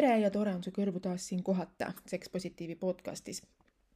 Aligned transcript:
tere 0.00 0.18
ja 0.20 0.30
tore 0.30 0.52
on 0.54 0.60
su 0.62 0.70
kõrvu 0.70 1.00
taas 1.02 1.24
siin 1.26 1.40
kohata 1.42 1.88
Seks 2.06 2.28
Positiivi 2.30 2.76
podcastis. 2.78 3.40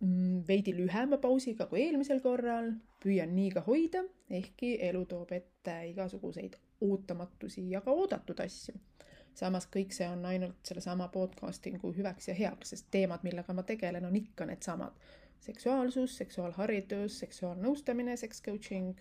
Mm, 0.02 0.40
veidi 0.48 0.72
lühema 0.74 1.18
pausiga 1.22 1.68
kui 1.70 1.84
eelmisel 1.84 2.18
korral, 2.24 2.72
püüan 3.04 3.30
nii 3.36 3.52
ka 3.54 3.62
hoida, 3.68 4.02
ehkki 4.38 4.72
elu 4.88 5.04
toob 5.06 5.30
ette 5.36 5.76
igasuguseid 5.92 6.56
ootamatusi 6.88 7.68
ja 7.70 7.84
ka 7.86 7.94
oodatud 7.94 8.42
asju. 8.42 8.74
samas 9.34 9.68
kõik 9.76 9.94
see 9.96 10.08
on 10.08 10.26
ainult 10.28 10.58
sellesama 10.66 11.06
podcastingu 11.08 11.92
hüveks 11.94 12.28
ja 12.28 12.34
heaks, 12.34 12.74
sest 12.74 12.90
teemad, 12.90 13.22
millega 13.22 13.54
ma 13.54 13.62
tegelen, 13.62 14.04
on 14.04 14.16
ikka 14.16 14.46
needsamad. 14.46 14.98
seksuaalsus, 15.40 16.16
seksuaalharidus, 16.16 17.18
seksuaalnõustamine, 17.18 18.16
seks 18.16 18.42
coaching 18.42 18.98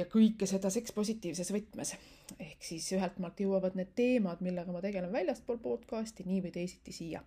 ja 0.00 0.06
kõike 0.08 0.48
seda 0.48 0.70
sekspositiivses 0.72 1.52
võtmes. 1.54 1.94
ehk 2.38 2.64
siis 2.64 2.86
ühelt 2.96 3.18
maalt 3.20 3.40
jõuavad 3.40 3.76
need 3.78 3.92
teemad, 3.98 4.40
millega 4.44 4.72
ma 4.72 4.80
tegelen 4.84 5.12
väljaspool 5.12 5.60
podcasti, 5.62 6.24
nii 6.26 6.40
või 6.46 6.54
teisiti 6.56 6.92
siia. 6.92 7.22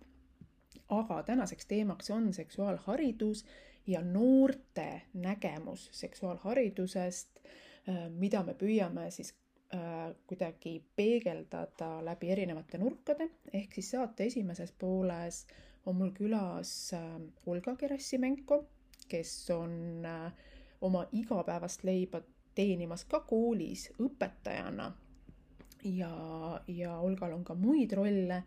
aga 0.88 1.22
tänaseks 1.22 1.66
teemaks 1.66 2.10
on 2.10 2.32
seksuaalharidus 2.32 3.44
ja 3.86 4.02
noorte 4.02 5.02
nägemus 5.14 5.88
seksuaalharidusest, 5.92 7.40
äh, 7.88 8.10
mida 8.10 8.42
me 8.42 8.54
püüame 8.54 9.10
siis 9.10 9.34
äh, 9.74 10.14
kuidagi 10.26 10.84
peegeldada 10.96 12.04
läbi 12.04 12.30
erinevate 12.30 12.78
nurkade, 12.78 13.28
ehk 13.52 13.74
siis 13.74 13.90
saate 13.90 14.24
esimeses 14.24 14.72
pooles 14.72 15.46
on 15.86 15.96
mul 15.96 16.10
külas 16.16 16.92
äh, 16.92 17.20
Olga 17.46 17.76
Gerasimenko, 17.76 18.64
kes 19.08 19.50
on 19.50 20.06
oma 20.80 21.06
igapäevast 21.12 21.84
leiba 21.84 22.20
teenimas 22.54 23.04
ka 23.04 23.20
koolis 23.20 23.90
õpetajana. 24.00 24.92
ja, 25.84 26.12
ja 26.68 26.98
Olgal 26.98 27.32
on 27.32 27.44
ka 27.44 27.54
muid 27.54 27.92
rolle 27.92 28.42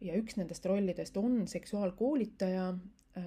ja 0.00 0.14
üks 0.16 0.38
nendest 0.38 0.66
rollidest 0.66 1.16
on 1.16 1.48
seksuaalkoolitaja 1.48 2.68
äh,. 2.68 3.24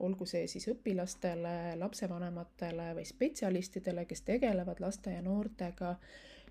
olgu 0.00 0.26
see 0.26 0.46
siis 0.48 0.66
õpilastele, 0.72 1.76
lapsevanematele 1.76 2.94
või 2.96 3.04
spetsialistidele, 3.04 4.04
kes 4.04 4.22
tegelevad 4.22 4.80
laste 4.80 5.12
ja 5.12 5.22
noortega 5.22 5.96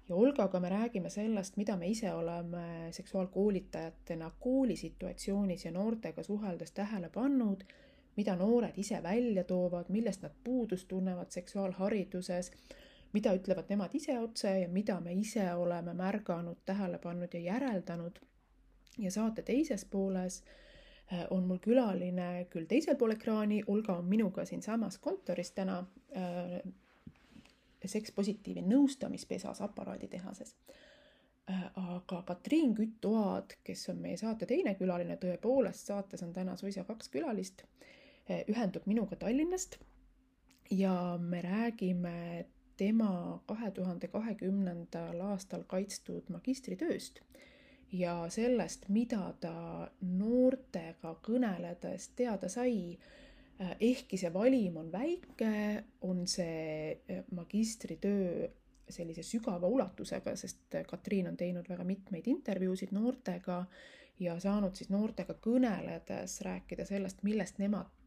ja 0.09 0.15
Olgaga 0.15 0.59
me 0.59 0.69
räägime 0.69 1.09
sellest, 1.09 1.57
mida 1.57 1.75
me 1.77 1.87
ise 1.87 2.13
oleme 2.13 2.87
seksuaalkoolitajatena 2.91 4.31
koolisituatsioonis 4.39 5.65
ja 5.65 5.71
noortega 5.71 6.23
suheldes 6.23 6.71
tähele 6.71 7.09
pannud, 7.09 7.63
mida 8.15 8.35
noored 8.35 8.77
ise 8.77 9.03
välja 9.03 9.43
toovad, 9.43 9.85
millest 9.89 10.21
nad 10.21 10.33
puudust 10.43 10.87
tunnevad 10.87 11.29
seksuaalhariduses 11.29 12.51
mida 13.13 13.33
ütlevad 13.33 13.69
nemad 13.69 13.93
ise 13.97 14.19
otse 14.19 14.51
ja 14.61 14.69
mida 14.69 14.99
me 15.01 15.13
ise 15.13 15.45
oleme 15.53 15.93
märganud, 15.93 16.61
tähele 16.65 16.97
pannud 16.97 17.33
ja 17.33 17.39
järeldanud. 17.39 18.19
ja 18.97 19.11
saate 19.11 19.41
teises 19.41 19.85
pooles 19.85 20.43
äh, 21.13 21.25
on 21.29 21.47
mul 21.47 21.57
külaline 21.57 22.45
küll 22.49 22.67
teisel 22.67 22.95
pool 22.95 23.15
ekraani, 23.15 23.63
Olga 23.67 23.95
on 23.97 24.05
minuga 24.05 24.45
siinsamas 24.45 24.97
kontoris 24.97 25.51
täna 25.51 25.79
äh, 26.17 26.59
sekspositiivi 27.85 28.61
nõustamispesas 28.61 29.61
aparaaditehases 29.61 30.55
äh,. 31.49 31.63
aga 31.75 32.21
Katriin 32.27 32.75
Kütt-Oad, 32.75 33.55
kes 33.63 33.89
on 33.89 34.01
meie 34.03 34.17
saate 34.17 34.45
teine 34.45 34.75
külaline, 34.75 35.15
tõepoolest 35.17 35.87
saates 35.87 36.23
on 36.23 36.33
täna 36.33 36.57
suisa 36.57 36.83
kaks 36.83 37.09
külalist 37.09 37.63
äh,, 37.63 38.43
ühendub 38.47 38.85
minuga 38.85 39.15
Tallinnast 39.15 39.79
ja 40.71 41.17
me 41.21 41.41
räägime 41.41 42.45
tema 42.79 43.41
kahe 43.47 43.71
tuhande 43.75 44.07
kahekümnendal 44.07 45.19
aastal 45.31 45.65
kaitstud 45.67 46.29
magistritööst 46.31 47.19
ja 47.91 48.13
sellest, 48.29 48.87
mida 48.93 49.33
ta 49.41 49.89
noortega 50.01 51.15
kõneledes 51.25 52.11
teada 52.15 52.49
sai. 52.49 52.97
ehkki 53.59 54.17
see 54.17 54.29
valim 54.33 54.77
on 54.79 54.91
väike, 54.91 55.83
on 56.07 56.21
see 56.27 56.91
eh, 57.07 57.23
magistritöö 57.35 58.47
sellise 58.89 59.23
sügava 59.23 59.67
ulatusega, 59.67 60.35
sest 60.35 60.77
Katriin 60.87 61.27
on 61.27 61.37
teinud 61.37 61.67
väga 61.69 61.83
mitmeid 61.83 62.27
intervjuusid 62.27 62.93
noortega 62.95 63.65
ja 64.19 64.39
saanud 64.39 64.75
siis 64.79 64.89
noortega 64.89 65.35
kõneledes 65.43 66.39
rääkida 66.47 66.85
sellest, 66.85 67.23
millest 67.23 67.59
nemad 67.59 67.98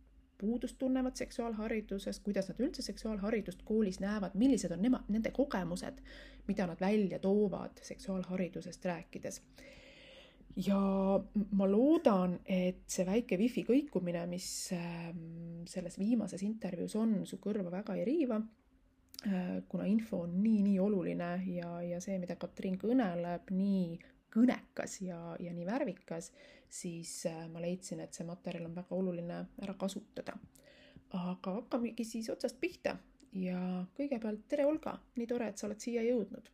puudust 0.43 0.79
tunnevad 0.79 1.15
seksuaalhariduses, 1.19 2.19
kuidas 2.27 2.49
nad 2.51 2.61
üldse 2.63 2.83
seksuaalharidust 2.83 3.63
koolis 3.69 4.01
näevad, 4.03 4.35
millised 4.39 4.75
on 4.75 4.83
nemad, 4.83 5.07
nende 5.13 5.31
kogemused, 5.35 6.01
mida 6.49 6.67
nad 6.67 6.83
välja 6.83 7.21
toovad 7.23 7.79
seksuaalharidusest 7.83 8.85
rääkides. 8.91 9.43
ja 10.67 10.79
ma 11.57 11.67
loodan, 11.71 12.35
et 12.45 12.83
see 12.93 13.07
väike 13.09 13.39
wifi 13.41 13.63
kõikumine, 13.65 14.27
mis 14.29 14.49
ähm, 14.77 15.63
selles 15.69 15.97
viimases 15.99 16.43
intervjuus 16.45 16.97
on, 17.01 17.15
su 17.25 17.39
kõrva 17.41 17.71
väga 17.73 17.97
ei 17.97 18.05
riiva 18.05 18.37
äh, 18.37 19.63
kuna 19.69 19.87
info 19.89 20.25
on 20.27 20.35
nii, 20.43 20.59
nii 20.67 20.79
oluline 20.83 21.31
ja, 21.55 21.79
ja 21.87 22.03
see, 22.05 22.19
mida 22.21 22.37
Katrin 22.37 22.77
kõneleb, 22.83 23.49
nii 23.55 24.12
kõnekas 24.33 24.99
ja, 25.05 25.19
ja 25.41 25.53
nii 25.53 25.67
värvikas, 25.69 26.33
siis 26.73 27.13
äh, 27.29 27.45
ma 27.53 27.61
leidsin, 27.63 28.01
et 28.01 28.15
see 28.17 28.27
materjal 28.27 28.67
on 28.69 28.77
väga 28.77 28.97
oluline 28.97 29.45
ära 29.63 29.77
kasutada. 29.79 30.37
aga 31.13 31.53
hakkamegi 31.59 32.05
siis 32.09 32.31
otsast 32.33 32.57
pihta 32.61 32.97
ja 33.37 33.59
kõigepealt 33.97 34.47
tere, 34.49 34.65
Olga, 34.67 34.97
nii 35.17 35.27
tore, 35.29 35.51
et 35.53 35.59
sa 35.59 35.67
oled 35.69 35.81
siia 35.81 36.05
jõudnud. 36.07 36.49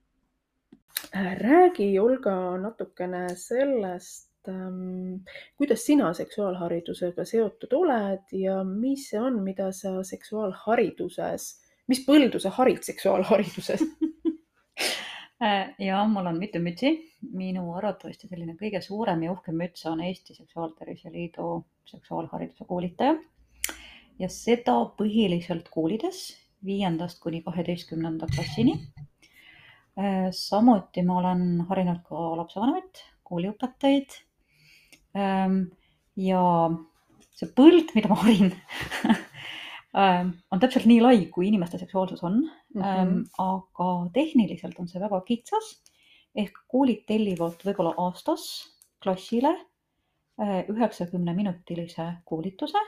Äh, 1.15 1.35
räägi, 1.39 1.93
Olga, 1.99 2.35
natukene 2.59 3.29
sellest, 3.39 4.49
ähm, 4.51 5.23
kuidas 5.57 5.85
sina 5.87 6.11
seksuaalharidusega 6.15 7.25
seotud 7.25 7.79
oled 7.79 8.35
ja 8.35 8.63
mis 8.65 9.09
see 9.11 9.21
on, 9.21 9.39
mida 9.45 9.71
sa 9.73 10.01
seksuaalhariduses, 10.03 11.49
mis 11.89 12.03
põldu 12.07 12.43
sa 12.43 12.51
harid 12.59 12.83
seksuaalhariduses 12.83 13.85
ja 15.79 16.05
mul 16.09 16.27
on 16.27 16.39
mitu 16.39 16.59
mütsi. 16.59 16.91
minu 17.35 17.65
arvatavasti 17.75 18.29
selline 18.31 18.55
kõige 18.59 18.81
suurem 18.83 19.23
ja 19.23 19.33
uhkem 19.33 19.57
müts 19.59 19.87
on 19.91 20.01
Eesti 20.01 20.35
Seksuaaltervise 20.35 21.11
Liidu 21.13 21.65
seksuaalhariduse 21.87 22.65
koolitaja. 22.65 23.17
ja 24.19 24.29
seda 24.29 24.75
põhiliselt 24.99 25.69
koolides 25.71 26.37
viiendast 26.65 27.21
kuni 27.23 27.43
kaheteistkümnenda 27.43 28.27
klassini. 28.35 28.75
Äh, 29.99 30.31
samuti 30.31 31.03
ma 31.03 31.19
olen 31.19 31.67
harinud 31.69 32.03
ka 32.07 32.37
lapsevanemaid, 32.37 33.03
kooliõpetajaid. 33.23 34.19
Ähm, 35.15 35.63
ja 36.17 36.43
see 37.35 37.51
põld, 37.55 37.95
mida 37.95 38.11
ma 38.11 38.19
harin 38.23 38.53
Ähm, 39.97 40.35
on 40.53 40.61
täpselt 40.61 40.85
nii 40.87 41.01
lai, 41.01 41.17
kui 41.33 41.47
inimeste 41.49 41.79
seksuaalsus 41.81 42.21
on 42.27 42.43
mm. 42.75 42.83
-hmm. 42.83 43.25
aga 43.39 44.11
tehniliselt 44.13 44.79
on 44.79 44.89
see 44.89 45.01
väga 45.01 45.21
kitsas 45.27 45.79
ehk 46.39 46.59
koolid 46.69 47.05
tellivad 47.07 47.63
võib-olla 47.65 47.95
aastas 47.99 48.45
klassile 49.03 49.55
äh, 50.41 50.65
üheksakümne 50.69 51.35
minutilise 51.35 52.13
koolituse. 52.25 52.79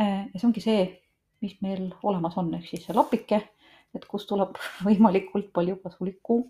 Äh, 0.00 0.28
ja 0.32 0.36
see 0.38 0.48
ongi 0.48 0.60
see, 0.64 0.86
mis 1.40 1.56
meil 1.62 1.90
olemas 2.02 2.36
on, 2.40 2.54
ehk 2.54 2.68
siis 2.68 2.86
see 2.86 2.96
lapike, 2.96 3.42
et 3.94 4.06
kust 4.06 4.28
tuleb 4.28 4.56
võimalikult 4.86 5.52
palju 5.52 5.76
kasulikku 5.82 6.44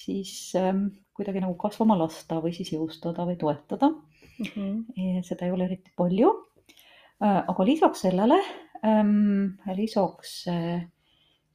siis 0.00 0.52
ähm, 0.56 0.86
kuidagi 1.16 1.42
nagu 1.42 1.56
kasvama 1.60 1.96
lasta 1.98 2.40
või 2.42 2.54
siis 2.56 2.72
jõustada 2.72 3.26
või 3.28 3.36
toetada 3.40 3.90
mm. 3.90 4.46
-hmm. 4.46 5.26
seda 5.26 5.46
ei 5.46 5.52
ole 5.54 5.66
eriti 5.68 5.92
palju. 5.96 6.30
aga 7.20 7.64
lisaks 7.64 8.00
sellele 8.06 8.38
ähm,. 8.86 9.58
lisaks 9.76 10.46
äh, 10.48 10.86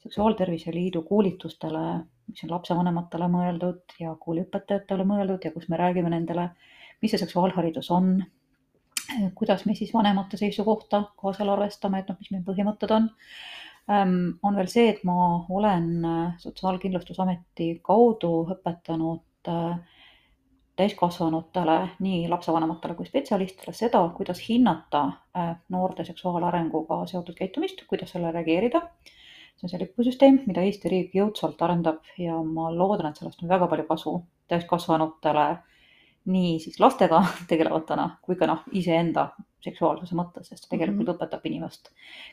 Seksuaaltervise 0.06 0.70
Liidu 0.74 1.02
koolitustele, 1.02 1.84
mis 2.29 2.44
on 2.46 2.52
lapsevanematele 2.53 3.28
mõeldud 3.34 3.96
ja 4.00 4.12
kooliõpetajatele 4.22 5.06
mõeldud 5.08 5.46
ja 5.47 5.52
kus 5.53 5.66
me 5.70 5.79
räägime 5.82 6.12
nendele, 6.14 6.50
mis 7.02 7.14
see 7.14 7.22
seksuaalharidus 7.24 7.90
on, 7.96 8.20
kuidas 9.35 9.66
me 9.66 9.74
siis 9.76 9.94
vanemate 9.94 10.38
seisukohta 10.38 11.02
ka 11.18 11.34
seal 11.34 11.50
arvestame, 11.56 12.02
et 12.03 12.12
noh, 12.12 12.20
mis 12.22 12.32
meie 12.34 12.46
põhimõtted 12.46 12.94
on 12.94 13.09
ähm,. 13.90 14.38
on 14.44 14.62
veel 14.62 14.70
see, 14.70 14.88
et 14.94 15.03
ma 15.09 15.18
olen 15.50 15.90
äh, 16.06 16.38
Sotsiaalkindlustusameti 16.41 17.70
kaudu 17.85 18.32
õpetanud 18.56 19.50
äh, 19.50 19.78
täiskasvanutele, 20.76 21.78
nii 22.03 22.26
lapsevanematele 22.29 22.96
kui 22.96 23.08
spetsialistidele 23.08 23.74
seda, 23.74 24.02
kuidas 24.18 24.41
hinnata 24.50 25.03
äh, 25.09 25.53
noorte 25.70 26.06
seksuaalarenguga 26.08 27.06
seotud 27.12 27.38
käitumist, 27.38 27.85
kuidas 27.88 28.12
sellele 28.16 28.34
reageerida. 28.40 28.82
See 29.55 29.67
on 29.67 29.72
see 29.72 29.81
lipusüsteem, 29.81 30.41
mida 30.49 30.63
Eesti 30.66 30.91
riik 30.91 31.16
jõudsalt 31.16 31.61
arendab 31.63 32.03
ja 32.19 32.35
ma 32.43 32.69
loodan, 32.73 33.09
et 33.09 33.19
sellest 33.19 33.43
on 33.43 33.52
väga 33.52 33.69
palju 33.72 33.87
kasu 33.87 34.16
täiskasvanutele, 34.52 35.46
nii 36.31 36.55
siis 36.59 36.79
lastega 36.81 37.22
tegelevatena 37.52 38.09
kui 38.25 38.37
ka 38.40 38.49
noh, 38.49 38.66
iseenda 38.75 39.29
seksuaalsuse 39.66 40.17
mõttes, 40.17 40.49
sest 40.52 40.67
tegelikult 40.69 41.07
mm 41.07 41.11
-hmm. 41.11 41.17
õpetab 41.17 41.47
inimest 41.49 41.90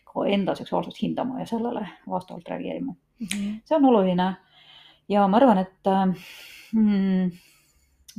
ka 0.08 0.26
enda 0.28 0.54
seksuaalsust 0.54 1.02
hindama 1.02 1.40
ja 1.40 1.46
sellele 1.46 1.86
vastavalt 2.08 2.48
reageerima 2.48 2.92
mm. 2.92 3.26
-hmm. 3.26 3.60
see 3.64 3.76
on 3.76 3.84
oluline 3.84 4.36
ja 5.08 5.26
ma 5.28 5.36
arvan, 5.36 5.58
et 5.58 5.86
äh, 5.86 6.06
mm, 6.72 7.30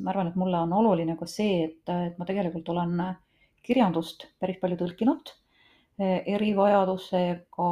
ma 0.03 0.09
arvan, 0.09 0.27
et 0.27 0.35
mulle 0.35 0.57
on 0.57 0.73
oluline 0.73 1.17
ka 1.17 1.25
see, 1.25 1.63
et, 1.63 1.89
et 1.89 2.17
ma 2.17 2.25
tegelikult 2.25 2.69
olen 2.69 3.15
kirjandust 3.63 4.27
päris 4.39 4.57
palju 4.61 4.77
tõlkinud 4.77 5.33
erivajadusega 6.25 7.67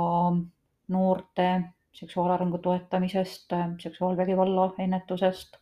noorte 0.92 1.48
seksuaalarengu 1.94 2.58
toetamisest, 2.58 3.54
seksuaalvägivalla 3.80 4.74
ennetusest. 4.80 5.58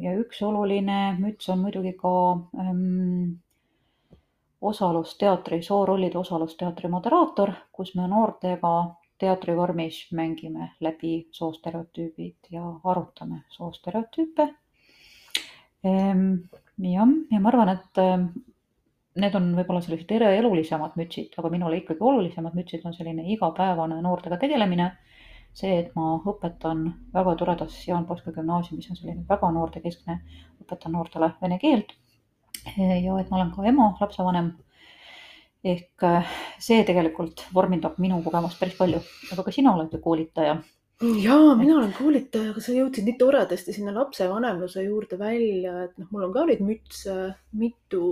ja 0.00 0.12
üks 0.18 0.40
oluline 0.42 1.16
müts 1.18 1.48
on 1.52 1.60
muidugi 1.62 1.92
ka 1.92 2.10
ähm, 2.58 3.36
osalusteatri, 4.60 5.62
soorollide 5.62 6.18
osalusteatri 6.18 6.88
moderaator, 6.88 7.52
kus 7.72 7.94
me 7.94 8.08
noortega 8.08 8.72
teatrivormis 9.18 10.00
mängime 10.12 10.72
läbi 10.80 11.28
soostereotüübid 11.30 12.50
ja 12.50 12.64
arutame 12.84 13.42
soostereotüüpe. 13.48 14.48
Ehm, 15.84 16.24
jah, 16.78 17.14
ja 17.30 17.40
ma 17.40 17.52
arvan, 17.52 17.74
et 17.76 18.02
ehm, 18.02 18.26
need 19.22 19.34
on 19.38 19.50
võib-olla 19.54 19.80
sellised 19.84 20.10
elulisemad 20.10 20.96
mütsid, 20.98 21.34
aga 21.38 21.50
minule 21.50 21.78
ikkagi 21.78 22.02
olulisemad 22.02 22.54
mütsid 22.58 22.86
on 22.88 22.94
selline 22.96 23.26
igapäevane 23.34 24.00
noortega 24.02 24.40
tegelemine. 24.42 24.92
see, 25.54 25.76
et 25.78 25.92
ma 25.94 26.16
õpetan 26.18 26.88
väga 27.14 27.36
toredas 27.38 27.76
Jaan 27.86 28.06
Poska 28.06 28.32
gümnaasiumis 28.34 28.90
on 28.90 28.96
selline 28.98 29.26
väga 29.28 29.52
noortekeskne, 29.54 30.18
õpetan 30.64 30.96
noortele 30.96 31.30
vene 31.42 31.60
keelt 31.62 31.94
ja 32.76 33.18
et 33.20 33.30
ma 33.30 33.40
olen 33.40 33.50
ka 33.54 33.66
ema, 33.68 33.90
lapsevanem. 34.00 34.52
ehk 35.64 36.02
äh, 36.04 36.32
see 36.60 36.82
tegelikult 36.84 37.46
vormindab 37.56 37.94
minu 37.96 38.18
kogemust 38.24 38.58
päris 38.60 38.74
palju, 38.76 38.98
aga 39.32 39.44
ka 39.46 39.52
sina 39.52 39.72
oled 39.72 39.92
ju 39.92 40.00
koolitaja. 40.04 40.58
ja 41.24 41.38
mina 41.56 41.78
olen 41.78 41.94
koolitaja, 41.96 42.50
aga 42.52 42.60
sa 42.60 42.74
jõudsid 42.76 43.08
nii 43.08 43.16
toredasti 43.20 43.72
sinna 43.72 43.94
lapsevanemluse 43.96 44.84
juurde 44.84 45.18
välja, 45.18 45.86
et 45.86 45.96
noh, 45.98 46.10
mul 46.12 46.28
on 46.28 46.34
ka 46.36 46.44
neid 46.50 46.60
mütse 46.64 47.16
mitu. 47.52 48.04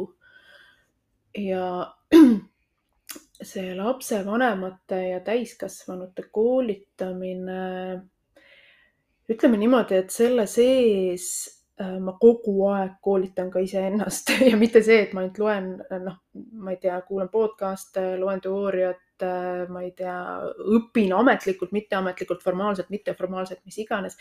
Ja 1.39 1.67
see 3.53 3.75
lapsevanemate 3.77 5.01
ja 5.09 5.21
täiskasvanute 5.25 6.29
koolitamine, 6.31 7.63
ütleme 9.33 9.59
niimoodi, 9.59 9.99
et 10.03 10.15
selle 10.15 10.47
sees 10.51 11.33
Äh, 11.83 11.99
ma 12.05 12.13
kogu 12.21 12.67
aeg 12.69 12.99
koolitan 13.01 13.49
ka 13.51 13.63
iseennast 13.65 14.29
ja 14.51 14.59
mitte 14.61 14.83
see, 14.85 14.99
et 15.07 15.15
ma 15.17 15.23
ainult 15.23 15.39
loen, 15.41 15.71
noh, 16.05 16.19
ma 16.61 16.75
ei 16.75 16.79
tea, 16.83 16.99
kuulan 17.07 17.31
podcast'e, 17.33 18.05
loen 18.21 18.43
teooriat, 18.45 19.25
äh, 19.25 19.63
ma 19.73 19.81
ei 19.87 19.95
tea, 19.97 20.17
õpin 20.77 21.15
ametlikult, 21.17 21.73
mitteametlikult, 21.73 22.45
formaalselt, 22.45 22.93
mitteformaalselt, 22.93 23.63
mis 23.65 23.81
iganes. 23.81 24.19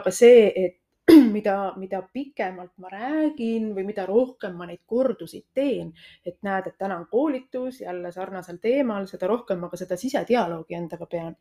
aga 0.00 0.14
see, 0.14 0.48
et 0.64 0.80
mida, 1.36 1.56
mida 1.78 2.00
pikemalt 2.12 2.72
ma 2.82 2.90
räägin 2.90 3.70
või 3.76 3.86
mida 3.86 4.06
rohkem 4.08 4.56
ma 4.58 4.66
neid 4.66 4.82
kordusid 4.86 5.46
teen, 5.54 5.92
et 6.26 6.40
näed, 6.46 6.66
et 6.66 6.78
täna 6.78 6.98
on 6.98 7.06
koolitus 7.10 7.80
jälle 7.84 8.12
sarnasel 8.12 8.58
teemal, 8.62 9.06
seda 9.10 9.30
rohkem 9.30 9.62
ma 9.62 9.70
ka 9.70 9.78
seda 9.80 9.98
sisedialoogi 10.00 10.74
endaga 10.78 11.06
pean. 11.06 11.38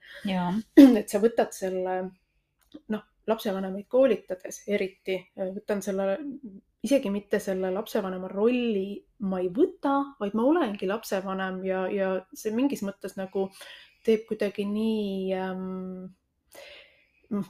et 1.02 1.10
sa 1.10 1.22
võtad 1.24 1.54
selle, 1.56 1.98
noh 2.94 3.12
lapsevanemaid 3.28 3.88
koolitades 3.90 4.62
eriti, 4.70 5.18
võtan 5.38 5.82
selle, 5.82 6.18
isegi 6.86 7.10
mitte 7.10 7.40
selle 7.42 7.72
lapsevanema 7.74 8.30
rolli 8.30 9.00
ma 9.26 9.40
ei 9.42 9.50
võta, 9.54 9.96
vaid 10.20 10.36
ma 10.38 10.46
olengi 10.46 10.90
lapsevanem 10.90 11.64
ja, 11.66 11.86
ja 11.90 12.12
see 12.38 12.54
mingis 12.56 12.86
mõttes 12.86 13.18
nagu 13.18 13.48
teeb 14.06 14.28
kuidagi 14.30 14.68
nii 14.70 15.34
ähm, 15.34 16.06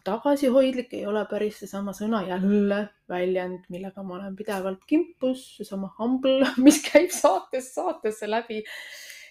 tagasihoidlik 0.03 0.93
ei 0.93 1.05
ole 1.05 1.25
päris 1.29 1.59
seesama 1.63 1.93
sõna 1.93 2.21
jälle 2.27 2.87
väljend, 3.09 3.65
millega 3.69 4.03
ma 4.03 4.15
olen 4.19 4.35
pidevalt 4.35 4.85
kimpus, 4.87 5.55
seesama 5.57 5.91
humble, 5.99 6.47
mis 6.65 6.81
käib 6.85 7.11
saatest 7.13 7.75
saatesse 7.79 8.29
läbi 8.29 8.63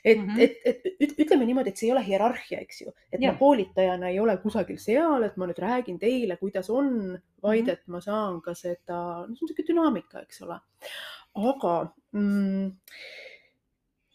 et 0.04 0.18
mm, 0.18 0.28
-hmm. 0.28 0.40
et, 0.64 0.80
et 1.00 1.18
ütleme 1.18 1.46
niimoodi, 1.48 1.70
et 1.72 1.80
see 1.80 1.86
ei 1.88 1.92
ole 1.94 2.02
hierarhia, 2.04 2.60
eks 2.60 2.82
ju, 2.82 2.92
et 3.12 3.22
ja. 3.22 3.32
ma 3.32 3.38
koolitajana 3.38 4.10
ei 4.12 4.20
ole 4.20 4.36
kusagil 4.42 4.76
seal, 4.78 5.24
et 5.24 5.36
ma 5.40 5.48
nüüd 5.48 5.60
räägin 5.64 5.98
teile, 5.98 6.36
kuidas 6.36 6.68
on, 6.70 7.18
vaid 7.42 7.62
mm 7.62 7.68
-hmm. 7.68 7.72
et 7.72 7.88
ma 7.88 8.00
saan 8.04 8.40
ka 8.44 8.54
seda, 8.54 8.98
no 9.24 9.32
see 9.32 9.44
on 9.44 9.48
niisugune 9.48 9.68
dünaamika, 9.68 10.22
eks 10.22 10.42
ole. 10.42 10.60
aga 11.34 11.74
mm, 12.12 12.72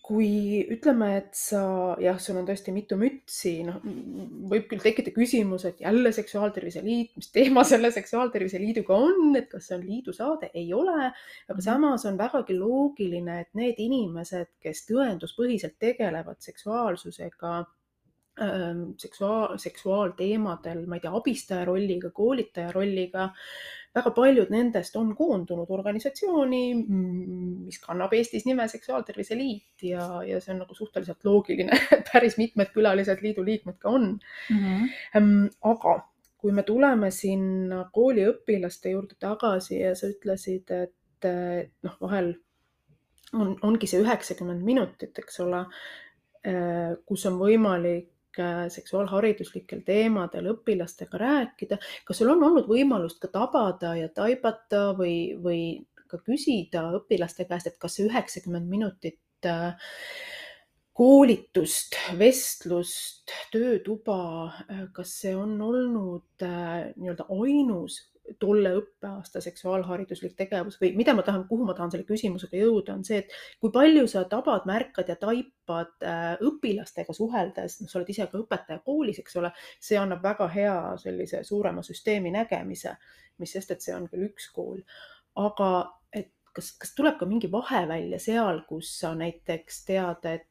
kui 0.10 0.64
ütleme, 0.74 1.08
et 1.20 1.38
sa 1.38 1.62
jah, 2.02 2.18
sul 2.22 2.40
on 2.40 2.48
tõesti 2.48 2.74
mitu 2.74 2.98
mütsi, 2.98 3.60
noh, 3.68 3.78
võib 4.50 4.66
küll 4.72 4.82
tekkida 4.82 5.14
küsimus, 5.14 5.68
et 5.70 5.84
jälle 5.84 6.10
Seksuaaltervise 6.16 6.82
Liit, 6.82 7.12
mis 7.20 7.30
teema 7.36 7.62
selle 7.68 7.92
Seksuaaltervise 7.94 8.58
Liiduga 8.62 8.98
on, 8.98 9.36
et 9.38 9.52
kas 9.52 9.70
see 9.70 9.78
on 9.78 9.86
liidu 9.86 10.16
saade, 10.16 10.50
ei 10.58 10.72
ole. 10.74 11.12
aga 11.12 11.58
mhm. 11.58 11.66
samas 11.68 12.08
on 12.10 12.18
vägagi 12.18 12.58
loogiline, 12.58 13.42
et 13.44 13.52
need 13.60 13.82
inimesed, 13.86 14.56
kes 14.64 14.88
tõenduspõhiselt 14.90 15.78
tegelevad 15.78 16.42
seksuaalsusega 16.42 17.54
ähm, 18.42 18.84
seksuaal, 18.98 19.60
seksuaalteemadel, 19.62 20.88
ma 20.90 20.98
ei 20.98 21.06
tea, 21.06 21.14
abistaja 21.22 21.70
rolliga, 21.70 22.10
koolitaja 22.18 22.74
rolliga 22.74 23.30
väga 23.96 24.12
paljud 24.16 24.52
nendest 24.54 24.96
on 25.00 25.14
koondunud 25.18 25.70
organisatsiooni, 25.74 26.62
mis 27.66 27.80
kannab 27.82 28.14
Eestis 28.14 28.46
nime 28.46 28.68
Seksuaaltervise 28.70 29.38
Liit 29.38 29.86
ja, 29.90 30.06
ja 30.26 30.42
see 30.42 30.54
on 30.54 30.62
nagu 30.64 30.78
suhteliselt 30.78 31.26
loogiline, 31.26 31.80
et 31.96 32.06
päris 32.12 32.38
mitmed 32.38 32.70
külalised 32.76 33.24
liidu 33.26 33.46
liikmed 33.46 33.80
ka 33.82 33.90
on 33.90 34.12
mm. 34.50 34.60
-hmm. 34.60 35.50
aga 35.74 35.96
kui 36.40 36.52
me 36.56 36.64
tuleme 36.64 37.10
sinna 37.12 37.84
kooliõpilaste 37.94 38.94
juurde 38.94 39.18
tagasi 39.20 39.82
ja 39.82 39.96
sa 39.96 40.08
ütlesid, 40.08 40.72
et 40.72 41.28
noh, 41.84 41.98
vahel 42.02 42.32
on, 43.34 43.58
ongi 43.62 43.90
see 43.90 44.00
üheksakümmend 44.04 44.64
minutit, 44.64 45.20
eks 45.20 45.42
ole, 45.44 45.66
eh, 46.48 46.96
kus 47.06 47.26
on 47.30 47.42
võimalik 47.42 48.08
seksuaalhariduslikel 48.74 49.82
teemadel 49.86 50.52
õpilastega 50.54 51.18
rääkida. 51.18 51.78
kas 52.06 52.18
sul 52.18 52.30
on 52.30 52.44
olnud 52.44 52.68
võimalust 52.70 53.20
ka 53.20 53.32
tabada 53.34 53.96
ja 53.98 54.10
taibata 54.14 54.90
või, 54.98 55.36
või 55.42 55.62
ka 56.10 56.20
küsida 56.26 56.90
õpilaste 57.00 57.46
käest, 57.50 57.68
et 57.68 57.80
kas 57.82 57.98
see 57.98 58.08
üheksakümmend 58.10 58.70
minutit 58.70 59.46
äh, 59.46 59.74
koolitust, 60.94 61.96
vestlust, 62.20 63.32
töötuba, 63.54 64.22
äh, 64.68 64.86
kas 64.94 65.16
see 65.22 65.36
on 65.36 65.58
olnud 65.62 66.46
nii-öelda 66.46 67.30
ainus 67.30 68.02
tolle 68.40 68.72
õppeaasta 68.78 69.42
seksuaalhariduslik 69.44 70.36
tegevus 70.38 70.80
või 70.82 70.92
mida 70.98 71.14
ma 71.18 71.24
tahan, 71.26 71.46
kuhu 71.50 71.68
ma 71.68 71.76
tahan 71.78 71.94
selle 71.94 72.08
küsimusega 72.08 72.60
jõuda, 72.62 72.96
on 72.98 73.06
see, 73.08 73.22
et 73.24 73.36
kui 73.62 73.72
palju 73.74 74.06
sa 74.12 74.26
tabad, 74.30 74.68
märkad 74.70 75.10
ja 75.12 75.16
taipad 75.20 76.06
äh, 76.06 76.34
õpilastega 76.46 77.16
suheldes, 77.16 77.80
noh, 77.82 77.92
sa 77.92 78.00
oled 78.00 78.12
ise 78.14 78.28
ka 78.32 78.42
õpetaja 78.42 78.84
koolis, 78.86 79.22
eks 79.24 79.40
ole, 79.42 79.54
see 79.84 80.00
annab 80.00 80.24
väga 80.26 80.50
hea 80.54 80.76
sellise 81.02 81.44
suurema 81.48 81.84
süsteemi 81.86 82.34
nägemise, 82.36 82.96
mis 83.40 83.56
sest, 83.56 83.74
et 83.74 83.86
see 83.86 83.96
on 83.96 84.10
küll 84.12 84.28
üks 84.30 84.52
kool, 84.56 84.84
aga 85.40 85.72
et 86.14 86.34
kas, 86.56 86.74
kas 86.82 86.94
tuleb 86.98 87.18
ka 87.20 87.28
mingi 87.30 87.52
vahe 87.52 87.86
välja 87.90 88.20
seal, 88.22 88.64
kus 88.70 88.92
sa 89.00 89.16
näiteks 89.18 89.84
tead, 89.88 90.30
et 90.30 90.48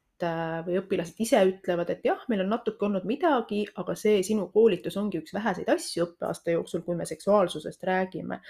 või 0.67 0.79
õpilased 0.81 1.19
ise 1.23 1.41
ütlevad, 1.47 1.91
et 1.93 2.05
jah, 2.07 2.21
meil 2.29 2.43
on 2.45 2.51
natuke 2.53 2.87
olnud 2.87 3.05
midagi, 3.09 3.63
aga 3.79 3.95
see 3.99 4.23
sinu 4.27 4.49
koolitus 4.55 4.97
ongi 5.01 5.21
üks 5.21 5.35
väheseid 5.37 5.69
asju 5.73 6.07
õppeaasta 6.07 6.55
jooksul, 6.55 6.83
kui 6.87 6.97
me 6.99 7.07
seksuaalsusest 7.09 7.85
räägime. 7.89 8.41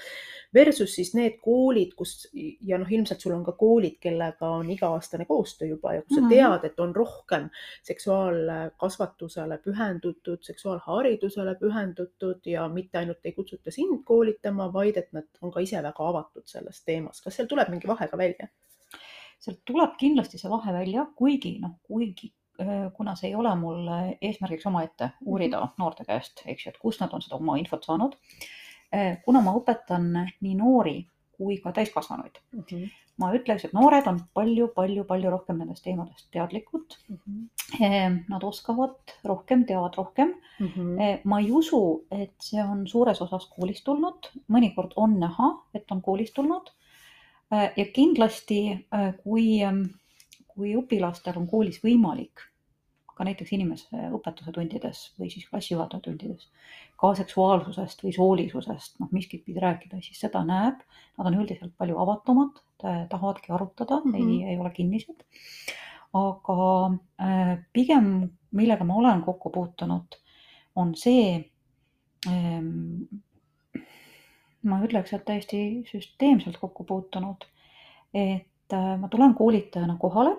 Versus 0.54 0.94
siis 0.96 1.12
need 1.18 1.38
koolid, 1.44 1.94
kus 1.98 2.28
ja 2.32 2.78
noh, 2.80 2.88
ilmselt 2.90 3.20
sul 3.20 3.34
on 3.36 3.44
ka 3.46 3.56
koolid, 3.58 3.98
kellega 4.00 4.52
on 4.60 4.70
iga-aastane 4.72 5.26
koostöö 5.28 5.72
juba 5.74 5.96
ja 5.98 6.04
kus 6.04 6.16
sa 6.16 6.22
mhm. 6.22 6.32
tead, 6.32 6.68
et 6.70 6.80
on 6.80 6.94
rohkem 6.96 7.48
seksuaalkasvatusele 7.88 9.60
pühendutud, 9.64 10.40
seksuaalharidusele 10.48 11.56
pühendutud 11.60 12.48
ja 12.48 12.68
mitte 12.72 13.02
ainult 13.02 13.24
ei 13.24 13.36
kutsuta 13.36 13.74
sind 13.74 14.02
koolitama, 14.08 14.72
vaid 14.72 14.96
et 14.96 15.12
nad 15.12 15.28
on 15.42 15.52
ka 15.52 15.60
ise 15.64 15.82
väga 15.82 16.08
avatud 16.12 16.46
selles 16.48 16.82
teemas. 16.84 17.20
kas 17.22 17.36
seal 17.36 17.50
tuleb 17.50 17.68
mingi 17.72 17.88
vahe 17.90 18.08
ka 18.08 18.18
välja? 18.18 18.48
Sealt 19.42 19.60
tuleb 19.68 19.96
kindlasti 20.00 20.40
see 20.40 20.50
vahe 20.50 20.74
välja, 20.74 21.06
kuigi 21.18 21.56
noh, 21.62 21.76
kuigi 21.86 22.32
äh, 22.62 22.88
kuna 22.96 23.14
see 23.18 23.30
ei 23.30 23.36
ole 23.38 23.54
mul 23.58 23.90
eesmärgiks 24.20 24.66
omaette 24.70 25.12
uurida 25.24 25.60
mhm. 25.60 25.76
noorte 25.82 26.06
käest, 26.08 26.42
eks 26.46 26.66
ju, 26.66 26.74
et 26.74 26.80
kust 26.82 27.04
nad 27.04 27.14
on 27.14 27.24
seda 27.24 27.38
oma 27.38 27.58
infot 27.60 27.86
saanud. 27.86 28.16
Äh, 28.94 29.18
kuna 29.24 29.44
ma 29.44 29.54
õpetan 29.58 30.10
nii 30.16 30.56
noori 30.58 30.98
kui 31.38 31.60
ka 31.62 31.70
täiskasvanuid 31.70 32.40
mm, 32.52 32.62
-hmm. 32.66 32.86
ma 33.22 33.28
ütleks, 33.36 33.64
et 33.64 33.74
noored 33.76 34.06
on 34.10 34.16
palju-palju-palju 34.34 35.30
rohkem 35.30 35.60
nendest 35.62 35.84
teemadest 35.84 36.26
teadlikud 36.34 36.96
mm. 37.08 37.18
-hmm. 37.18 38.16
Nad 38.28 38.42
oskavad 38.42 39.12
rohkem, 39.24 39.64
teavad 39.66 39.94
rohkem 39.96 40.32
mm. 40.58 40.66
-hmm. 40.66 41.20
ma 41.24 41.38
ei 41.40 41.50
usu, 41.52 42.04
et 42.10 42.34
see 42.40 42.64
on 42.64 42.86
suures 42.88 43.22
osas 43.22 43.46
koolist 43.46 43.84
tulnud, 43.84 44.32
mõnikord 44.48 44.96
on 44.96 45.20
näha, 45.20 45.52
et 45.74 45.90
on 45.90 46.02
koolist 46.02 46.34
tulnud 46.34 46.72
Äh, 46.72 46.87
ja 47.50 47.84
kindlasti, 47.94 48.60
äh, 48.94 49.10
kui, 49.22 49.62
ähm, 49.64 49.84
kui 50.48 50.74
õpilastel 50.76 51.38
on 51.40 51.48
koolis 51.48 51.80
võimalik 51.84 52.44
ka 53.18 53.26
näiteks 53.26 53.50
inimese 53.56 54.08
õpetuse 54.14 54.52
tundides 54.54 55.00
või 55.18 55.30
siis 55.32 55.48
klassijuhataja 55.50 56.04
tundides 56.04 56.46
ka 56.98 57.10
seksuaalsusest 57.18 58.02
või 58.04 58.14
soolisusest, 58.14 58.96
noh 59.02 59.10
miskit 59.14 59.44
pidi 59.46 59.62
rääkida, 59.62 60.00
siis 60.02 60.20
seda 60.22 60.44
näeb. 60.46 60.80
Nad 61.18 61.30
on 61.30 61.36
üldiselt 61.40 61.74
palju 61.78 61.98
avatumad, 62.02 62.58
tahavadki 62.78 63.52
arutada 63.54 64.00
mm, 64.04 64.14
-hmm. 64.14 64.32
ei, 64.44 64.54
ei 64.54 64.58
ole 64.58 64.70
kinnised. 64.74 65.26
aga 66.18 66.90
äh, 67.20 67.58
pigem, 67.72 68.30
millega 68.50 68.84
ma 68.84 68.94
olen 68.96 69.22
kokku 69.22 69.50
puutunud, 69.50 70.14
on 70.76 70.94
see 70.96 71.50
ähm,, 72.26 73.04
ma 74.62 74.80
ütleks, 74.84 75.12
et 75.14 75.24
täiesti 75.24 75.62
süsteemselt 75.90 76.58
kokku 76.58 76.84
puutunud, 76.84 77.44
et 78.14 78.74
äh, 78.74 78.92
ma 78.98 79.08
tulen 79.08 79.34
koolitajana 79.38 79.96
kohale 80.00 80.36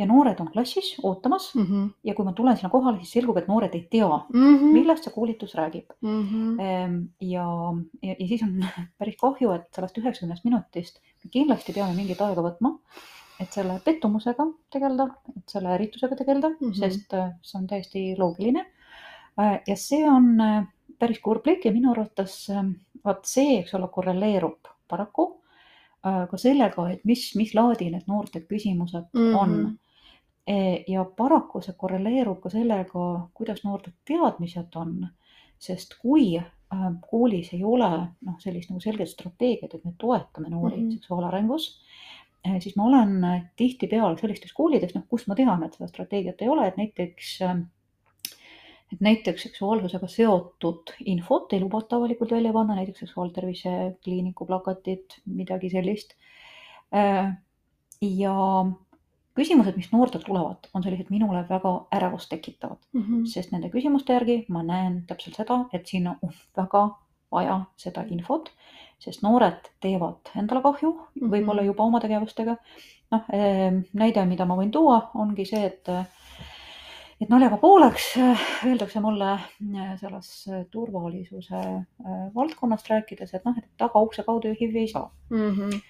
ja 0.00 0.06
noored 0.08 0.40
on 0.40 0.48
klassis 0.52 0.94
ootamas 1.02 1.50
mm 1.54 1.64
-hmm. 1.66 1.88
ja 2.04 2.14
kui 2.14 2.24
ma 2.24 2.32
tulen 2.32 2.56
sinna 2.56 2.70
kohale, 2.70 2.98
siis 2.98 3.12
selgub, 3.18 3.36
et 3.36 3.48
noored 3.48 3.74
ei 3.74 3.86
tea 3.90 4.08
mm, 4.08 4.56
-hmm. 4.56 4.72
millest 4.72 5.04
see 5.04 5.14
koolitus 5.14 5.54
räägib 5.54 5.92
mm. 6.00 6.22
-hmm. 6.28 7.08
ja, 7.20 7.46
ja, 8.02 8.14
ja 8.18 8.28
siis 8.28 8.42
on 8.42 8.64
päris 8.98 9.16
kahju, 9.20 9.52
et 9.52 9.68
sellest 9.74 9.98
üheksakümnest 9.98 10.44
minutist 10.44 11.00
me 11.24 11.30
kindlasti 11.30 11.72
peame 11.72 11.94
mingit 11.94 12.20
aega 12.20 12.42
võtma, 12.42 12.74
et 13.40 13.52
selle 13.52 13.80
pettumusega 13.84 14.46
tegeleda, 14.72 15.08
et 15.36 15.48
selle 15.48 15.74
ärritusega 15.76 16.16
tegeleda 16.16 16.48
mm, 16.48 16.56
-hmm. 16.60 16.78
sest 16.80 17.14
äh, 17.14 17.32
see 17.42 17.58
on 17.60 17.66
täiesti 17.66 18.14
loogiline. 18.18 18.66
Äh, 19.40 19.60
ja 19.66 19.76
see 19.76 20.04
on 20.10 20.40
päris 21.00 21.18
kurblik 21.24 21.64
ja 21.64 21.72
minu 21.72 21.94
arvates 21.94 22.46
vaat 23.04 23.24
see, 23.24 23.58
eks 23.60 23.74
ole, 23.74 23.88
korreleerub 23.88 24.68
paraku 24.88 25.30
ka 26.02 26.38
sellega, 26.40 26.86
et 26.92 27.02
mis, 27.04 27.26
mis 27.36 27.54
laadi 27.56 27.90
need 27.92 28.06
noorte 28.08 28.40
küsimused 28.48 29.08
mm 29.12 29.20
-hmm. 29.20 29.38
on 29.38 29.78
E, 30.50 30.84
ja 30.88 31.04
paraku 31.16 31.60
see 31.62 31.76
korreleerub 31.78 32.40
ka 32.42 32.50
sellega, 32.50 33.06
kuidas 33.36 33.60
noorte 33.64 33.92
teadmised 34.08 34.76
on, 34.80 34.94
sest 35.60 35.94
kui 36.00 36.32
äh, 36.40 36.86
koolis 37.04 37.52
ei 37.54 37.60
ole 37.66 37.90
noh, 37.90 38.38
sellist 38.42 38.72
nagu 38.72 38.80
selget 38.82 39.12
strateegiat, 39.12 39.76
et 39.76 39.84
me 39.84 39.92
toetame 39.98 40.48
noori 40.48 40.76
mm 40.76 40.86
-hmm. 40.86 40.96
seksuaalarengus, 40.96 41.68
äh, 42.48 42.56
siis 42.60 42.76
ma 42.76 42.88
olen 42.88 43.12
tihtipeale 43.56 44.18
sellistes 44.18 44.56
koolides, 44.56 44.94
noh, 44.94 45.04
kus 45.08 45.28
ma 45.28 45.36
tean, 45.38 45.62
et 45.62 45.76
seda 45.76 45.88
strateegiat 45.88 46.42
ei 46.42 46.48
ole, 46.48 46.66
et 46.66 46.80
näiteks 46.80 47.36
äh, 47.42 47.60
et 48.92 49.00
näiteks 49.00 49.42
seksuaalsusega 49.48 50.08
seotud 50.10 50.92
infot 51.06 51.52
ei 51.52 51.60
lubata 51.62 51.96
avalikult 51.96 52.32
välja 52.34 52.52
panna, 52.52 52.76
näiteks 52.78 53.04
seksuaaltervise 53.04 53.74
kliiniku 54.04 54.46
plakatid, 54.46 55.20
midagi 55.26 55.70
sellist. 55.70 56.16
ja 58.00 58.34
küsimused, 59.38 59.76
mis 59.78 59.90
noortelt 59.92 60.26
tulevad, 60.26 60.68
on 60.74 60.82
sellised 60.84 61.10
minule 61.12 61.44
väga 61.48 61.74
ärevust 61.96 62.28
tekitavad 62.32 62.80
mm, 62.92 63.02
-hmm. 63.02 63.26
sest 63.26 63.52
nende 63.52 63.70
küsimuste 63.70 64.12
järgi 64.12 64.44
ma 64.48 64.62
näen 64.62 65.04
täpselt 65.06 65.38
seda, 65.38 65.64
et 65.72 65.86
siin 65.86 66.08
on 66.08 66.34
väga 66.56 66.88
vaja 67.32 67.60
seda 67.76 68.04
infot, 68.10 68.50
sest 68.98 69.22
noored 69.22 69.70
teevad 69.80 70.32
endale 70.36 70.62
kahju 70.62 70.90
mm 70.90 71.00
-hmm. 71.00 71.30
võib-olla 71.34 71.62
juba 71.62 71.84
oma 71.84 72.00
tegevustega. 72.00 72.56
noh, 73.10 73.22
ehm, 73.32 73.80
näide, 73.92 74.24
mida 74.24 74.44
ma 74.46 74.56
võin 74.56 74.70
tuua, 74.70 75.10
ongi 75.14 75.44
see, 75.44 75.64
et 75.66 75.88
et 77.20 77.28
naljaga 77.28 77.58
pooleks 77.60 78.14
öeldakse 78.66 79.02
mulle 79.04 79.32
äh, 79.34 79.92
selles 80.00 80.30
turvalisuse 80.72 81.60
äh, 81.60 82.22
valdkonnast 82.34 82.88
rääkides, 82.90 83.34
et 83.34 83.44
noh, 83.44 83.58
et 83.58 83.68
tagaukse 83.80 84.24
kaudu 84.26 84.52
ju 84.52 84.58
HIV-i 84.60 84.84
ei 84.84 84.88
saa 84.88 85.10
mm. 85.30 85.50
-hmm. 85.50 85.80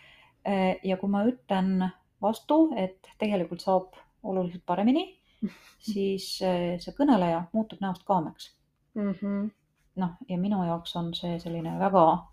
ja 0.82 0.96
kui 0.96 1.08
ma 1.10 1.25
ütlen 1.28 1.90
vastu, 2.22 2.72
et 2.76 3.08
tegelikult 3.18 3.60
saab 3.60 3.94
oluliselt 4.22 4.66
paremini, 4.66 5.20
siis 5.92 6.38
see 6.38 6.96
kõneleja 6.99 7.44
muutub 7.52 7.80
näost 7.80 8.02
kaameks 8.04 8.50
mm 8.94 9.12
-hmm.. 9.12 9.50
noh, 9.96 10.10
ja 10.28 10.38
minu 10.38 10.64
jaoks 10.64 10.96
on 10.96 11.14
see 11.14 11.38
selline 11.38 11.78
väga 11.78 12.26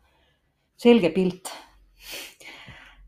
selge 0.78 1.10
pilt, 1.10 1.54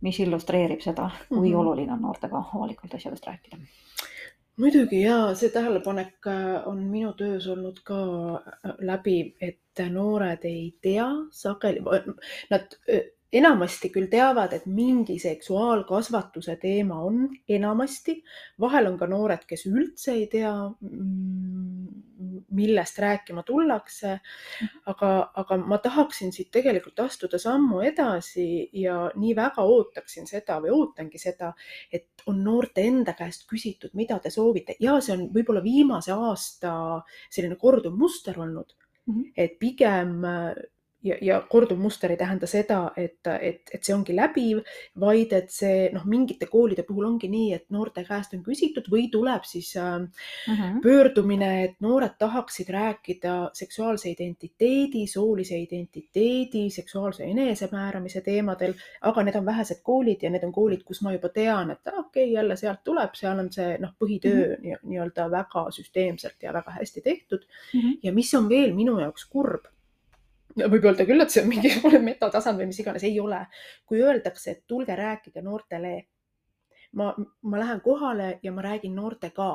mis 0.02 0.20
illustreerib 0.20 0.82
seda, 0.82 1.10
kui 1.30 1.50
mm 1.50 1.54
-hmm. 1.54 1.60
oluline 1.60 1.94
on 1.94 2.02
noortega 2.02 2.44
avalikult 2.56 2.94
asjadest 2.94 3.28
rääkida 3.28 3.58
muidugi 4.60 5.02
ja 5.02 5.20
see 5.40 5.52
tähelepanek 5.54 6.28
äh, 6.28 6.68
on 6.68 6.84
minu 6.92 7.14
töös 7.18 7.48
olnud 7.48 7.80
ka 7.88 8.02
äh, 8.36 8.76
läbiv, 8.80 9.34
et 9.42 9.84
noored 9.90 10.44
ei 10.44 10.74
tea 10.84 11.08
sageli, 11.32 11.80
nad 12.52 12.76
enamasti 13.34 13.92
küll 13.94 14.10
teavad, 14.10 14.54
et 14.54 14.66
mingi 14.66 15.20
seksuaalkasvatuse 15.22 16.56
teema 16.62 17.00
on, 17.06 17.28
enamasti. 17.50 18.24
vahel 18.60 18.90
on 18.92 18.98
ka 18.98 19.08
noored, 19.08 19.46
kes 19.48 19.66
üldse 19.70 20.16
ei 20.18 20.28
tea, 20.32 20.54
mm, 20.82 21.79
millest 22.56 23.00
rääkima 23.00 23.44
tullakse. 23.44 24.20
aga, 24.86 25.10
aga 25.36 25.58
ma 25.58 25.78
tahaksin 25.78 26.32
siit 26.36 26.52
tegelikult 26.52 27.00
astuda 27.00 27.40
sammu 27.40 27.82
edasi 27.86 28.70
ja 28.74 29.12
nii 29.16 29.36
väga 29.36 29.64
ootaksin 29.64 30.28
seda 30.28 30.60
või 30.64 30.74
ootangi 30.76 31.22
seda, 31.22 31.54
et 31.92 32.26
on 32.28 32.44
noorte 32.44 32.84
enda 32.86 33.14
käest 33.14 33.48
küsitud, 33.50 33.94
mida 33.94 34.20
te 34.20 34.32
soovite 34.34 34.76
ja 34.80 35.00
see 35.02 35.16
on 35.16 35.30
võib-olla 35.34 35.64
viimase 35.64 36.14
aasta 36.14 36.74
selline 37.30 37.56
korduv 37.56 37.96
muster 37.98 38.40
olnud 38.40 38.74
mm. 38.74 39.14
-hmm. 39.14 39.32
et 39.38 39.60
pigem 39.60 40.20
ja, 41.04 41.16
ja 41.22 41.40
korduv 41.50 41.80
muster 41.80 42.12
ei 42.12 42.18
tähenda 42.18 42.48
seda, 42.48 42.80
et, 42.98 43.20
et, 43.42 43.62
et 43.74 43.84
see 43.84 43.96
ongi 43.96 44.16
läbiv, 44.16 44.62
vaid 45.00 45.34
et 45.36 45.52
see 45.54 45.88
noh, 45.94 46.06
mingite 46.10 46.50
koolide 46.52 46.84
puhul 46.88 47.08
ongi 47.08 47.30
nii, 47.32 47.54
et 47.56 47.66
noorte 47.74 48.04
käest 48.08 48.36
on 48.36 48.44
küsitud 48.46 48.90
või 48.92 49.08
tuleb 49.12 49.48
siis 49.48 49.72
äh, 49.80 49.96
uh 50.00 50.60
-huh. 50.60 50.82
pöördumine, 50.84 51.52
et 51.64 51.80
noored 51.80 52.18
tahaksid 52.20 52.70
rääkida 52.76 53.36
seksuaalse 53.54 54.10
identiteedi, 54.10 55.08
soolise 55.08 55.58
identiteedi, 55.58 56.70
seksuaalse 56.70 57.24
enesemääramise 57.24 58.22
teemadel, 58.22 58.74
aga 59.02 59.24
need 59.24 59.36
on 59.36 59.46
vähesed 59.46 59.82
koolid 59.84 60.24
ja 60.24 60.30
need 60.30 60.44
on 60.44 60.52
koolid, 60.52 60.84
kus 60.84 61.02
ma 61.02 61.14
juba 61.14 61.30
tean, 61.30 61.72
et 61.72 61.88
okei 61.88 62.24
okay,, 62.24 62.34
jälle 62.34 62.56
sealt 62.56 62.84
tuleb, 62.84 63.16
seal 63.16 63.40
on 63.40 63.52
see 63.52 63.78
noh, 63.80 63.96
põhitöö 64.00 64.54
uh 64.54 64.64
-huh. 64.64 64.80
nii-öelda 64.84 65.32
väga 65.32 65.72
süsteemselt 65.72 66.44
ja 66.44 66.54
väga 66.54 66.72
hästi 66.72 67.02
tehtud 67.02 67.44
uh. 67.44 67.82
-huh. 67.82 68.00
ja 68.04 68.12
mis 68.14 68.34
on 68.34 68.50
veel 68.50 68.74
minu 68.74 69.00
jaoks 69.00 69.26
kurb 69.26 69.66
võib 70.68 70.86
öelda 70.90 71.06
küll, 71.08 71.22
et 71.24 71.34
see 71.34 71.44
on 71.44 71.50
mingisugune 71.50 72.02
metatasand 72.12 72.62
või 72.62 72.70
mis 72.72 72.80
iganes, 72.84 73.06
ei 73.08 73.20
ole. 73.20 73.42
kui 73.86 74.04
öeldakse, 74.04 74.52
et 74.52 74.64
tulge 74.68 74.96
rääkige 74.96 75.44
noortele, 75.46 75.96
ma, 77.00 77.14
ma 77.42 77.60
lähen 77.60 77.82
kohale 77.82 78.40
ja 78.44 78.52
ma 78.52 78.66
räägin 78.66 78.96
noortega, 78.96 79.52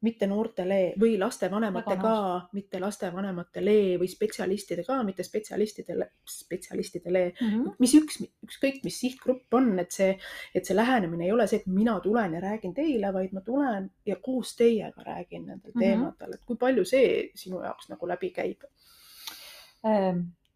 mitte 0.00 0.26
noortele 0.26 0.78
või 1.00 1.18
lastevanematega, 1.20 2.12
mitte 2.56 2.80
lastevanematele 2.80 3.98
või 4.00 4.08
spetsialistidega, 4.08 4.96
mitte 5.04 5.24
spetsialistidele, 5.26 6.06
spetsialistidele. 6.24 7.24
Mm, 7.34 7.50
-hmm. 7.50 7.74
mis 7.84 7.94
üks, 7.98 8.20
ükskõik 8.46 8.80
mis 8.84 9.00
sihtgrupp 9.00 9.58
on, 9.60 9.74
et 9.82 9.92
see, 9.92 10.14
et 10.54 10.64
see 10.64 10.76
lähenemine 10.76 11.28
ei 11.28 11.32
ole 11.32 11.46
see, 11.50 11.60
et 11.60 11.68
mina 11.68 11.98
tulen 12.00 12.38
ja 12.38 12.40
räägin 12.40 12.74
teile, 12.74 13.12
vaid 13.12 13.36
ma 13.36 13.44
tulen 13.44 13.90
ja 14.06 14.16
koos 14.16 14.56
teiega 14.56 15.04
räägin 15.04 15.46
nendel 15.46 15.72
mm 15.74 15.80
-hmm. 15.80 15.84
teemadel, 15.84 16.34
et 16.34 16.44
kui 16.46 16.56
palju 16.56 16.84
see 16.84 17.30
sinu 17.34 17.60
jaoks 17.62 17.92
nagu 17.92 18.08
läbi 18.08 18.30
käib 18.30 18.64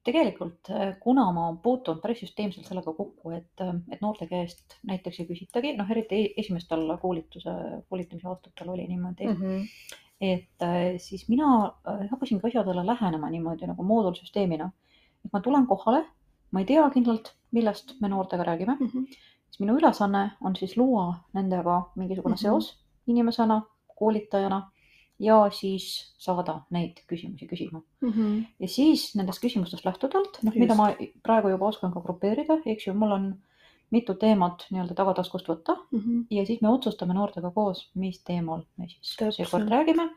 tegelikult, 0.04 0.68
äh, 0.70 0.94
kuna 1.00 1.24
ma 1.32 1.48
puutun 1.62 2.00
päris 2.02 2.20
süsteemselt 2.24 2.68
sellega 2.68 2.92
kokku, 2.92 3.32
et, 3.36 3.52
äh, 3.64 3.72
et 3.92 4.02
noorte 4.04 4.28
käest 4.28 4.76
näiteks 4.86 5.20
ei 5.22 5.28
küsitagi, 5.30 5.74
noh, 5.78 5.90
eriti 5.90 6.20
e-, 6.20 6.32
esimestel 6.42 6.84
koolituse, 7.00 7.54
koolitamise 7.88 8.28
aastatel 8.28 8.72
oli 8.74 8.86
niimoodi 8.90 9.30
mm, 9.30 9.38
-hmm. 9.40 9.68
et 10.20 10.66
äh, 10.66 10.82
siis 10.98 11.28
mina 11.28 11.72
hakkasingi 12.10 12.46
asjadele 12.50 12.86
lähenema 12.86 13.30
niimoodi 13.30 13.70
nagu 13.70 13.82
moodulsüsteemina. 13.82 14.70
et 15.24 15.32
ma 15.32 15.40
tulen 15.40 15.66
kohale, 15.66 16.04
ma 16.50 16.60
ei 16.60 16.66
tea 16.66 16.90
kindlalt, 16.90 17.34
millest 17.52 17.96
me 18.00 18.08
noortega 18.08 18.44
räägime 18.44 18.76
mm, 18.80 18.86
-hmm. 18.86 19.06
siis 19.50 19.60
minu 19.60 19.78
ülesanne 19.78 20.30
on 20.40 20.56
siis 20.56 20.76
luua 20.76 21.14
nendega 21.32 21.90
mingisugune 21.96 22.34
mm 22.34 22.36
-hmm. 22.36 22.42
seos 22.42 22.84
inimesena, 23.06 23.62
koolitajana 23.96 24.70
ja 25.22 25.36
siis 25.54 26.14
saada 26.18 26.60
neid 26.74 27.00
küsimusi 27.10 27.46
küsima 27.46 27.82
mm. 28.00 28.10
-hmm. 28.10 28.44
ja 28.60 28.68
siis 28.68 29.14
nendest 29.14 29.42
küsimustest 29.42 29.84
lähtuvalt, 29.86 30.40
noh, 30.42 30.54
mida 30.54 30.74
ma 30.74 30.90
praegu 31.22 31.52
juba 31.52 31.68
oskan 31.70 31.92
ka 31.92 32.00
grupeerida, 32.00 32.58
eks 32.66 32.86
ju, 32.86 32.94
mul 32.94 33.12
on 33.12 33.28
mitu 33.94 34.14
teemat 34.14 34.66
nii-öelda 34.70 34.94
tagataskust 34.94 35.48
võtta 35.48 35.76
mm 35.76 36.00
-hmm. 36.00 36.24
ja 36.30 36.46
siis 36.46 36.60
me 36.62 36.68
otsustame 36.68 37.14
noortega 37.14 37.50
koos, 37.50 37.90
mis 37.94 38.22
teemal 38.24 38.64
me 38.76 38.88
siis 38.88 39.16
seekord 39.36 39.68
räägime. 39.68 40.10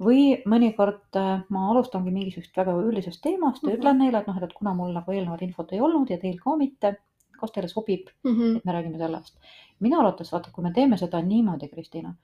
või 0.00 0.42
mõnikord 0.50 1.16
äh, 1.16 1.42
ma 1.48 1.70
alustangi 1.70 2.10
mingisugusest 2.10 2.56
väga 2.56 2.72
üldisest 2.72 3.20
teemast 3.22 3.62
ja 3.62 3.68
mm 3.68 3.72
-hmm. 3.72 3.78
ütlen 3.78 3.98
neile, 3.98 4.18
et 4.18 4.26
noh, 4.26 4.42
et 4.42 4.52
kuna 4.52 4.74
mul 4.74 4.92
nagu 4.92 5.12
eelnevat 5.12 5.42
infot 5.42 5.72
ei 5.72 5.80
olnud 5.80 6.10
ja 6.10 6.18
teil 6.18 6.38
ka 6.38 6.56
mitte, 6.56 6.96
kas 7.40 7.52
teile 7.52 7.68
sobib 7.68 8.08
mm, 8.24 8.30
-hmm. 8.30 8.56
et 8.56 8.64
me 8.64 8.72
räägime 8.72 8.98
sellest. 8.98 9.38
minu 9.80 9.98
arvates 9.98 10.32
vaata, 10.32 10.50
kui 10.52 10.64
me 10.64 10.72
teeme 10.72 10.96
seda 10.96 11.22
niimoodi, 11.22 11.68
Kristiina 11.68 12.14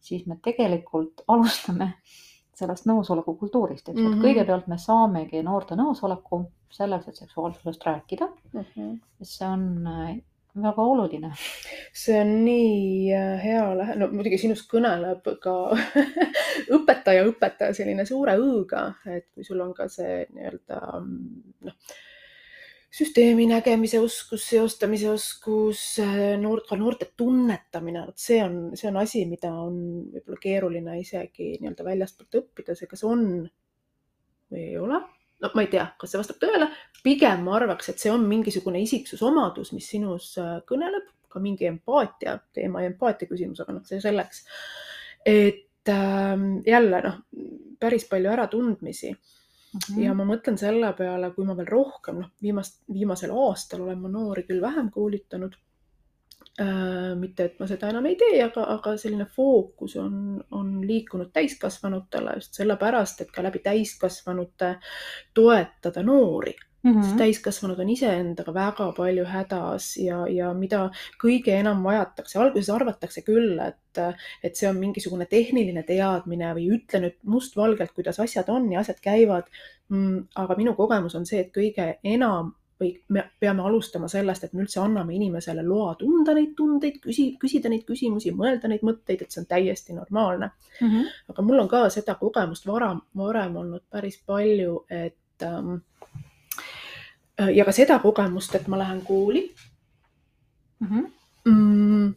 siis 0.00 0.26
me 0.26 0.38
tegelikult 0.42 1.24
alustame 1.34 1.92
sellest 2.58 2.88
nõusoleku 2.90 3.36
kultuurist, 3.38 3.88
eks 3.88 3.94
mm 3.94 4.04
-hmm., 4.04 4.12
et 4.12 4.16
mhm. 4.16 4.24
kõigepealt 4.26 4.66
me 4.66 4.78
saamegi 4.82 5.42
noorte 5.46 5.76
nõusoleku 5.78 6.42
selleks, 6.70 7.08
et 7.08 7.16
seksuaalsusest 7.16 7.84
rääkida 7.86 8.26
mm. 8.52 8.64
-hmm. 8.64 8.98
see 9.22 9.48
on 9.48 9.86
äh, 9.86 10.16
väga 10.62 10.82
oluline. 10.82 11.32
see 11.92 12.20
on 12.20 12.44
nii 12.44 13.14
äh, 13.14 13.44
hea 13.44 13.64
lähe-, 13.78 13.96
no 13.98 14.08
muidugi 14.12 14.38
sinust 14.38 14.68
kõneleb 14.72 15.30
ka 15.42 15.54
õpetaja, 16.76 17.24
õpetaja 17.30 17.74
selline 17.74 18.04
suure 18.06 18.36
õ-ga, 18.38 18.84
et 19.06 19.28
kui 19.34 19.44
sul 19.44 19.60
on 19.60 19.74
ka 19.74 19.88
see 19.92 20.26
nii-öelda 20.34 20.80
noh, 21.00 21.74
süsteemi 22.90 23.44
nägemise 23.48 24.00
oskus, 24.00 24.46
seostamise 24.48 25.10
oskus, 25.10 25.82
noor, 26.40 26.62
ka 26.68 26.76
noorte 26.80 27.10
tunnetamine, 27.16 28.06
vot 28.08 28.20
see 28.20 28.40
on, 28.44 28.58
see 28.78 28.88
on 28.88 28.96
asi, 29.02 29.24
mida 29.28 29.50
on 29.52 29.76
võib-olla 30.14 30.40
keeruline 30.42 30.96
isegi 31.02 31.54
nii-öelda 31.58 31.86
väljastpoolt 31.86 32.40
õppida, 32.40 32.76
see 32.78 32.88
kas 32.90 33.04
on 33.08 33.28
või 34.48 34.64
ei 34.64 34.78
ole. 34.80 35.02
No 35.38 35.52
ma 35.54 35.62
ei 35.62 35.70
tea, 35.70 35.84
kas 36.00 36.10
see 36.10 36.18
vastab 36.18 36.40
tõele, 36.42 36.70
pigem 37.04 37.44
ma 37.46 37.54
arvaks, 37.60 37.92
et 37.92 38.02
see 38.02 38.10
on 38.10 38.24
mingisugune 38.26 38.80
isiksusomadus, 38.82 39.70
mis 39.76 39.86
sinus 39.92 40.32
äh, 40.40 40.56
kõneleb, 40.66 41.12
ka 41.28 41.42
mingi 41.44 41.68
empaatia 41.68 42.38
teema 42.56 42.82
ja 42.82 42.90
empaatia 42.90 43.28
küsimus, 43.30 43.60
aga 43.62 43.76
noh, 43.76 43.84
see 43.86 44.00
selleks. 44.02 44.46
et 45.28 45.92
äh, 45.92 46.34
jälle 46.66 47.02
noh, 47.04 47.20
päris 47.78 48.08
palju 48.08 48.32
äratundmisi 48.32 49.12
mm. 49.72 49.80
-hmm. 49.80 50.02
ja 50.04 50.14
ma 50.14 50.24
mõtlen 50.28 50.58
selle 50.58 50.92
peale, 50.98 51.30
kui 51.36 51.44
ma 51.44 51.56
veel 51.56 51.70
rohkem, 51.70 52.20
noh, 52.24 52.30
viimast, 52.42 52.82
viimasel 52.92 53.32
aastal 53.46 53.86
olen 53.86 54.00
ma 54.02 54.12
noori 54.12 54.46
küll 54.48 54.60
vähem 54.64 54.90
koolitanud 54.90 55.56
Äh, 56.60 57.14
mitte, 57.14 57.44
et 57.44 57.60
ma 57.62 57.68
seda 57.70 57.86
enam 57.92 58.06
ei 58.10 58.16
tee, 58.18 58.40
aga, 58.42 58.64
aga 58.72 58.96
selline 58.98 59.28
fookus 59.30 59.92
on, 60.02 60.40
on 60.58 60.72
liikunud 60.82 61.30
täiskasvanutele 61.30 62.32
just 62.40 62.58
sellepärast, 62.58 63.20
et 63.22 63.30
ka 63.30 63.44
läbi 63.46 63.60
täiskasvanute 63.62 64.72
toetada 65.38 66.02
noori 66.02 66.56
mm. 66.88 66.98
-hmm. 66.98 67.04
sest 67.04 67.16
täiskasvanud 67.22 67.80
on 67.80 67.90
iseendaga 67.94 68.54
väga 68.54 68.92
palju 68.96 69.24
hädas 69.28 69.96
ja, 70.02 70.26
ja 70.28 70.52
mida 70.54 70.90
kõige 71.22 71.54
enam 71.58 71.82
vajatakse, 71.84 72.38
alguses 72.38 72.70
arvatakse 72.74 73.22
küll, 73.26 73.58
et, 73.64 74.02
et 74.42 74.56
see 74.56 74.68
on 74.68 74.78
mingisugune 74.78 75.26
tehniline 75.26 75.82
teadmine 75.82 76.54
või 76.54 76.68
ütle 76.78 77.02
nüüd 77.04 77.18
mustvalgelt, 77.22 77.92
kuidas 77.96 78.20
asjad 78.20 78.48
on 78.48 78.72
ja 78.72 78.80
asjad 78.80 79.00
käivad 79.02 79.50
mm,. 79.88 80.28
aga 80.34 80.56
minu 80.56 80.74
kogemus 80.74 81.14
on 81.14 81.26
see, 81.26 81.40
et 81.46 81.52
kõige 81.54 81.94
enam 82.04 82.54
või 82.80 82.92
me 83.08 83.24
peame 83.40 83.62
alustama 83.66 84.08
sellest, 84.08 84.44
et 84.44 84.52
me 84.54 84.62
üldse 84.62 84.80
anname 84.80 85.14
inimesele 85.16 85.64
loa 85.66 85.94
tunda 85.98 86.34
neid 86.36 86.54
tundeid, 86.56 87.00
küsi, 87.02 87.32
küsida 87.40 87.70
neid 87.72 87.84
küsimusi, 87.88 88.32
mõelda 88.36 88.70
neid 88.70 88.84
mõtteid, 88.86 89.24
et 89.24 89.34
see 89.34 89.42
on 89.42 89.48
täiesti 89.50 89.96
normaalne 89.96 90.50
mm. 90.52 90.88
-hmm. 90.88 91.08
aga 91.34 91.42
mul 91.42 91.64
on 91.64 91.68
ka 91.68 91.88
seda 91.90 92.14
kogemust 92.20 92.66
varem, 92.66 93.02
varem 93.16 93.56
olnud 93.56 93.84
päris 93.90 94.20
palju, 94.26 94.84
et 94.90 95.42
ähm, 95.42 95.80
ja 97.54 97.64
ka 97.64 97.72
seda 97.72 97.98
kogemust, 98.02 98.54
et 98.54 98.68
ma 98.68 98.78
lähen 98.78 99.02
kooli 99.06 99.54
mm. 100.80 100.88
-hmm. 100.88 101.06
Mm, 101.48 102.14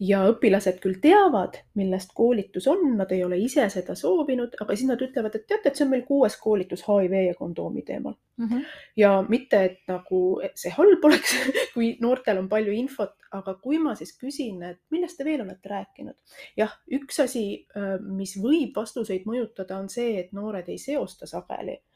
ja 0.00 0.22
õpilased 0.26 0.78
küll 0.82 0.96
teavad, 1.02 1.58
millest 1.78 2.10
koolitus 2.16 2.66
on, 2.70 2.80
nad 2.98 3.12
ei 3.14 3.20
ole 3.24 3.36
ise 3.38 3.68
seda 3.70 3.94
soovinud, 3.94 4.56
aga 4.60 4.74
siis 4.74 4.88
nad 4.88 5.02
ütlevad, 5.04 5.36
et 5.36 5.46
teate, 5.46 5.68
et 5.68 5.78
see 5.78 5.84
on 5.84 5.92
meil 5.92 6.02
kuues 6.08 6.36
koolitus 6.40 6.82
HIV 6.88 7.12
ja 7.26 7.34
kondoomi 7.38 7.82
teemal 7.86 8.14
mm. 8.36 8.48
-hmm. 8.48 8.64
ja 8.96 9.12
mitte, 9.28 9.64
et 9.64 9.78
nagu 9.88 10.40
see 10.54 10.72
halb 10.78 11.04
oleks 11.04 11.36
kui 11.74 11.92
noortel 12.00 12.38
on 12.38 12.48
palju 12.48 12.72
infot, 12.72 13.14
aga 13.30 13.54
kui 13.54 13.78
ma 13.78 13.94
siis 13.94 14.16
küsin, 14.18 14.62
et 14.70 14.80
millest 14.90 15.16
te 15.16 15.24
veel 15.24 15.44
olete 15.44 15.68
rääkinud? 15.68 16.16
jah, 16.56 16.74
üks 16.90 17.22
asi, 17.22 17.66
äh, 17.76 18.00
mis 18.00 18.36
võib 18.42 18.76
vastuseid 18.76 19.28
mõjutada, 19.28 19.78
on 19.78 19.88
see, 19.88 20.18
et 20.20 20.32
noored 20.32 20.68
ei 20.68 20.78
seosta 20.78 21.26
sageli 21.26 21.78
äh, 21.78 21.91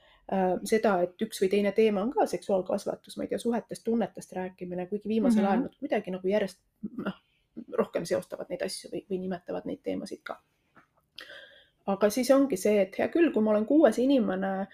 seda, 0.66 0.96
et 1.06 1.22
üks 1.22 1.38
või 1.42 1.48
teine 1.50 1.72
teema 1.72 2.02
on 2.02 2.10
ka 2.10 2.26
seksuaalkasvatus, 2.26 3.16
ma 3.16 3.26
ei 3.26 3.30
tea, 3.30 3.38
suhetest, 3.38 3.84
tunnetest 3.86 4.32
rääkimine, 4.34 4.88
kuigi 4.90 5.08
viimasel 5.08 5.40
mm 5.40 5.46
-hmm. 5.46 5.50
ajal 5.52 5.62
nad 5.62 5.76
kuidagi 5.78 6.10
nagu 6.10 6.28
järjest 6.28 6.58
noh, 7.04 7.20
rohkem 7.78 8.04
seostavad 8.04 8.50
neid 8.50 8.62
asju 8.66 8.90
või, 8.92 9.04
või 9.10 9.20
nimetavad 9.22 9.68
neid 9.68 9.82
teemasid 9.82 10.22
ka. 10.22 10.40
aga 11.86 12.10
siis 12.10 12.30
ongi 12.30 12.56
see, 12.56 12.80
et 12.82 12.98
hea 12.98 13.08
küll, 13.08 13.30
kui 13.32 13.42
ma 13.42 13.50
olen 13.50 13.66
kuues 13.66 13.98
inimene 13.98 14.66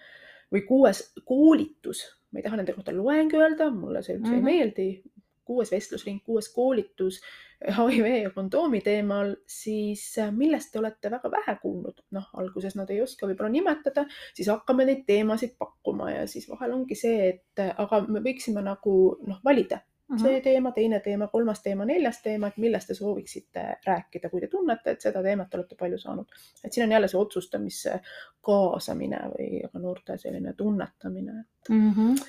või 0.53 0.63
kuues 0.69 1.03
koolitus, 1.25 2.01
ma 2.31 2.41
ei 2.41 2.43
taha 2.43 2.57
nende 2.57 2.73
kohta 2.73 2.97
loeng 2.97 3.35
öelda, 3.35 3.71
mulle 3.71 4.03
see 4.03 4.17
üldse 4.17 4.31
mm 4.31 4.35
-hmm. 4.35 4.35
ei 4.35 4.41
mhm. 4.41 4.45
meeldi, 4.45 5.03
kuues 5.45 5.73
vestlusring, 5.73 6.21
kuues 6.25 6.49
koolitus 6.55 7.21
HIV 7.63 8.07
ja 8.23 8.31
kondoomi 8.35 8.81
teemal, 8.83 9.37
siis 9.47 10.05
äh, 10.19 10.33
millest 10.35 10.73
te 10.73 10.81
olete 10.81 11.11
väga 11.11 11.31
vähe 11.31 11.57
kuulnud? 11.63 12.03
noh, 12.11 12.29
alguses 12.39 12.77
nad 12.79 12.91
ei 12.91 13.03
oska 13.03 13.29
võib-olla 13.29 13.53
nimetada, 13.53 14.07
siis 14.35 14.51
hakkame 14.51 14.87
neid 14.89 15.07
teemasid 15.07 15.57
pakkuma 15.59 16.11
ja 16.11 16.27
siis 16.27 16.49
vahel 16.51 16.75
ongi 16.75 16.99
see, 16.99 17.29
et 17.29 17.63
äh, 17.63 17.73
aga 17.79 18.03
me 18.09 18.25
võiksime 18.25 18.65
nagu 18.67 18.97
noh, 19.27 19.41
valida 19.45 19.83
see 20.21 20.41
teema, 20.45 20.73
teine 20.73 21.01
teema, 21.01 21.27
kolmas 21.33 21.63
teema, 21.63 21.85
neljas 21.89 22.21
teema, 22.23 22.51
et 22.51 22.59
millest 22.61 22.91
te 22.91 22.97
sooviksite 22.97 23.65
rääkida, 23.87 24.29
kui 24.31 24.43
te 24.43 24.49
tunnete, 24.53 24.93
et 24.93 25.05
seda 25.05 25.23
teemat 25.25 25.55
olete 25.55 25.77
palju 25.79 25.99
saanud. 25.99 26.39
et 26.65 26.73
siin 26.73 26.85
on 26.87 26.93
jälle 26.93 27.09
see 27.09 27.21
otsustamisse 27.21 28.01
kaasamine 28.45 29.21
või 29.35 29.63
ka 29.73 29.79
noorte 29.79 30.19
selline 30.19 30.53
tunnetamine 30.59 31.45
mm. 31.69 31.93
-hmm. 31.93 32.25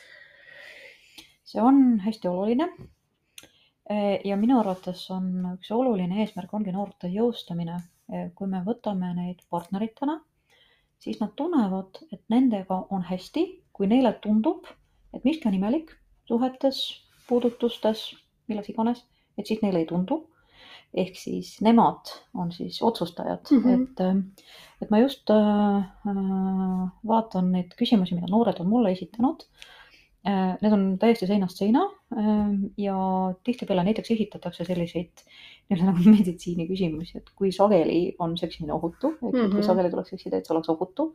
see 1.43 1.61
on 1.61 1.99
hästi 1.99 2.27
oluline. 2.27 2.69
E, 3.89 3.95
ja 4.23 4.37
minu 4.39 4.59
arvates 4.61 5.03
on 5.11 5.29
üks 5.55 5.71
oluline 5.75 6.21
eesmärk 6.23 6.53
ongi 6.55 6.71
noorte 6.75 7.09
jõustamine. 7.11 7.79
E, 8.07 8.27
kui 8.35 8.47
me 8.51 8.61
võtame 8.63 9.13
neid 9.17 9.43
partneritena, 9.51 10.17
siis 11.03 11.19
nad 11.19 11.33
tunnevad, 11.39 11.99
et 12.11 12.21
nendega 12.31 12.83
on 12.95 13.03
hästi, 13.07 13.45
kui 13.75 13.89
neile 13.91 14.13
tundub, 14.23 14.67
et 15.15 15.23
miski 15.27 15.49
on 15.49 15.57
imelik 15.57 15.91
suhetes 16.29 16.83
puudutustes, 17.27 18.11
milles 18.47 18.69
iganes, 18.71 19.03
et 19.39 19.47
siis 19.47 19.63
neile 19.63 19.83
ei 19.83 19.89
tundu. 19.89 20.27
ehk 20.93 21.15
siis 21.17 21.55
nemad 21.65 22.09
on 22.37 22.51
siis 22.53 22.75
otsustajad 22.85 23.49
mm, 23.51 23.61
-hmm. 23.63 23.83
et, 23.83 23.99
äh, 23.99 24.17
et 24.81 24.91
ma 24.91 24.99
just 24.99 25.29
äh, 25.29 25.85
vaatan 27.07 27.51
neid 27.51 27.73
küsimusi, 27.79 28.15
mida 28.15 28.27
noored 28.29 28.59
on 28.59 28.69
mulle 28.69 28.91
esitanud 28.91 29.41
äh,. 29.41 29.82
Need 30.23 30.71
on 30.71 30.83
täiesti 30.99 31.27
seinast 31.27 31.57
seina 31.59 31.81
äh, 32.15 32.51
ja 32.79 32.95
tihtipeale 33.43 33.83
näiteks 33.83 34.13
esitatakse 34.13 34.63
selliseid 34.63 35.23
nii-öelda 35.67 35.89
nagu 35.89 36.05
meditsiiniküsimusi, 36.15 37.17
et 37.19 37.31
kui 37.35 37.51
sageli 37.51 38.15
on 38.23 38.37
seksimine 38.39 38.71
ohutu, 38.73 39.11
et 39.17 39.21
mm 39.21 39.29
-hmm. 39.29 39.51
kui 39.51 39.59
mhm. 39.59 39.67
sageli 39.67 39.91
tuleks 39.91 40.15
seksida, 40.15 40.37
et 40.37 40.47
see 40.47 40.55
oleks 40.55 40.71
ohutu 40.71 41.09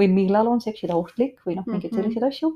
või 0.00 0.08
millal 0.08 0.48
on 0.48 0.60
seksida 0.64 0.96
ohtlik 0.96 1.40
või 1.44 1.58
noh, 1.58 1.66
mingeid 1.66 1.92
mm 1.92 1.98
-hmm. 1.98 2.02
selliseid 2.02 2.28
asju 2.30 2.54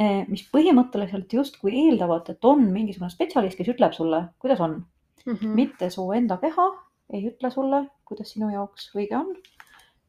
Eh, 0.00 0.22
mis 0.30 0.42
põhimõtteliselt 0.48 1.34
justkui 1.36 1.74
eeldavad, 1.84 2.30
et 2.32 2.46
on 2.48 2.64
mingisugune 2.72 3.12
spetsialist, 3.12 3.58
kes 3.58 3.74
ütleb 3.74 3.92
sulle, 3.96 4.22
kuidas 4.42 4.62
on 4.64 4.78
mm. 5.26 5.34
-hmm. 5.34 5.52
mitte 5.58 5.90
su 5.92 6.06
enda 6.16 6.38
keha 6.40 6.68
ei 7.12 7.26
ütle 7.28 7.50
sulle, 7.52 7.82
kuidas 8.08 8.32
sinu 8.32 8.48
jaoks 8.50 8.88
õige 8.96 9.18
on. 9.18 9.34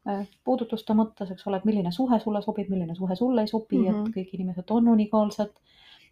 Eh, 0.04 0.24
puudutuste 0.44 0.92
mõttes, 0.92 1.30
eks 1.32 1.46
ole, 1.48 1.56
et 1.56 1.64
milline 1.64 1.90
suhe 1.92 2.18
sulle 2.20 2.42
sobib, 2.44 2.68
milline 2.68 2.94
suhe 2.94 3.16
sulle 3.16 3.40
ei 3.40 3.48
sobi 3.48 3.78
mm, 3.78 3.84
-hmm. 3.84 3.90
et 3.90 4.02
mhm. 4.02 4.12
kõik 4.16 4.34
inimesed 4.36 4.70
on 4.70 4.88
unikaalsed. 4.94 5.52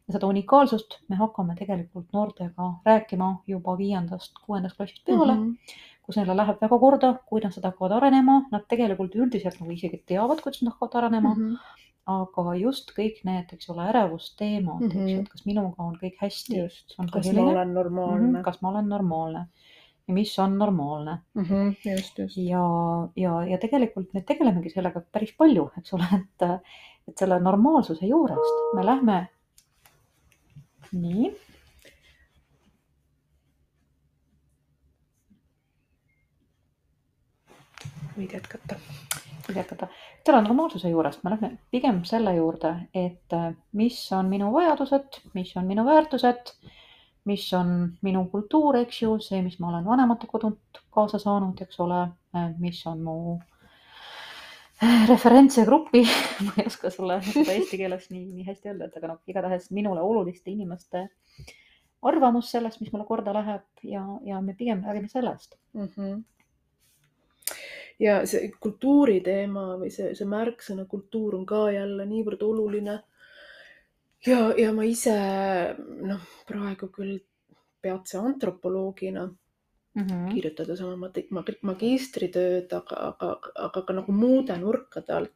ja 0.08 0.12
seda 0.14 0.26
unikaalsust 0.26 0.96
me 1.08 1.16
hakkame 1.16 1.54
tegelikult 1.54 2.08
noortega 2.12 2.70
rääkima 2.86 3.28
juba 3.46 3.76
viiendast, 3.78 4.32
kuuendast 4.46 4.76
klassist 4.76 5.04
peale 5.04 5.34
mm. 5.34 5.48
-hmm 5.48 5.80
kus 6.02 6.16
neile 6.16 6.34
läheb 6.36 6.58
väga 6.60 6.78
korda, 6.78 7.08
kuidas 7.26 7.56
nad 7.56 7.64
hakkavad 7.68 7.92
arenema, 7.98 8.40
nad 8.50 8.64
tegelikult 8.68 9.14
üldiselt 9.14 9.60
nagu 9.60 9.70
isegi 9.70 10.02
teavad, 10.06 10.40
kuidas 10.42 10.62
nad 10.62 10.72
hakkavad 10.72 10.98
arenema 11.02 11.34
mm. 11.34 11.48
-hmm 11.52 11.78
aga 12.12 12.54
just 12.58 12.90
kõik 12.96 13.20
need, 13.24 13.52
eks 13.52 13.68
ole, 13.70 13.84
ärevusteemad 13.92 14.80
mm, 14.80 14.88
-hmm. 14.88 15.02
eks 15.02 15.10
ju, 15.10 15.16
mhm. 15.16 15.20
et 15.20 15.28
kas 15.28 15.44
minuga 15.46 15.82
on 15.82 15.94
kõik 16.00 16.16
hästi. 16.18 16.62
kas 17.12 17.32
ma 17.32 17.42
olen 17.42 17.74
normaalne 17.74 18.28
mm. 18.28 18.34
-hmm. 18.34 18.42
kas 18.42 18.62
ma 18.62 18.68
olen 18.68 18.88
normaalne 18.88 19.46
ja 20.08 20.14
mis 20.14 20.38
on 20.38 20.58
normaalne 20.58 21.18
mm. 21.34 21.44
-hmm. 21.44 21.90
just, 21.90 22.18
just. 22.18 22.36
ja, 22.36 22.64
ja, 23.16 23.46
ja 23.46 23.58
tegelikult 23.58 24.14
me 24.14 24.22
tegelemegi 24.26 24.70
sellega 24.70 25.02
päris 25.12 25.34
palju, 25.38 25.70
eks 25.78 25.94
ole, 25.94 26.08
et, 26.20 26.48
et 27.08 27.18
selle 27.18 27.40
normaalsuse 27.40 28.06
juurest 28.06 28.74
me 28.76 28.86
lähme. 28.86 29.26
nii. 30.92 31.32
võid 38.12 38.34
jätkata 38.36 38.76
jätkata. 39.56 39.88
selle 40.24 40.42
normaalsuse 40.42 40.88
juurest 40.88 41.24
me 41.24 41.30
lähme 41.30 41.58
pigem 41.70 42.04
selle 42.04 42.34
juurde, 42.34 42.74
et 42.94 43.34
mis 43.72 43.98
on 44.12 44.28
minu 44.28 44.52
vajadused, 44.52 45.20
mis 45.34 45.56
on 45.56 45.66
minu 45.66 45.84
väärtused, 45.84 46.54
mis 47.24 47.46
on 47.54 47.72
minu 48.02 48.24
kultuur, 48.32 48.80
eks 48.82 49.02
ju, 49.02 49.14
see, 49.22 49.42
mis 49.46 49.58
ma 49.62 49.70
olen 49.70 49.86
vanemate 49.86 50.26
kodunt 50.30 50.82
kaasa 50.94 51.20
saanud, 51.22 51.60
eks 51.62 51.80
ole, 51.84 52.02
äh, 52.36 52.50
mis 52.58 52.80
on 52.90 53.02
mu 53.06 53.16
äh, 54.82 55.04
referentse 55.10 55.64
grupi 55.68 56.02
ma 56.46 56.56
ei 56.58 56.66
oska 56.66 56.90
sulle 56.90 57.20
seda 57.28 57.54
eesti 57.54 57.78
keeles 57.80 58.08
nii, 58.10 58.26
nii 58.38 58.48
hästi 58.50 58.72
öelda, 58.72 58.90
et 58.90 58.98
aga 58.98 59.14
noh, 59.14 59.22
igatahes 59.30 59.70
minule 59.70 60.02
oluliste 60.02 60.50
inimeste 60.50 61.06
arvamus 62.02 62.50
sellest, 62.50 62.82
mis 62.82 62.90
mulle 62.90 63.06
korda 63.06 63.34
läheb 63.36 63.86
ja, 63.86 64.02
ja 64.26 64.42
me 64.42 64.56
pigem 64.58 64.82
räägime 64.82 65.08
sellest 65.08 65.58
mm. 65.72 65.88
-hmm 65.96 66.20
ja 68.02 68.22
see 68.26 68.50
kultuuri 68.60 69.20
teema 69.24 69.76
või 69.80 69.90
see, 69.94 70.12
see 70.18 70.28
märksõna 70.28 70.86
kultuur 70.90 71.36
on 71.38 71.46
ka 71.46 71.64
jälle 71.74 72.06
niivõrd 72.08 72.42
oluline. 72.42 72.98
Ja, 74.26 74.40
ja 74.58 74.72
ma 74.72 74.84
ise 74.88 75.14
noh, 76.06 76.26
praegu 76.48 76.88
küll 76.94 77.18
peatse 77.82 78.18
antropoloogina 78.18 79.26
mm 79.94 80.06
-hmm. 80.06 80.34
kirjutades 80.34 80.80
oma 80.80 81.10
magistritööd, 81.68 82.72
aga, 82.72 82.96
aga, 83.10 83.30
aga 83.66 83.82
ka 83.82 83.92
nagu 83.92 84.12
muude 84.12 84.56
nurkade 84.56 85.12
alt. 85.12 85.30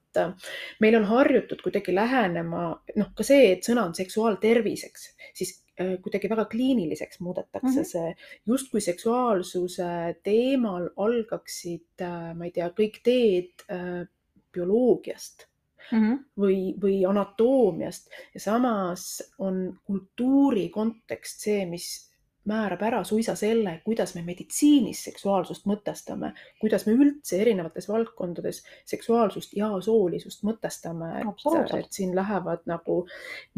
meil 0.80 0.94
on 0.96 1.04
harjutud 1.04 1.60
kuidagi 1.62 1.94
lähenema, 1.94 2.82
noh, 2.96 3.08
ka 3.16 3.22
see, 3.22 3.52
et 3.52 3.66
sõna 3.68 3.84
on 3.84 3.94
seksuaalterviseks, 3.94 5.02
siis 5.34 5.50
äh, 5.80 5.98
kuidagi 6.02 6.28
väga 6.28 6.44
kliiniliseks 6.44 7.20
muudetakse 7.20 7.66
mm 7.66 7.82
-hmm. 7.82 7.84
see, 7.84 8.16
justkui 8.46 8.80
seksuaalsuse 8.80 10.16
teemal 10.22 10.88
algaksid, 10.96 12.00
äh, 12.00 12.34
ma 12.36 12.44
ei 12.44 12.50
tea, 12.50 12.70
kõik 12.80 13.02
teed 13.04 13.66
äh, 13.70 14.06
bioloogiast 14.52 15.46
mm 15.92 15.98
-hmm. 15.98 16.18
või, 16.40 16.58
või 16.82 16.98
anatoomiast. 17.08 18.10
Ja 18.34 18.40
samas 18.40 19.22
on 19.38 19.78
kultuuri 19.86 20.68
kontekst 20.68 21.46
see, 21.46 21.66
mis 21.66 22.06
määrab 22.46 22.82
ära 22.86 23.04
suisa 23.04 23.34
selle, 23.34 23.80
kuidas 23.84 24.14
me 24.14 24.22
meditsiinis 24.22 25.02
seksuaalsust 25.08 25.66
mõtestame, 25.66 26.32
kuidas 26.60 26.86
me 26.86 26.94
üldse 26.94 27.40
erinevates 27.42 27.88
valdkondades 27.88 28.62
seksuaalsust 28.86 29.56
ja 29.58 29.70
soolisust 29.82 30.44
mõtestame, 30.46 31.10
et, 31.24 31.74
et 31.80 31.98
siin 31.98 32.14
lähevad 32.16 32.62
nagu 32.70 33.00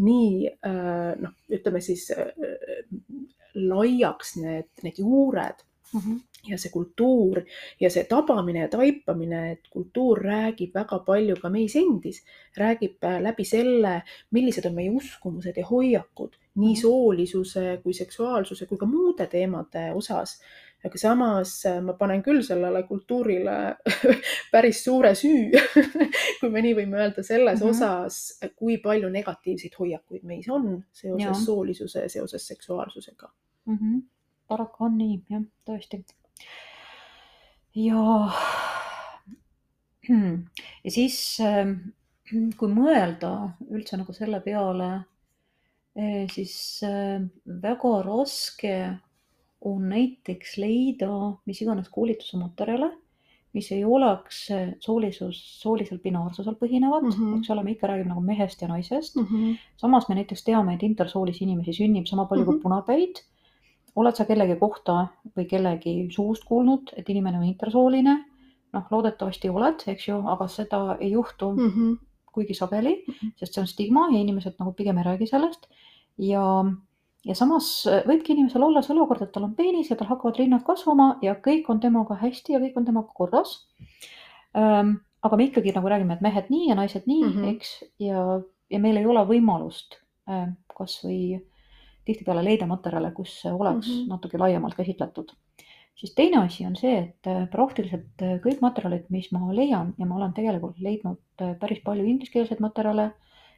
nii 0.04 0.48
äh, 0.48 1.12
noh, 1.20 1.36
ütleme 1.52 1.82
siis 1.84 2.08
äh, 2.16 2.32
laiaks 3.54 4.36
need, 4.40 4.70
need 4.82 5.04
juured. 5.04 5.64
Mm. 5.92 6.00
-hmm 6.00 6.24
ja 6.48 6.58
see 6.58 6.72
kultuur 6.72 7.42
ja 7.80 7.90
see 7.90 8.04
tabamine 8.08 8.64
ja 8.66 8.68
taipamine, 8.72 9.42
et 9.52 9.68
kultuur 9.70 10.20
räägib 10.24 10.74
väga 10.74 10.98
palju 11.06 11.37
ka 11.40 11.50
meis 11.52 11.76
endis, 11.76 12.22
räägib 12.56 13.04
äh, 13.04 13.20
läbi 13.22 13.44
selle, 13.44 14.02
millised 14.30 14.66
on 14.68 14.76
meie 14.78 14.90
uskumused 14.90 15.56
ja 15.56 15.66
hoiakud 15.66 16.37
nii 16.58 16.72
mhm. 16.72 16.80
soolisuse 16.80 17.80
kui 17.82 17.94
seksuaalsuse 17.94 18.66
kui 18.66 18.78
ka 18.78 18.87
muude 18.87 19.26
teemade 19.26 19.92
osas. 19.94 20.40
aga 20.84 20.98
samas 20.98 21.52
äh, 21.66 21.80
ma 21.82 21.92
panen 21.98 22.20
küll 22.22 22.38
sellele 22.46 22.84
kultuurile 22.87 23.54
päris 24.52 24.84
suure 24.84 25.11
süü 25.18 25.50
kui 26.40 26.50
me 26.54 26.62
nii 26.62 26.76
võime 26.78 27.00
öelda, 27.00 27.22
selles 27.26 27.58
mm 27.58 27.66
-hmm. 27.66 27.70
osas, 27.70 28.38
kui 28.56 28.76
palju 28.78 29.11
negatiivseid 29.11 29.74
hoiakuid 29.78 30.22
meis 30.22 30.46
on 30.48 30.84
seoses 30.92 31.26
ja. 31.26 31.34
soolisuse 31.34 32.08
seoses 32.08 32.46
seksuaalsusega 32.46 33.32
mm. 33.66 33.74
-hmm. 33.74 34.02
paraku 34.48 34.84
on 34.84 34.98
nii, 34.98 35.20
jah, 35.30 35.42
tõesti 35.70 36.04
ja, 37.79 38.31
ja 40.85 40.92
siis, 40.92 41.18
ähm, 41.44 41.74
kui 42.59 42.72
mõelda 42.72 43.33
üldse 43.70 43.98
nagu 44.01 44.14
selle 44.16 44.40
peale, 44.44 44.92
eh, 45.96 46.24
siis 46.33 46.55
ähm, 46.87 47.29
väga 47.62 47.98
raske 48.07 48.79
on 49.66 49.88
näiteks 49.90 50.57
leida 50.62 51.11
mis 51.48 51.61
iganes 51.62 51.88
koolituse 51.90 52.38
materjale, 52.38 52.92
mis 53.57 53.70
ei 53.72 53.81
oleks 53.85 54.42
soolisus, 54.85 55.38
soolisel 55.59 55.98
binaarsusel 56.03 56.55
põhinevad 56.61 57.09
mm, 57.09 57.14
-hmm. 57.16 57.38
eks 57.38 57.51
ole, 57.51 57.64
me 57.64 57.72
ikka 57.72 57.88
räägime 57.90 58.12
nagu 58.12 58.20
mehest 58.22 58.62
ja 58.62 58.68
naisest 58.68 59.16
mm. 59.16 59.24
-hmm. 59.24 59.57
samas 59.77 60.09
me 60.09 60.14
näiteks 60.14 60.44
teame, 60.44 60.74
et 60.74 60.83
intersoolisi 60.83 61.44
inimesi 61.44 61.72
sünnib 61.72 62.07
sama 62.07 62.27
palju 62.27 62.44
mm 62.44 62.48
-hmm. 62.51 62.53
kui 62.53 62.62
punapäid 62.62 63.24
oled 63.98 64.16
sa 64.16 64.24
kellegi 64.28 64.56
kohta 64.61 65.06
või 65.37 65.46
kellegi 65.50 65.94
suust 66.14 66.44
kuulnud, 66.48 66.92
et 66.96 67.08
inimene 67.08 67.40
on 67.40 67.46
intersooline? 67.48 68.18
noh, 68.74 68.84
loodetavasti 68.92 69.48
oled, 69.52 69.84
eks 69.92 70.11
ju, 70.11 70.18
aga 70.28 70.48
seda 70.52 70.80
ei 71.00 71.12
juhtu 71.14 71.52
mm 71.54 71.70
-hmm. 71.70 71.94
kuigi 72.32 72.54
sageli, 72.54 73.04
mhm. 73.08 73.30
sest 73.37 73.54
see 73.54 73.62
on 73.62 73.66
stigma 73.66 74.08
ja 74.12 74.18
inimesed 74.18 74.58
nagu 74.58 74.72
pigem 74.72 74.98
ei 74.98 75.04
räägi 75.04 75.26
sellest. 75.26 75.68
ja, 76.18 76.64
ja 77.24 77.34
samas 77.34 77.87
võibki 78.06 78.34
inimesel 78.34 78.62
olla 78.62 78.82
see 78.82 78.94
olukord, 78.94 79.22
et 79.22 79.32
tal 79.32 79.44
on 79.44 79.54
peenis 79.54 79.90
ja 79.90 79.96
tal 79.96 80.08
hakkavad 80.08 80.37
rinnad 80.38 80.64
kasvama 80.66 81.18
ja 81.22 81.34
kõik 81.34 81.68
on 81.68 81.80
temaga 81.80 82.14
hästi 82.14 82.52
ja 82.52 82.58
kõik 82.58 82.76
on 82.76 82.84
temaga 82.84 83.12
korras 83.14 83.68
ähm,. 84.56 84.96
aga 85.22 85.37
me 85.37 85.44
ikkagi 85.44 85.72
nagu 85.74 85.88
räägime, 85.88 86.14
et 86.14 86.20
mehed 86.20 86.50
nii 86.50 86.68
ja 86.68 86.74
naised 86.74 87.02
nii 87.06 87.24
mm, 87.24 87.32
-hmm. 87.32 87.48
eks, 87.54 87.84
ja, 87.98 88.40
ja 88.70 88.78
meil 88.78 88.96
ei 88.96 89.06
ole 89.06 89.24
võimalust 89.26 89.98
äh, 90.28 90.48
kasvõi 90.78 91.40
tihtipeale 92.08 92.44
leida 92.44 92.66
materjale, 92.68 93.12
kus 93.16 93.42
oleks 93.50 93.88
mm 93.88 93.92
-hmm. 93.92 94.08
natuke 94.14 94.40
laiemalt 94.40 94.74
käsitletud. 94.74 95.32
siis 95.98 96.14
teine 96.14 96.38
asi 96.38 96.66
on 96.66 96.76
see, 96.76 96.98
et 96.98 97.26
äh, 97.26 97.48
praktiliselt 97.50 98.22
äh, 98.22 98.36
kõik 98.44 98.60
materjalid, 98.62 99.08
mis 99.10 99.32
ma 99.32 99.40
leian 99.54 99.94
ja 99.98 100.06
ma 100.06 100.14
olen 100.16 100.32
tegelikult 100.32 100.78
leidnud 100.78 101.42
äh, 101.42 101.56
päris 101.60 101.80
palju 101.84 102.04
ingliskeelseid 102.04 102.60
materjale. 102.60 103.10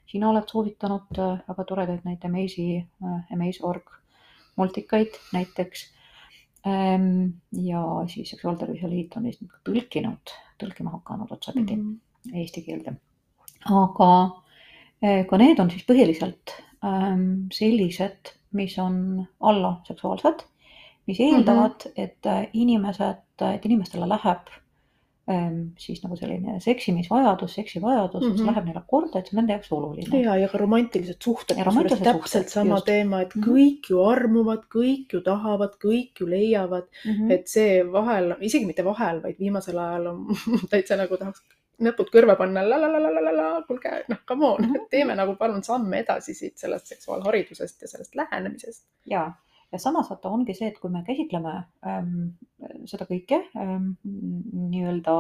sina 0.07 0.31
oled 0.31 0.49
soovitanud 0.49 1.19
väga 1.49 1.65
toredaid 1.65 2.01
neid 2.05 2.25
Amaze'i, 2.25 2.87
Amaze.org 3.33 3.93
multikaid 4.57 5.15
näiteks. 5.33 5.85
Ehm, 6.67 7.29
ja 7.53 7.83
siis 8.09 8.31
Seksuaaltervise 8.31 8.91
Liit 8.91 9.15
on 9.17 9.23
neist 9.23 9.45
tõlkinud, 9.69 10.33
tõlkima 10.59 10.91
hakanud 10.97 11.31
otsapidi 11.31 11.77
mm 11.77 11.85
-hmm. 11.85 12.41
eesti 12.41 12.63
keelde. 12.63 12.97
aga 13.65 14.11
ka 15.31 15.37
need 15.39 15.59
on 15.61 15.71
siis 15.71 15.87
põhiliselt 15.87 16.57
ähm, 16.85 17.47
sellised 17.53 18.35
mis 18.53 18.79
on 18.79 19.27
alla 19.41 19.77
seksuaalsed, 19.87 20.47
mis 21.07 21.21
eeldavad 21.21 21.85
mm, 21.85 21.91
-hmm. 21.91 22.03
et 22.05 22.27
äh, 22.27 22.49
inimesed, 22.53 23.23
et 23.55 23.67
inimestele 23.67 24.09
läheb 24.09 24.51
ähm, 25.31 25.61
siis 25.79 26.03
nagu 26.03 26.17
selline 26.17 26.61
seksimisvajadus, 26.61 27.55
seksivajadus 27.55 28.23
mm, 28.23 28.29
-hmm. 28.29 28.33
mis 28.33 28.49
läheb 28.51 28.65
neile 28.65 28.83
korda, 28.87 29.19
et 29.19 29.27
see 29.27 29.37
on 29.37 29.41
nende 29.41 29.53
jaoks 29.53 29.73
oluline. 29.73 30.23
ja, 30.23 30.37
ja 30.37 30.49
ka 30.49 30.59
romantilised 30.59 31.23
suhted, 31.23 31.63
kusjuures 31.65 32.01
täpselt 32.01 32.49
sama 32.49 32.75
just. 32.75 32.87
teema, 32.87 33.21
et 33.21 33.35
mm 33.35 33.43
-hmm. 33.43 33.51
kõik 33.51 33.91
ju 33.91 34.03
armuvad, 34.03 34.67
kõik 34.75 35.07
ju 35.13 35.21
tahavad, 35.21 35.79
kõik 35.85 36.21
ju 36.21 36.27
leiavad 36.27 36.87
mm, 37.05 37.13
-hmm. 37.13 37.33
et 37.33 37.49
see 37.49 37.93
vahel, 37.93 38.35
isegi 38.41 38.67
mitte 38.67 38.85
vahel, 38.85 39.23
vaid 39.23 39.39
viimasel 39.39 39.79
ajal 39.79 40.07
on 40.07 40.27
täitsa 40.73 40.97
nagu 40.97 41.17
tahaks 41.17 41.43
näpud 41.85 42.11
kõrva 42.13 42.37
panna, 42.39 42.63
kuulge, 43.69 43.93
noh, 44.09 44.23
come 44.29 44.47
on, 44.47 44.65
mhm. 44.67 44.89
teeme 44.93 45.17
nagu 45.19 45.37
palun 45.41 45.63
samme 45.67 46.03
edasi 46.05 46.35
siit 46.35 46.59
sellest 46.61 46.93
seksuaalharidusest 46.95 47.83
ja 47.83 47.89
sellest 47.89 48.15
lähenemisest. 48.19 48.85
ja, 49.11 49.27
ja 49.73 49.79
samas 49.79 50.11
vaata 50.11 50.33
ongi 50.33 50.55
see, 50.55 50.71
et 50.73 50.79
kui 50.79 50.91
me 50.93 51.03
käsitleme 51.07 51.55
ähm, 51.87 52.17
seda 52.91 53.07
kõike 53.09 53.43
ähm, 53.57 53.93
nii-öelda 54.05 55.17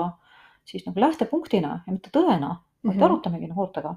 siis 0.68 0.86
nagu 0.86 1.00
lähtepunktina 1.00 1.80
ja 1.86 1.92
mitte 1.92 2.12
tõena, 2.14 2.56
vaid 2.84 2.94
mm 2.94 2.98
-hmm. 2.98 3.04
arutamegi 3.04 3.50
noortega. 3.50 3.94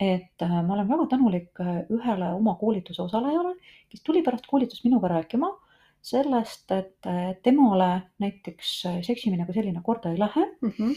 et 0.00 0.42
äh, 0.42 0.62
ma 0.66 0.74
olen 0.74 0.88
väga 0.88 1.06
tänulik 1.10 1.60
äh, 1.60 1.84
ühele 1.90 2.32
oma 2.34 2.54
koolituse 2.54 3.02
osalejale, 3.02 3.54
kes 3.88 4.02
tuli 4.02 4.22
pärast 4.22 4.46
koolitust 4.46 4.84
minuga 4.84 5.08
rääkima 5.08 5.48
sellest, 6.02 6.70
et 6.70 7.06
äh, 7.06 7.34
temale 7.42 8.02
näiteks 8.18 8.86
äh, 8.86 8.98
seksimine 9.02 9.46
kui 9.46 9.54
selline 9.54 9.80
korda 9.82 10.10
ei 10.10 10.18
lähe 10.18 10.44
mm. 10.60 10.70
-hmm 10.70 10.94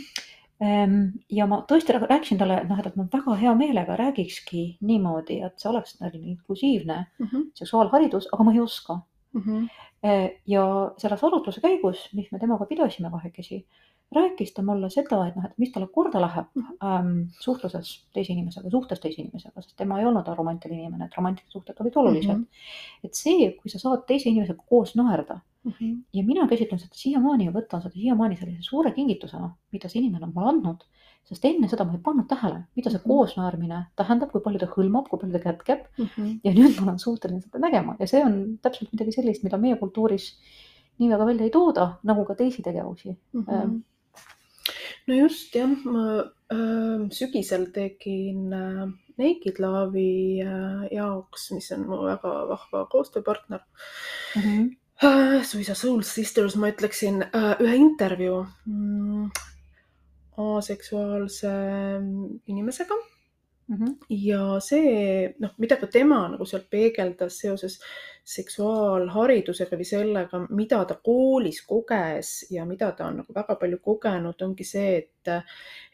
ja 1.29 1.45
ma 1.47 1.61
tõesti 1.67 1.95
rääkisin 1.95 2.39
talle, 2.39 2.57
et 2.61 2.69
noh, 2.69 2.79
et 2.83 2.95
ma 2.99 3.05
väga 3.13 3.35
hea 3.39 3.53
meelega 3.55 3.95
räägikski 3.95 4.63
niimoodi, 4.83 5.39
et 5.45 5.59
see 5.59 5.69
oleks 5.69 5.95
inklusiivne 6.01 7.05
mm 7.19 7.27
-hmm. 7.27 7.45
seksuaalharidus, 7.55 8.27
aga 8.33 8.43
ma 8.43 8.53
ei 8.53 8.59
oska 8.59 8.99
mm. 9.33 9.41
-hmm. 9.41 9.69
ja 10.47 10.91
selles 10.97 11.23
arutluse 11.23 11.61
käigus, 11.61 12.09
mis 12.13 12.31
me 12.31 12.39
temaga 12.39 12.65
pidasime 12.65 13.09
kahekesi, 13.11 13.65
rääkis 14.15 14.53
ta 14.53 14.63
mulle 14.65 14.89
seda, 14.89 15.19
et 15.27 15.35
noh, 15.37 15.45
et 15.45 15.57
mis 15.61 15.69
talle 15.73 15.87
korda 15.93 16.21
läheb 16.21 16.47
mhm. 16.57 16.77
ähm, 16.85 17.17
suhtluses 17.43 17.91
teise 18.15 18.33
inimesega, 18.33 18.71
suhtes 18.73 19.01
teise 19.03 19.21
inimesega, 19.21 19.61
sest 19.61 19.75
tema 19.77 19.99
ei 19.99 20.07
olnud 20.09 20.29
romantiline 20.37 20.81
inimene, 20.81 21.05
et 21.05 21.17
romantilised 21.17 21.53
suhted 21.53 21.81
olid 21.83 21.97
olulised 22.01 22.33
mm. 22.33 22.43
-hmm. 22.43 23.05
et 23.05 23.13
see, 23.13 23.51
kui 23.61 23.69
sa 23.69 23.81
saad 23.81 24.07
teise 24.07 24.29
inimesega 24.29 24.63
koos 24.69 24.95
naerda 24.95 25.39
mm 25.63 25.71
-hmm. 25.71 25.97
ja 26.13 26.23
mina 26.23 26.47
käsitlen 26.47 26.79
seda 26.79 26.95
siiamaani 26.95 27.45
ja 27.45 27.51
võtan 27.51 27.83
seda 27.83 27.93
siiamaani 27.93 28.37
sellise 28.37 28.61
suure 28.61 28.91
kingitusena, 28.91 29.49
mida 29.71 29.89
see 29.89 30.01
inimene 30.01 30.25
on 30.25 30.31
mulle 30.35 30.49
andnud, 30.49 30.81
sest 31.23 31.45
enne 31.45 31.67
seda 31.67 31.85
ma 31.85 31.93
ei 31.93 32.01
pannud 32.03 32.27
tähele, 32.27 32.63
mida 32.75 32.89
see 32.89 32.97
mm 32.97 33.03
-hmm. 33.03 33.07
koosnaermine 33.07 33.83
tähendab, 33.95 34.31
kui 34.31 34.41
palju 34.41 34.59
ta 34.59 34.71
hõlmab, 34.73 35.09
kui 35.09 35.19
palju 35.19 35.37
ta 35.37 35.43
kätkeb 35.43 35.85
mm. 35.97 36.05
-hmm. 36.05 36.39
ja 36.43 36.53
nüüd 36.53 36.79
ma 36.79 36.87
olen 36.87 36.99
suuteline 36.99 37.41
seda 37.41 37.59
nägema 37.59 37.95
ja 37.99 38.07
see 38.07 38.25
on 38.25 38.57
täpselt 38.61 38.91
midagi 38.93 39.11
sellist, 39.11 39.43
mida 39.43 39.57
meie 39.57 39.75
kultuuris 39.75 40.33
nii 40.99 41.09
väga 41.09 41.25
välja 41.25 41.43
ei 41.43 41.49
tooda, 41.49 41.85
nagu 42.03 42.25
ka 42.25 42.35
teisi 42.35 42.61
tegevusi 42.61 43.09
mm. 43.33 43.43
-hmm 43.43 43.79
no 45.07 45.15
just 45.15 45.55
jah, 45.55 45.71
ma 45.85 46.05
äh, 46.51 47.05
sügisel 47.15 47.69
tegin 47.75 48.53
äh, 48.53 48.87
Naked 49.19 49.59
Love'i 49.59 50.39
äh, 50.41 50.87
jaoks, 50.95 51.51
mis 51.51 51.71
on 51.75 51.87
mu 51.89 52.03
väga 52.05 52.33
vahva 52.49 52.85
koostööpartner 52.91 53.65
mm. 54.35 54.41
-hmm. 54.41 54.69
Äh, 55.01 55.43
suisa 55.47 55.75
Soul 55.75 56.01
Sisters, 56.03 56.55
ma 56.55 56.67
ütleksin 56.67 57.21
äh,, 57.23 57.55
ühe 57.63 57.75
intervjuu 57.75 58.45
mm, 58.65 59.29
aseksuaalse 60.37 61.51
inimesega 62.47 62.95
mm. 63.67 63.75
-hmm. 63.77 63.95
ja 64.09 64.59
see, 64.59 65.35
noh, 65.39 65.53
mida 65.57 65.77
ka 65.79 65.87
tema 65.87 66.27
nagu 66.27 66.45
sealt 66.45 66.69
peegeldas 66.69 67.39
seoses 67.39 67.79
seksuaalharidusega 68.25 69.77
või 69.79 69.87
sellega, 69.87 70.41
mida 70.55 70.83
ta 70.85 70.99
koolis 71.03 71.61
koges 71.67 72.33
ja 72.53 72.65
mida 72.65 72.91
ta 72.97 73.07
on 73.09 73.21
nagu 73.23 73.35
väga 73.35 73.55
palju 73.61 73.79
kogenud, 73.83 74.41
ongi 74.45 74.67
see, 74.67 74.97
et, 74.97 75.31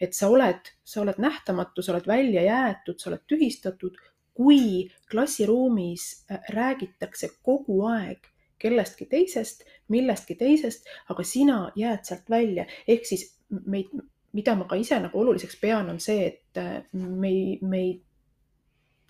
et 0.01 0.13
sa 0.13 0.29
oled, 0.33 0.71
sa 0.83 1.01
oled 1.03 1.21
nähtamatu, 1.21 1.83
sa 1.85 1.93
oled 1.93 2.07
välja 2.07 2.43
jäetud, 2.45 2.99
sa 2.99 3.11
oled 3.11 3.23
tühistatud, 3.29 3.97
kui 4.35 4.89
klassiruumis 5.11 6.25
äh, 6.31 6.41
räägitakse 6.51 7.29
kogu 7.43 7.85
aeg 7.87 8.27
kellestki 8.59 9.05
teisest, 9.11 9.63
millestki 9.91 10.35
teisest, 10.39 10.87
aga 11.11 11.23
sina 11.23 11.59
jääd 11.75 12.03
sealt 12.07 12.29
välja. 12.29 12.65
ehk 12.87 13.05
siis 13.05 13.29
meid, 13.65 13.91
mida 14.35 14.55
ma 14.55 14.67
ka 14.67 14.75
ise 14.79 14.99
nagu 14.99 15.19
oluliseks 15.19 15.59
pean, 15.61 15.89
on 15.89 15.99
see, 16.03 16.27
et 16.27 16.59
äh, 16.59 16.83
me 16.93 17.31
ei, 17.31 17.59
me 17.61 17.79
ei 17.79 17.93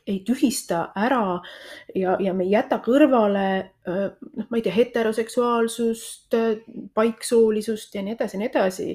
ei 0.07 0.19
tühista 0.25 0.91
ära 0.95 1.41
ja, 1.95 2.17
ja 2.19 2.33
me 2.33 2.45
ei 2.45 2.51
jäta 2.51 2.77
kõrvale 2.85 3.45
noh, 3.85 4.49
ma 4.49 4.57
ei 4.57 4.63
tea, 4.65 4.73
heteroseksuaalsust, 4.75 6.35
paiksoolisust 6.93 7.95
ja 7.95 8.03
nii 8.05 8.13
edasi 8.17 8.37
ja 8.37 8.41
nii 8.41 8.51
edasi. 8.51 8.89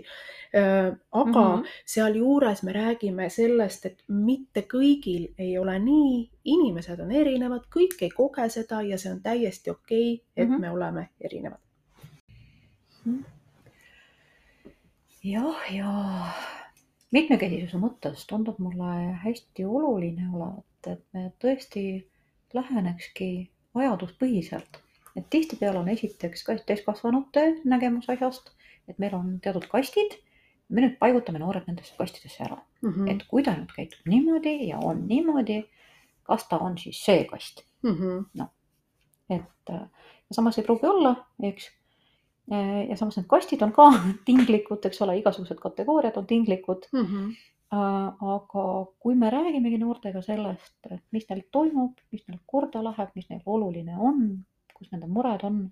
Aga 0.50 1.42
mm 1.42 1.62
-hmm. 1.62 1.66
sealjuures 1.86 2.62
me 2.62 2.72
räägime 2.72 3.28
sellest, 3.30 3.86
et 3.86 4.02
mitte 4.08 4.64
kõigil 4.66 5.28
ei 5.38 5.58
ole 5.58 5.78
nii, 5.78 6.30
inimesed 6.44 7.00
on 7.00 7.10
erinevad, 7.10 7.68
kõik 7.70 8.02
ei 8.02 8.10
koge 8.10 8.48
seda 8.48 8.82
ja 8.82 8.98
see 8.98 9.12
on 9.12 9.20
täiesti 9.22 9.70
okei 9.70 10.14
okay,, 10.14 10.26
et 10.36 10.48
mm 10.48 10.54
-hmm. 10.54 10.60
me 10.60 10.70
oleme 10.70 11.08
erinevad. 11.20 11.58
jah, 15.24 15.74
ja 15.74 15.92
mitmekesisuse 17.12 17.78
mõttes 17.78 18.26
tundub 18.26 18.58
mulle 18.58 19.12
hästi 19.24 19.64
oluline 19.64 20.28
olevat, 20.34 20.64
et 20.86 21.02
me 21.12 21.32
tõesti 21.42 22.06
lähenekski 22.54 23.50
vajaduspõhiselt. 23.74 24.80
et 25.16 25.26
tihtipeale 25.30 25.78
on 25.78 25.88
esiteks 25.88 26.42
ka 26.44 26.54
täiskasvanute 26.66 27.60
nägemus 27.64 28.08
asjast, 28.08 28.52
et 28.88 28.98
meil 28.98 29.14
on 29.14 29.40
teatud 29.40 29.66
kastid 29.68 30.18
me 30.70 30.84
nüüd 30.84 30.96
paigutame 31.02 31.40
noored 31.42 31.66
nendesse 31.68 31.96
kastidesse 31.98 32.44
ära 32.44 32.56
mm, 32.82 32.92
-hmm. 32.92 33.10
et 33.10 33.26
kui 33.28 33.42
ta 33.42 33.54
nüüd 33.56 33.72
käitub 33.74 34.06
niimoodi 34.06 34.54
ja 34.68 34.78
on 34.78 35.02
niimoodi, 35.08 35.64
kas 36.22 36.46
ta 36.48 36.58
on 36.58 36.78
siis 36.78 37.02
see 37.04 37.24
kast 37.24 37.64
mm 37.82 37.96
-hmm.. 37.96 38.24
noh, 38.34 38.50
et 39.30 39.70
äh, 39.70 39.86
ja 40.30 40.38
samas 40.38 40.58
ei 40.58 40.64
pruugi 40.64 40.86
olla, 40.86 41.14
eks. 41.42 41.70
Äh, 42.52 42.88
ja 42.90 42.96
samas 42.96 43.16
need 43.16 43.26
kastid 43.28 43.62
on 43.62 43.72
ka 43.72 43.90
tinglikud, 44.26 44.84
eks 44.86 45.02
ole, 45.02 45.18
igasugused 45.18 45.58
kategooriad 45.62 46.16
on 46.16 46.26
tinglikud 46.26 46.86
mm. 46.92 47.06
-hmm. 47.06 47.36
Aga 47.70 48.64
kui 48.98 49.14
me 49.14 49.30
räägimegi 49.30 49.78
noortega 49.78 50.22
sellest, 50.22 50.74
et 50.90 51.02
mis 51.14 51.26
neil 51.28 51.44
toimub, 51.54 52.00
mis 52.10 52.24
neil 52.26 52.40
korda 52.46 52.82
läheb, 52.82 53.12
mis 53.14 53.28
neil 53.30 53.42
oluline 53.46 53.94
on, 53.94 54.24
kus 54.74 54.90
nende 54.90 55.06
mured 55.06 55.44
on, 55.46 55.62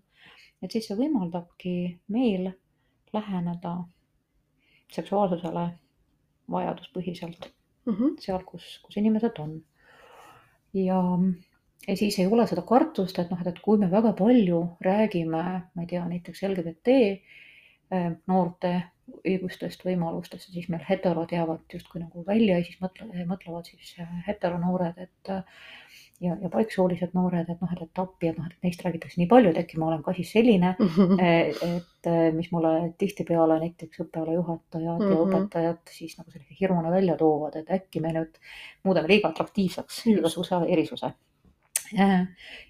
et 0.63 0.71
siis 0.71 0.87
see 0.87 0.99
võimaldabki 0.99 1.75
meil 2.15 2.53
läheneda 3.13 3.75
seksuaalsusele 4.95 5.65
vajaduspõhiselt 6.51 7.51
mm 7.87 7.95
-hmm. 7.95 8.15
seal, 8.21 8.45
kus, 8.47 8.79
kus 8.85 8.97
inimesed 8.97 9.39
on. 9.39 9.63
ja, 10.75 11.03
ja 11.89 11.97
siis 11.97 12.19
ei 12.19 12.27
ole 12.27 12.47
seda 12.47 12.63
kartust, 12.63 13.19
et 13.19 13.31
noh, 13.31 13.41
et, 13.41 13.47
et 13.47 13.59
kui 13.59 13.79
me 13.79 13.91
väga 13.91 14.13
palju 14.13 14.77
räägime, 14.81 15.43
ma 15.75 15.83
ei 15.83 15.87
tea, 15.87 16.09
näiteks 16.09 16.43
LGBT 16.43 16.89
noorte 18.27 18.73
õigustest, 19.25 19.85
võimalustest, 19.87 20.51
siis 20.53 20.69
meil 20.69 20.83
heterod 20.89 21.33
jäävad 21.33 21.65
justkui 21.73 22.03
nagu 22.03 22.25
välja 22.27 22.59
ja 22.59 22.65
siis 22.67 22.81
mõtle, 22.83 23.09
mõtlevad 23.29 23.69
siis 23.71 23.95
eh, 24.03 24.17
heteronoored, 24.27 24.99
et 25.01 25.31
ja, 26.21 26.35
ja 26.43 26.51
paiksoolised 26.53 27.15
noored, 27.17 27.49
et 27.49 27.61
noh, 27.63 27.73
et, 27.75 27.83
et 27.85 28.01
appi, 28.03 28.31
et 28.31 28.39
noh, 28.39 28.49
et 28.51 28.67
neist 28.67 28.83
räägitakse 28.85 29.21
nii 29.21 29.29
palju, 29.31 29.53
et 29.53 29.61
äkki 29.63 29.79
ma 29.81 29.89
olen 29.91 30.03
ka 30.07 30.15
siis 30.17 30.33
selline 30.35 30.75
mm, 30.75 30.91
-hmm. 30.99 31.23
et 31.69 32.11
mis 32.37 32.51
mulle 32.53 32.73
tihtipeale 32.99 33.59
näiteks 33.63 34.03
õppealajuhatajad 34.05 34.99
mm 34.99 35.07
-hmm. 35.07 35.15
ja 35.15 35.25
mhm. 35.25 35.37
õpetajad 35.37 35.95
siis 35.95 36.19
nagu 36.19 36.31
sellise 36.31 36.57
hirmuna 36.61 36.91
välja 36.91 37.17
toovad, 37.17 37.57
et 37.57 37.71
äkki 37.71 38.01
me 38.01 38.13
nüüd 38.13 38.41
muudame 38.85 39.09
liiga 39.09 39.29
atraktiivseks 39.29 40.07
igasuguse 40.07 40.61
erisuse. 40.69 41.13
ja 41.93 42.27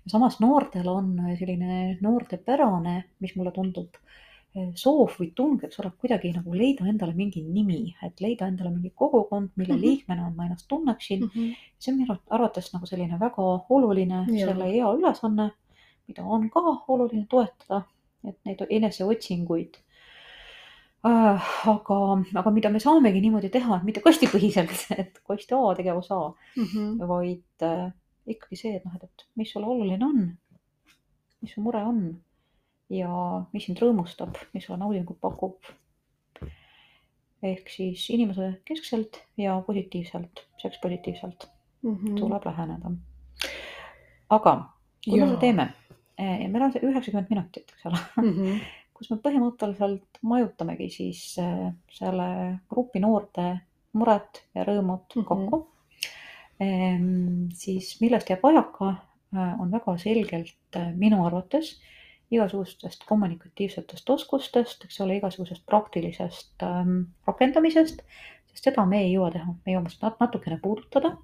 samas 0.06 0.40
noortel 0.40 0.88
on 0.88 1.16
selline 1.38 1.98
noortepärane, 2.00 3.04
mis 3.20 3.36
mulle 3.36 3.50
tundub 3.50 3.96
soov 4.78 5.16
või 5.18 5.30
tung, 5.36 5.58
eks 5.64 5.80
ole, 5.82 5.90
kuidagi 6.00 6.30
nagu 6.34 6.54
leida 6.56 6.86
endale 6.88 7.14
mingi 7.16 7.42
nimi, 7.44 7.94
et 8.04 8.20
leida 8.24 8.48
endale 8.48 8.70
mingi 8.72 8.90
kogukond, 8.96 9.50
mille 9.56 9.74
mm 9.74 9.78
-hmm. 9.78 9.84
liikmena 9.84 10.30
ma 10.36 10.46
ennast 10.46 10.68
tunneksin 10.68 11.20
mm. 11.24 11.30
-hmm. 11.34 11.56
see 11.78 11.92
on 11.92 11.98
minu 11.98 12.16
arvates 12.30 12.72
nagu 12.72 12.86
selline 12.86 13.20
väga 13.20 13.42
oluline 13.68 14.24
ja. 14.28 14.46
selle 14.46 14.70
ea 14.70 14.92
ülesanne, 14.92 15.50
mida 16.08 16.24
on 16.24 16.50
ka 16.50 16.60
oluline 16.88 17.26
toetada, 17.28 17.82
et 18.24 18.38
neid 18.44 18.66
eneseotsinguid 18.70 19.74
äh,. 21.04 21.42
aga, 21.68 21.98
aga 22.34 22.50
mida 22.50 22.70
me 22.70 22.80
saamegi 22.80 23.20
niimoodi 23.20 23.48
teha, 23.50 23.76
et 23.76 23.84
mitte 23.84 24.00
kastipõhiselt, 24.00 24.86
et 25.00 25.20
kast 25.26 25.52
A, 25.52 25.74
tegevus 25.74 26.10
A 26.10 26.32
mm, 26.56 26.64
-hmm. 26.64 27.08
vaid 27.08 27.62
äh, 27.62 27.92
ikkagi 28.26 28.56
see, 28.56 28.76
et 28.76 28.84
noh, 28.84 28.94
et, 28.96 29.04
et 29.04 29.26
mis 29.36 29.52
sulle 29.52 29.66
oluline 29.66 30.04
on, 30.04 30.38
mis 31.42 31.54
su 31.54 31.60
mure 31.60 31.84
on 31.84 32.18
ja 32.92 33.10
mis 33.52 33.68
sind 33.68 33.80
rõõmustab, 33.82 34.38
mis 34.54 34.66
sulle 34.66 34.78
naudingut 34.80 35.20
pakub. 35.20 35.60
ehk 37.42 37.68
siis 37.70 38.08
inimese 38.10 38.48
keskselt 38.66 39.20
ja 39.38 39.60
positiivselt, 39.66 40.46
sekspositiivselt 40.58 41.48
mm 41.82 41.94
-hmm. 41.94 42.18
tuleb 42.18 42.44
läheneda. 42.44 42.90
aga 44.30 44.54
kui 45.04 45.18
ja. 45.18 45.24
me 45.24 45.30
seda 45.30 45.40
teeme, 45.40 45.72
eh, 46.18 46.48
meil 46.48 46.62
on 46.62 46.72
see 46.72 46.82
üheksakümmend 46.82 47.30
minutit, 47.30 47.70
eks 47.72 47.86
ole 47.86 47.98
mm, 48.16 48.32
-hmm. 48.34 48.60
kus 48.94 49.10
me 49.10 49.16
põhimõtteliselt 49.16 50.22
majutamegi 50.22 50.90
siis 50.90 51.38
eh, 51.38 51.72
selle 51.90 52.58
grupi 52.70 53.00
noorte 53.00 53.60
mured 53.92 54.42
ja 54.54 54.64
rõõmud 54.64 55.14
mm 55.14 55.22
-hmm. 55.22 55.28
kokku 55.28 55.68
ehm,. 56.60 57.48
siis 57.54 58.00
millest 58.00 58.30
jääb 58.30 58.42
vajaka, 58.42 58.94
eh, 59.36 59.60
on 59.60 59.70
väga 59.70 59.98
selgelt 59.98 60.82
minu 60.96 61.26
arvates 61.26 61.78
igasugustest 62.30 63.04
kommunikatiivsetest 63.08 64.10
oskustest, 64.10 64.84
eks 64.84 65.00
ole, 65.04 65.18
igasugusest 65.18 65.64
praktilisest 65.66 66.64
ähm, 66.66 66.98
rakendamisest, 67.26 68.02
sest 68.50 68.68
seda 68.70 68.84
me 68.88 69.02
ei 69.04 69.14
jõua 69.14 69.30
teha, 69.34 69.54
me 69.64 69.74
jõuame 69.74 69.92
seda 69.92 70.12
natukene 70.20 70.58
puudutada 70.62 71.14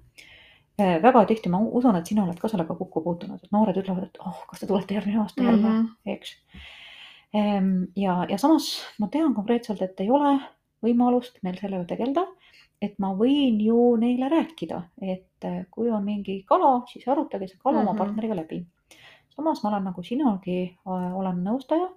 äh,. 0.79 0.97
väga 1.03 1.25
tihti 1.29 1.51
ma 1.53 1.61
usun, 1.61 1.97
et 1.99 2.09
sina 2.09 2.25
oled 2.25 2.39
ka 2.41 2.49
sellega 2.51 2.77
kokku 2.77 3.03
puutunud, 3.05 3.43
et 3.43 3.53
noored 3.53 3.77
ütlevad, 3.83 4.09
et 4.09 4.19
oh, 4.25 4.41
kas 4.49 4.63
te 4.63 4.69
tulete 4.71 4.97
järgmine 4.97 5.21
aasta 5.21 5.43
jälle 5.43 5.61
mm, 5.61 5.83
-hmm. 5.83 6.15
eks 6.15 6.35
ehm,. 7.33 7.71
ja, 7.95 8.25
ja 8.29 8.37
samas 8.41 8.81
ma 8.99 9.07
tean 9.07 9.33
konkreetselt, 9.37 9.81
et 9.81 9.99
ei 9.99 10.09
ole 10.09 10.39
võimalust 10.85 11.37
meil 11.43 11.57
sellega 11.61 11.85
tegeleda 11.93 12.25
et 12.81 12.97
ma 12.99 13.13
võin 13.15 13.59
ju 13.61 13.95
neile 13.99 14.29
rääkida, 14.29 14.81
et 15.01 15.45
äh, 15.47 15.65
kui 15.71 15.89
on 15.89 16.03
mingi 16.03 16.41
kala, 16.47 16.81
siis 16.91 17.07
arutage 17.07 17.47
see 17.47 17.57
kala 17.61 17.77
mm 17.77 17.79
-hmm. 17.79 17.89
oma 17.89 17.93
mhm. 17.93 17.97
partneriga 17.97 18.35
läbi 18.35 18.65
samas 19.35 19.63
ma 19.63 19.69
olen 19.69 19.87
nagu 19.89 20.03
sinagi, 20.03 20.59
äh, 20.87 21.17
olen 21.19 21.43
nõustaja, 21.45 21.89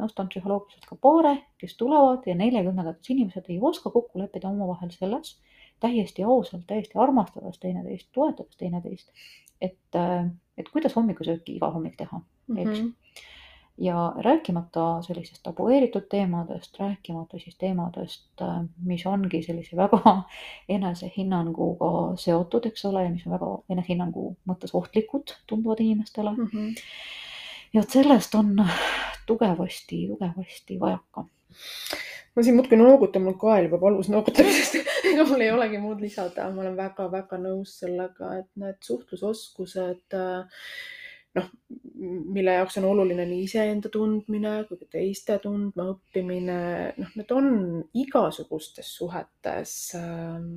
nõustan 0.00 0.30
psühholoogiliselt 0.32 0.86
ka 0.88 0.96
paare, 0.96 1.34
kes 1.60 1.76
tulevad 1.80 2.26
ja 2.26 2.34
neljakümnendates 2.38 3.12
inimesed 3.12 3.48
ei 3.48 3.58
oska 3.60 3.92
kokku 3.92 4.20
leppida 4.22 4.48
omavahel 4.48 4.92
selles, 4.94 5.36
täiesti 5.80 6.24
ausalt, 6.24 6.66
täiesti 6.68 6.98
armastades 7.00 7.58
teineteist, 7.60 8.08
toetades 8.12 8.56
teineteist, 8.60 9.12
et, 9.60 9.80
äh, 9.96 10.30
et 10.58 10.72
kuidas 10.72 10.96
hommikusööki 10.96 11.58
iga 11.58 11.70
hommik 11.74 11.96
teha, 12.00 12.22
eks. 12.56 12.56
Mm. 12.56 12.74
-hmm 12.74 13.28
ja 13.80 14.12
rääkimata 14.16 15.02
sellisest 15.02 15.42
tabueeritud 15.42 16.06
teemadest, 16.10 16.80
rääkimata 16.80 17.38
siis 17.38 17.56
teemadest, 17.58 18.42
äh, 18.42 18.60
mis 18.84 19.06
ongi 19.06 19.42
sellise 19.42 19.76
väga 19.76 20.22
enesehinnanguga 20.76 22.16
seotud, 22.20 22.68
eks 22.68 22.84
ole, 22.84 23.04
ja 23.04 23.10
mis 23.10 23.26
on 23.26 23.36
väga 23.38 23.50
enesehinnangu 23.70 24.26
mõttes 24.50 24.76
ohtlikud, 24.76 25.34
tunduvad 25.46 25.80
inimestele 25.80 26.36
mm. 26.36 26.50
-hmm. 26.52 26.74
ja 27.72 27.82
et 27.82 27.90
sellest 27.90 28.34
on 28.34 28.54
tugevasti, 29.26 30.06
tugevasti 30.12 30.80
vajaka 30.80 31.26
ma 32.36 32.42
siin 32.42 32.56
muudkui 32.56 32.78
noogutan, 32.78 33.22
mul 33.22 33.38
kael 33.40 33.66
juba 33.66 33.80
valus 33.80 34.08
noogutamisest 34.08 34.76
mul 35.30 35.40
ei 35.40 35.50
olegi 35.50 35.78
muud 35.78 36.00
lisada, 36.00 36.50
ma 36.54 36.62
olen 36.62 36.76
väga-väga 36.76 37.38
nõus 37.42 37.78
sellega, 37.82 38.34
et 38.40 38.48
need 38.60 38.78
suhtlusoskused 38.86 40.16
äh, 40.16 40.64
noh, 41.38 41.46
mille 42.34 42.54
jaoks 42.56 42.78
on 42.80 42.88
oluline 42.90 43.26
nii 43.28 43.44
iseenda 43.46 43.90
tundmine 43.92 44.54
kui 44.68 44.80
ka 44.80 44.88
teiste 44.96 45.38
tundma 45.42 45.90
õppimine, 45.92 46.58
noh, 46.96 47.16
need 47.18 47.34
on 47.36 47.48
igasugustes 48.02 48.90
suhetes 48.98 49.74
ähm, 49.98 50.48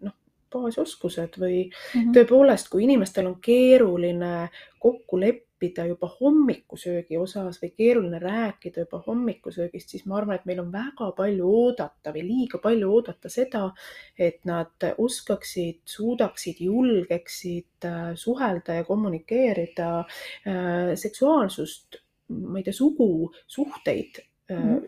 noh, 0.00 0.16
baasoskused 0.52 1.38
või 1.40 1.64
mm 1.68 1.72
-hmm. 1.72 2.12
tõepoolest, 2.16 2.68
kui 2.72 2.84
inimestel 2.84 3.28
on 3.30 3.38
keeruline 3.40 4.48
kokku 4.78 5.20
leppida, 5.20 5.51
leppida 5.62 5.86
juba 5.86 6.08
hommikusöögi 6.20 7.16
osas 7.16 7.60
või 7.62 7.70
keeruline 7.76 8.18
rääkida 8.18 8.84
juba 8.84 9.02
hommikusöögist, 9.06 9.90
siis 9.90 10.06
ma 10.06 10.18
arvan, 10.18 10.36
et 10.36 10.46
meil 10.46 10.60
on 10.60 10.72
väga 10.72 11.12
palju 11.16 11.46
oodata 11.46 12.12
või 12.12 12.24
liiga 12.26 12.58
palju 12.58 12.90
oodata 12.90 13.28
seda, 13.30 13.72
et 14.18 14.44
nad 14.44 14.88
oskaksid, 14.98 15.82
suudaksid, 15.86 16.60
julgeksid 16.60 17.86
äh, 17.86 18.14
suhelda 18.14 18.80
ja 18.80 18.84
kommunikeerida 18.84 19.88
äh, 20.00 20.94
seksuaalsust, 20.96 22.02
ma 22.28 22.58
ei 22.58 22.66
tea, 22.66 22.74
sugu, 22.74 23.30
suhteid. 23.46 24.22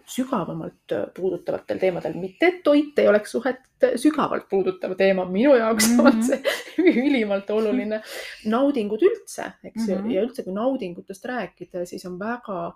Sügavamalt 0.06 0.92
puudutavatel 1.16 1.78
teemadel, 1.78 2.16
mitte 2.18 2.46
et 2.50 2.62
toit 2.64 2.98
ei 2.98 3.08
oleks 3.08 3.30
suhet 3.36 3.86
sügavalt 4.00 4.48
puudutav 4.50 4.96
teema, 4.98 5.24
minu 5.24 5.54
jaoks 5.54 5.88
mm 5.88 5.98
-hmm. 5.98 6.06
on 6.06 6.22
see 6.22 6.42
ülimalt 7.06 7.50
oluline. 7.50 8.02
naudingud 8.44 9.02
üldse, 9.02 9.52
eks 9.64 9.88
ju 9.88 9.94
mm 9.94 10.02
-hmm., 10.02 10.12
ja 10.12 10.22
üldse, 10.22 10.42
kui 10.42 10.52
naudingutest 10.52 11.24
rääkida, 11.24 11.86
siis 11.86 12.06
on 12.06 12.18
väga 12.18 12.74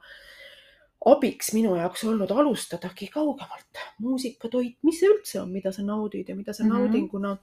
abiks 1.07 1.53
minu 1.53 1.77
jaoks 1.77 2.05
olnud 2.05 2.31
alustadagi 2.31 3.09
kaugemalt. 3.09 3.85
muusika, 3.99 4.49
toit, 4.49 4.77
mis 4.83 5.01
see 5.01 5.09
üldse 5.09 5.41
on, 5.41 5.53
mida 5.53 5.73
sa 5.73 5.83
naudid 5.83 6.29
ja 6.29 6.37
mida 6.37 6.53
sa 6.53 6.65
mm 6.65 6.71
-hmm. 6.71 6.79
naudinguna 6.79 7.37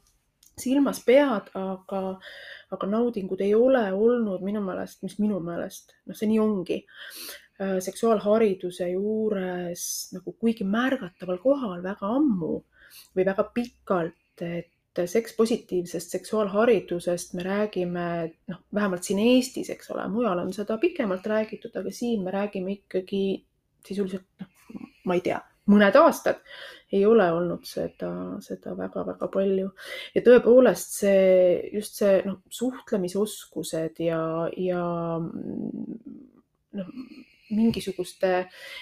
silmas 0.58 1.04
pead, 1.06 1.50
aga, 1.54 2.20
aga 2.72 2.88
naudingud 2.88 3.42
ei 3.42 3.56
ole 3.56 3.94
olnud 3.94 4.42
minu 4.42 4.62
meelest, 4.62 5.04
mis 5.04 5.20
minu 5.20 5.40
meelest, 5.40 5.92
noh, 6.06 6.16
see 6.16 6.28
nii 6.28 6.40
ongi 6.40 6.86
Äh, 7.28 7.45
seksuaalhariduse 7.58 8.90
juures 8.92 9.84
nagu 10.12 10.34
kuigi 10.40 10.68
märgataval 10.68 11.38
kohal 11.44 11.84
väga 11.84 12.10
ammu 12.18 12.58
või 13.16 13.26
väga 13.28 13.46
pikalt, 13.56 14.44
et 14.44 14.72
sekspositiivsest 15.12 16.14
seksuaalharidusest 16.16 17.34
me 17.36 17.44
räägime, 17.44 18.06
noh, 18.52 18.62
vähemalt 18.74 19.04
siin 19.04 19.20
Eestis, 19.20 19.70
eks 19.74 19.92
ole, 19.92 20.08
mujal 20.12 20.40
on 20.40 20.54
seda 20.56 20.78
pikemalt 20.80 21.28
räägitud, 21.28 21.76
aga 21.76 21.92
siin 21.92 22.24
me 22.24 22.32
räägime 22.32 22.78
ikkagi 22.78 23.26
sisuliselt, 23.88 24.28
noh, 24.40 24.80
ma 25.06 25.18
ei 25.18 25.24
tea, 25.26 25.42
mõned 25.72 26.00
aastad 26.00 26.40
ei 26.96 27.04
ole 27.06 27.26
olnud 27.34 27.66
seda, 27.68 28.10
seda 28.46 28.76
väga-väga 28.78 29.28
palju. 29.34 29.70
ja 30.16 30.24
tõepoolest 30.24 31.00
see, 31.02 31.70
just 31.74 32.00
see 32.00 32.22
noh, 32.28 32.40
suhtlemisoskused 32.50 34.00
ja, 34.06 34.22
ja 34.56 34.84
noh, 36.80 36.92
mingisuguste, 37.50 38.32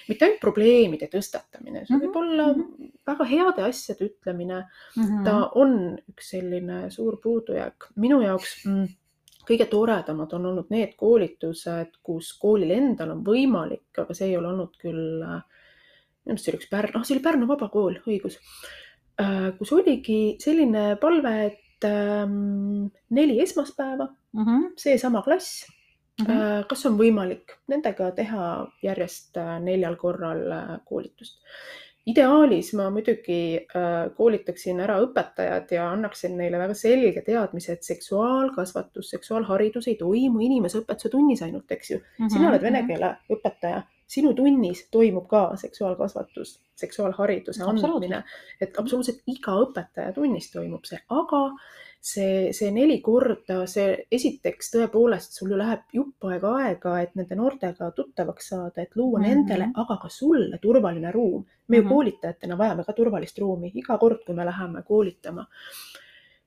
mitte 0.07 0.25
ainult 0.25 0.41
probleemide 0.41 1.09
tõstatamine, 1.11 1.85
see 1.85 1.97
võib 1.97 2.07
mm 2.07 2.13
-hmm. 2.13 2.19
olla 2.21 2.47
mhm. 2.53 2.91
väga 3.05 3.25
heade 3.27 3.63
asjade 3.67 4.05
ütlemine 4.05 4.59
mm. 4.63 5.03
-hmm. 5.03 5.23
ta 5.25 5.49
on 5.55 5.97
üks 6.09 6.29
selline 6.35 6.89
suur 6.91 7.19
puudujääk 7.23 7.89
minu 7.95 8.21
jaoks 8.21 8.65
mm, 8.65 8.85
kõige 9.47 9.67
toredamad 9.71 10.33
on 10.33 10.45
olnud 10.51 10.71
need 10.73 10.95
koolitused, 10.99 11.99
kus 12.03 12.33
koolil 12.39 12.71
endal 12.71 13.11
on 13.15 13.23
võimalik, 13.25 13.91
aga 13.97 14.15
see 14.15 14.31
ei 14.31 14.37
ole 14.37 14.47
olnud 14.53 14.77
küll, 14.79 15.19
minu 15.19 16.31
meelest 16.31 16.45
see 16.45 16.53
oli 16.53 16.61
üks 16.61 16.71
Pärnu, 16.71 16.99
ah 16.99 17.03
see 17.03 17.17
oli 17.17 17.23
Pärnu 17.23 17.49
Vabakool, 17.49 17.99
õigus, 18.07 18.39
äh, 19.21 19.51
kus 19.57 19.73
oligi 19.75 20.37
selline 20.43 20.95
palve, 21.01 21.35
et 21.51 21.87
ähm, 21.87 22.87
neli 23.09 23.39
esmaspäeva 23.43 24.07
mm, 24.07 24.43
-hmm. 24.43 24.67
seesama 24.77 25.23
klass 25.25 25.65
Mm 26.21 26.27
-hmm. 26.27 26.65
kas 26.69 26.85
on 26.85 26.97
võimalik 26.97 27.55
nendega 27.67 28.11
teha 28.11 28.67
järjest 28.83 29.37
äh, 29.37 29.55
neljal 29.61 29.95
korral 29.95 30.51
äh, 30.51 30.75
koolitust? 30.85 31.39
ideaalis 32.05 32.73
ma 32.73 32.89
muidugi 32.91 33.65
koolitaksin 34.17 34.81
ära 34.83 34.97
õpetajad 35.05 35.71
ja 35.71 35.85
annaksin 35.91 36.35
neile 36.37 36.59
väga 36.59 36.75
selge 36.75 37.21
teadmise, 37.25 37.77
et 37.77 37.87
seksuaalkasvatus, 37.87 39.09
seksuaalharidus 39.15 39.87
ei 39.87 39.95
toimu 39.95 40.43
inimeseõpetuse 40.43 41.09
tunnis 41.13 41.43
ainult, 41.45 41.71
eks 41.71 41.91
ju 41.91 41.97
mm. 41.97 42.25
-hmm. 42.25 42.33
sina 42.33 42.49
oled 42.49 42.61
vene 42.61 42.81
mhm. 42.81 42.87
keele 42.87 43.37
õpetaja, 43.37 43.81
sinu 44.07 44.33
tunnis 44.33 44.87
toimub 44.91 45.27
ka 45.31 45.45
seksuaalkasvatus, 45.55 46.57
seksuaalhariduse 46.75 47.63
andmine, 47.63 48.23
et 48.61 48.77
absoluutselt 48.79 49.23
iga 49.27 49.55
õpetaja 49.63 50.13
tunnis 50.13 50.51
toimub 50.51 50.85
see, 50.85 50.99
aga 51.09 51.43
see, 52.03 52.51
see 52.51 52.71
neli 52.75 52.97
korda, 53.01 53.61
see 53.69 53.93
esiteks 54.11 54.73
tõepoolest 54.73 55.37
sul 55.37 55.53
ju 55.53 55.59
läheb 55.59 55.85
jupp 55.95 56.27
aega 56.27 56.51
aega, 56.65 56.97
et 57.01 57.15
nende 57.15 57.37
noortega 57.39 57.89
tuttavaks 57.95 58.49
saada, 58.51 58.83
et 58.83 58.95
luua 58.99 59.19
mm 59.19 59.25
-hmm. 59.25 59.29
nendele, 59.29 59.69
aga 59.73 59.97
ka 60.01 60.09
sulle 60.09 60.59
turvaline 60.61 61.11
ruum. 61.11 61.45
me 61.67 61.77
ju 61.77 61.81
mm 61.81 61.87
-hmm. 61.87 61.93
koolitajatena 61.93 62.57
vajame 62.57 62.83
ka 62.83 62.93
turvalist 62.93 63.39
ruumi 63.39 63.71
iga 63.75 63.97
kord, 63.97 64.19
kui 64.25 64.35
me 64.35 64.45
läheme 64.45 64.83
koolitama 64.83 65.47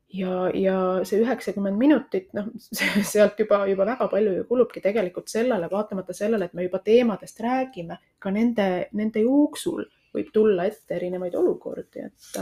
ja, 0.09 0.51
ja 0.55 0.77
see 1.05 1.21
üheksakümmend 1.23 1.79
minutit, 1.79 2.33
noh, 2.37 2.49
sealt 3.13 3.39
juba, 3.39 3.67
juba 3.67 3.87
väga 3.87 4.09
palju 4.09 4.37
ju 4.37 4.45
kulubki 4.45 4.81
tegelikult 4.81 5.29
sellele, 5.29 5.69
vaatamata 5.73 6.13
sellele, 6.13 6.45
et 6.45 6.55
me 6.55 6.63
juba 6.63 6.79
teemadest 6.79 7.41
räägime, 7.41 7.99
ka 8.19 8.31
nende, 8.31 8.89
nende 8.93 9.21
jooksul 9.21 9.87
võib 10.17 10.33
tulla 10.33 10.65
ette 10.65 10.97
erinevaid 10.97 11.35
olukordi, 11.35 12.07
et 12.07 12.39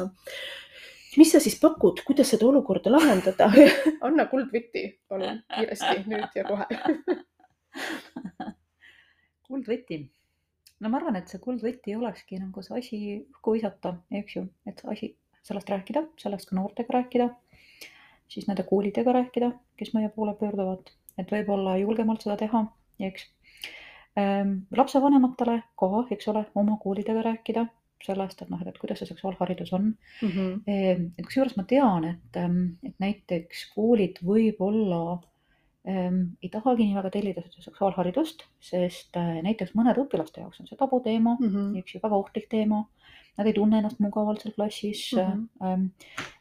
mis 1.18 1.33
sa 1.33 1.40
siis 1.42 1.57
pakud, 1.61 2.00
kuidas 2.07 2.31
seda 2.33 2.46
olukorda 2.48 2.92
lahendada? 2.92 3.50
Anna 4.07 4.27
kuldvõti, 4.31 4.85
palun 5.09 5.40
kiiresti 5.55 6.05
nüüd 6.11 6.38
ja 6.38 6.44
kohe. 6.48 6.66
Kuldvõti. 9.44 9.98
no 10.81 10.90
ma 10.90 10.98
arvan, 10.98 11.18
et 11.20 11.31
see 11.31 11.40
kuldvõti 11.42 11.94
olekski 11.98 12.38
nagu 12.40 12.62
see 12.64 12.79
asi 12.81 12.98
õhku 13.20 13.55
visata, 13.59 13.94
eks 14.20 14.37
ju, 14.38 14.44
et 14.70 14.81
asi, 14.90 15.12
sellest 15.44 15.70
rääkida, 15.70 16.07
sellest 16.20 16.48
ka 16.48 16.57
noortega 16.57 16.96
rääkida, 16.96 17.29
siis 18.33 18.48
nende 18.48 18.64
koolidega 18.68 19.12
rääkida, 19.14 19.53
kes 19.79 19.92
meie 19.94 20.09
poole 20.14 20.35
pöörduvad, 20.40 20.90
et 21.20 21.31
võib-olla 21.31 21.77
julgemalt 21.83 22.24
seda 22.24 22.38
teha, 22.40 22.64
eks. 23.11 23.29
Ähm,. 24.18 24.61
lapsevanematele 24.77 25.61
ka, 25.79 25.90
eks 26.14 26.29
ole, 26.31 26.44
oma 26.55 26.79
koolidega 26.83 27.22
rääkida 27.27 27.66
sellest, 28.05 28.43
et 28.43 28.51
noh, 28.53 28.62
et 28.67 28.79
kuidas 28.81 29.01
see 29.01 29.09
seksuaalharidus 29.11 29.73
on 29.77 29.93
mm. 30.23 30.29
-hmm. 30.31 31.12
kusjuures 31.27 31.57
ma 31.57 31.64
tean, 31.69 32.09
et, 32.12 32.40
ehm, 32.40 32.64
et 32.83 32.97
näiteks 33.03 33.69
koolid 33.75 34.21
võib-olla 34.25 35.03
ähm, 35.88 36.21
ei 36.43 36.51
tahagi 36.53 36.88
nii 36.88 36.99
väga 36.99 37.12
tellida 37.17 37.45
seda 37.45 37.69
seksuaalharidust, 37.69 38.45
sest 38.61 39.17
äh, 39.21 39.38
näiteks 39.47 39.75
mõnede 39.79 40.05
õpilaste 40.05 40.45
jaoks 40.45 40.61
on 40.61 40.71
see 40.71 40.81
tabuteema 40.81 41.37
mm, 41.38 41.49
-hmm. 41.49 41.79
üks 41.83 41.97
väga 42.03 42.17
ohtlik 42.17 42.51
teema. 42.51 42.85
Nad 43.35 43.49
ei 43.51 43.55
tunne 43.57 43.81
ennast 43.81 43.99
mugavalt 43.99 44.43
seal 44.43 44.55
klassis 44.55 45.09
mm. 45.12 45.23
-hmm. 45.23 45.73
Ähm, 45.73 45.87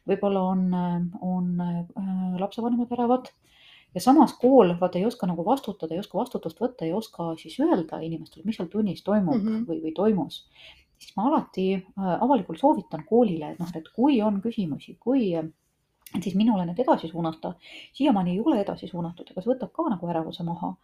võib-olla 0.08 0.42
on, 0.52 0.68
on 1.20 1.60
äh, 1.60 2.38
lapsevanemad 2.38 2.92
ärevad 2.92 3.32
ja 3.94 4.00
samas 4.00 4.32
kool 4.38 4.74
vaata 4.80 4.98
ei 4.98 5.06
oska 5.06 5.26
nagu 5.26 5.44
vastutada, 5.46 5.94
ei 5.94 6.02
oska 6.02 6.18
vastutust 6.18 6.60
võtta, 6.60 6.84
ei 6.84 6.92
oska 6.92 7.34
siis 7.38 7.58
öelda 7.60 8.00
inimestele, 8.02 8.44
mis 8.46 8.56
seal 8.56 8.68
tunnis 8.68 9.02
toimub 9.02 9.36
mm 9.38 9.48
-hmm. 9.48 9.66
või, 9.68 9.82
või 9.82 9.92
toimus 9.94 10.44
siis 11.04 11.16
ma 11.18 11.28
alati 11.28 11.68
äh, 11.76 12.08
avalikult 12.14 12.60
soovitan 12.60 13.04
koolile, 13.08 13.52
et 13.52 13.60
noh, 13.62 13.70
et 13.76 13.92
kui 13.96 14.20
on 14.24 14.40
küsimusi, 14.44 14.96
kui 15.00 15.30
et 16.14 16.22
siis 16.22 16.36
minule 16.38 16.64
need 16.66 16.80
edasi 16.80 17.08
suunata. 17.10 17.54
siiamaani 17.92 18.34
ei 18.34 18.40
ole 18.40 18.60
edasi 18.62 18.88
suunatud, 18.88 19.30
aga 19.30 19.42
see 19.42 19.52
võtab 19.52 19.72
ka 19.74 19.88
nagu 19.90 20.10
ärevuse 20.12 20.46
maha. 20.46 20.74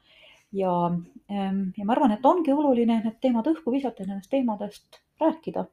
ja, 0.52 0.72
ähm, 1.30 1.60
ja 1.78 1.84
ma 1.86 1.94
arvan, 1.94 2.12
et 2.16 2.24
ongi 2.26 2.52
oluline 2.52 2.96
need 3.04 3.20
teemad 3.22 3.46
õhku 3.46 3.70
visata 3.70 4.02
ja 4.02 4.08
nendest 4.08 4.30
teemadest 4.30 4.98
rääkida 5.20 5.66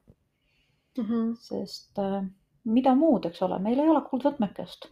mm. 0.98 1.04
-hmm. 1.04 1.32
sest 1.40 1.98
äh, 1.98 2.24
mida 2.64 2.94
muud, 2.94 3.26
eks 3.26 3.42
ole, 3.42 3.58
meil 3.58 3.80
ei 3.80 3.88
ole 3.90 4.02
kuldvõtmekest, 4.10 4.88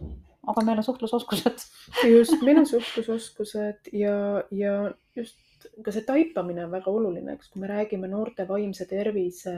aga 0.46 0.64
meil 0.64 0.82
on 0.82 0.84
suhtlusoskused 0.88 1.66
just, 2.10 2.42
meil 2.42 2.58
on 2.58 2.66
suhtlusoskused 2.74 3.92
ja, 3.92 4.16
ja 4.50 4.74
just 5.16 5.38
ka 5.84 5.94
see 5.94 6.04
taipamine 6.06 6.64
on 6.66 6.70
väga 6.74 6.92
oluline, 6.92 7.36
eks, 7.36 7.50
kui 7.52 7.62
me 7.62 7.70
räägime 7.70 8.10
noorte 8.10 8.46
vaimse 8.48 8.86
tervise 8.90 9.56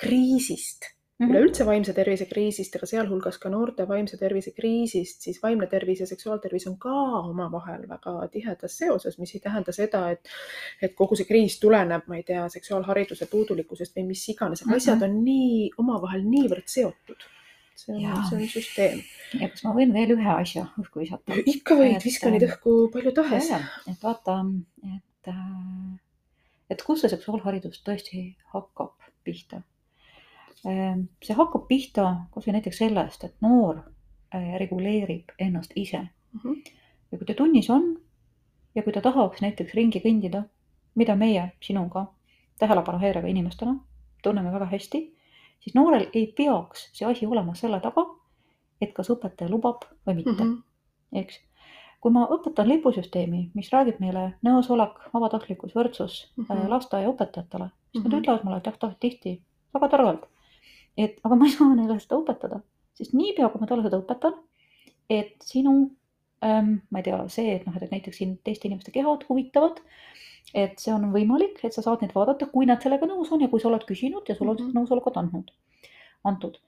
kriisist 0.00 0.90
mm 1.18 1.26
-hmm. 1.26 1.30
üleüldse 1.30 1.66
vaimse 1.66 1.92
tervise 1.92 2.26
kriisist, 2.26 2.76
aga 2.76 2.86
sealhulgas 2.86 3.38
ka 3.38 3.48
noorte 3.48 3.88
vaimse 3.88 4.16
tervise 4.16 4.50
kriisist, 4.50 5.20
siis 5.20 5.42
vaimne 5.42 5.66
tervis 5.66 6.00
ja 6.00 6.06
seksuaaltervis 6.06 6.66
on 6.66 6.78
ka 6.78 6.94
omavahel 7.18 7.88
väga 7.88 8.28
tihedas 8.32 8.78
seoses, 8.78 9.18
mis 9.18 9.34
ei 9.34 9.40
tähenda 9.40 9.72
seda, 9.72 10.10
et, 10.10 10.28
et 10.82 10.94
kogu 10.94 11.16
see 11.16 11.28
kriis 11.30 11.60
tuleneb, 11.60 12.02
ma 12.06 12.16
ei 12.16 12.22
tea, 12.22 12.48
seksuaalhariduse 12.48 13.26
puudulikkusest 13.26 13.96
või 13.96 14.06
mis 14.10 14.28
iganes, 14.28 14.64
mm 14.64 14.70
-hmm. 14.70 14.76
asjad 14.76 15.02
on 15.02 15.24
nii 15.24 15.70
omavahel 15.78 16.28
niivõrd 16.34 16.66
seotud 16.66 17.30
see 17.74 17.94
on, 17.94 18.24
see 18.28 18.36
on 18.36 18.48
süsteem. 18.48 19.00
ja 19.40 19.48
kas 19.50 19.64
ma 19.64 19.72
võin 19.74 19.92
veel 19.94 20.14
ühe 20.16 20.30
asja 20.34 20.68
õhku 20.80 21.02
visata? 21.02 21.40
ikka 21.46 21.78
võid, 21.80 21.98
viska 22.04 22.30
neid 22.30 22.46
õhku 22.46 22.76
palju 22.92 23.12
tahes. 23.16 23.50
et 23.90 24.02
vaata, 24.02 24.38
et, 24.84 25.02
äh, 25.28 26.00
et 26.70 26.82
kus 26.82 27.04
see 27.04 27.12
seksuaalharidus 27.12 27.82
tõesti 27.86 28.24
hakkab 28.54 28.94
pihta. 29.24 29.62
Ähm, 30.66 31.08
see 31.24 31.36
hakkab 31.36 31.66
pihta 31.68 32.06
kasvõi 32.34 32.56
näiteks 32.58 32.80
sellest, 32.82 33.24
et 33.24 33.34
noor 33.44 33.82
äh, 34.34 34.54
reguleerib 34.60 35.34
ennast 35.38 35.72
ise 35.76 36.00
mm. 36.00 36.40
-hmm. 36.40 36.72
ja 37.12 37.18
kui 37.18 37.26
ta 37.26 37.34
tunnis 37.34 37.70
on 37.70 37.96
ja 38.74 38.82
kui 38.82 38.92
ta 38.92 39.00
tahaks 39.00 39.40
näiteks 39.40 39.74
ringi 39.74 40.00
kõndida, 40.00 40.44
mida 40.94 41.16
meie 41.16 41.52
sinuga 41.60 42.06
tähelepanuhäirega 42.58 43.28
inimestena 43.28 43.76
tunneme 44.22 44.52
väga 44.52 44.64
hästi 44.64 45.14
siis 45.64 45.74
noorel 45.74 46.06
ei 46.12 46.26
peaks 46.36 46.88
see 46.92 47.08
asi 47.08 47.26
olema 47.26 47.54
selle 47.58 47.80
taga, 47.80 48.04
et 48.80 48.92
kas 48.96 49.10
õpetaja 49.14 49.50
lubab 49.50 49.86
või 50.06 50.20
mitte 50.20 50.36
mm, 50.36 50.50
-hmm. 50.50 51.20
eks. 51.22 51.40
Kui 52.04 52.12
ma 52.12 52.26
õpetan 52.28 52.68
lipusüsteemi, 52.68 53.38
mis 53.56 53.70
räägib 53.72 53.96
meile 54.04 54.26
nõusolek, 54.44 54.98
vabatahtlikkus, 55.14 55.72
võrdsus 55.72 56.18
mm 56.36 56.44
-hmm. 56.44 56.68
lasteaiaõpetajatele, 56.74 57.70
siis 57.70 57.72
mm 57.72 58.00
-hmm. 58.00 58.02
nad 58.04 58.12
mhm. 58.12 58.20
ütlevad 58.20 58.44
mulle 58.44 58.60
tah-tah 58.60 58.96
tihti 59.00 59.40
väga 59.74 59.88
targalt, 59.88 60.26
et 60.96 61.20
aga 61.24 61.34
ma 61.34 61.46
ei 61.48 61.56
saa 61.56 61.74
neile 61.78 61.98
seda 62.00 62.20
õpetada, 62.20 62.60
sest 62.94 63.16
niipea, 63.16 63.48
kui 63.48 63.60
ma 63.60 63.66
talle 63.66 63.86
seda 63.88 64.02
õpetan, 64.02 64.36
et 65.10 65.34
sinu 65.40 65.90
ähm,, 66.44 66.76
ma 66.90 66.98
ei 66.98 67.08
tea, 67.08 67.22
see, 67.28 67.54
et 67.56 67.66
noh, 67.66 67.76
et 67.80 67.90
näiteks 67.90 68.16
sind 68.20 68.38
teiste 68.44 68.68
inimeste 68.68 68.92
kehad 68.92 69.24
huvitavad 69.28 69.80
et 70.52 70.78
see 70.78 70.92
on 70.94 71.08
võimalik, 71.14 71.58
et 71.64 71.74
sa 71.74 71.82
saad 71.82 72.02
neid 72.02 72.12
vaadata, 72.14 72.46
kui 72.52 72.66
nad 72.68 72.82
sellega 72.82 73.08
nõus 73.08 73.32
on 73.32 73.40
ja 73.40 73.48
kui 73.48 73.62
sa 73.62 73.68
oled 73.70 73.84
küsinud 73.88 74.28
ja 74.28 74.36
sul 74.38 74.48
on 74.48 74.56
Mhm. 74.56 74.66
seda 74.66 74.80
nõusolekut 74.80 75.16
andnud, 75.16 75.50
antud. 76.24 76.58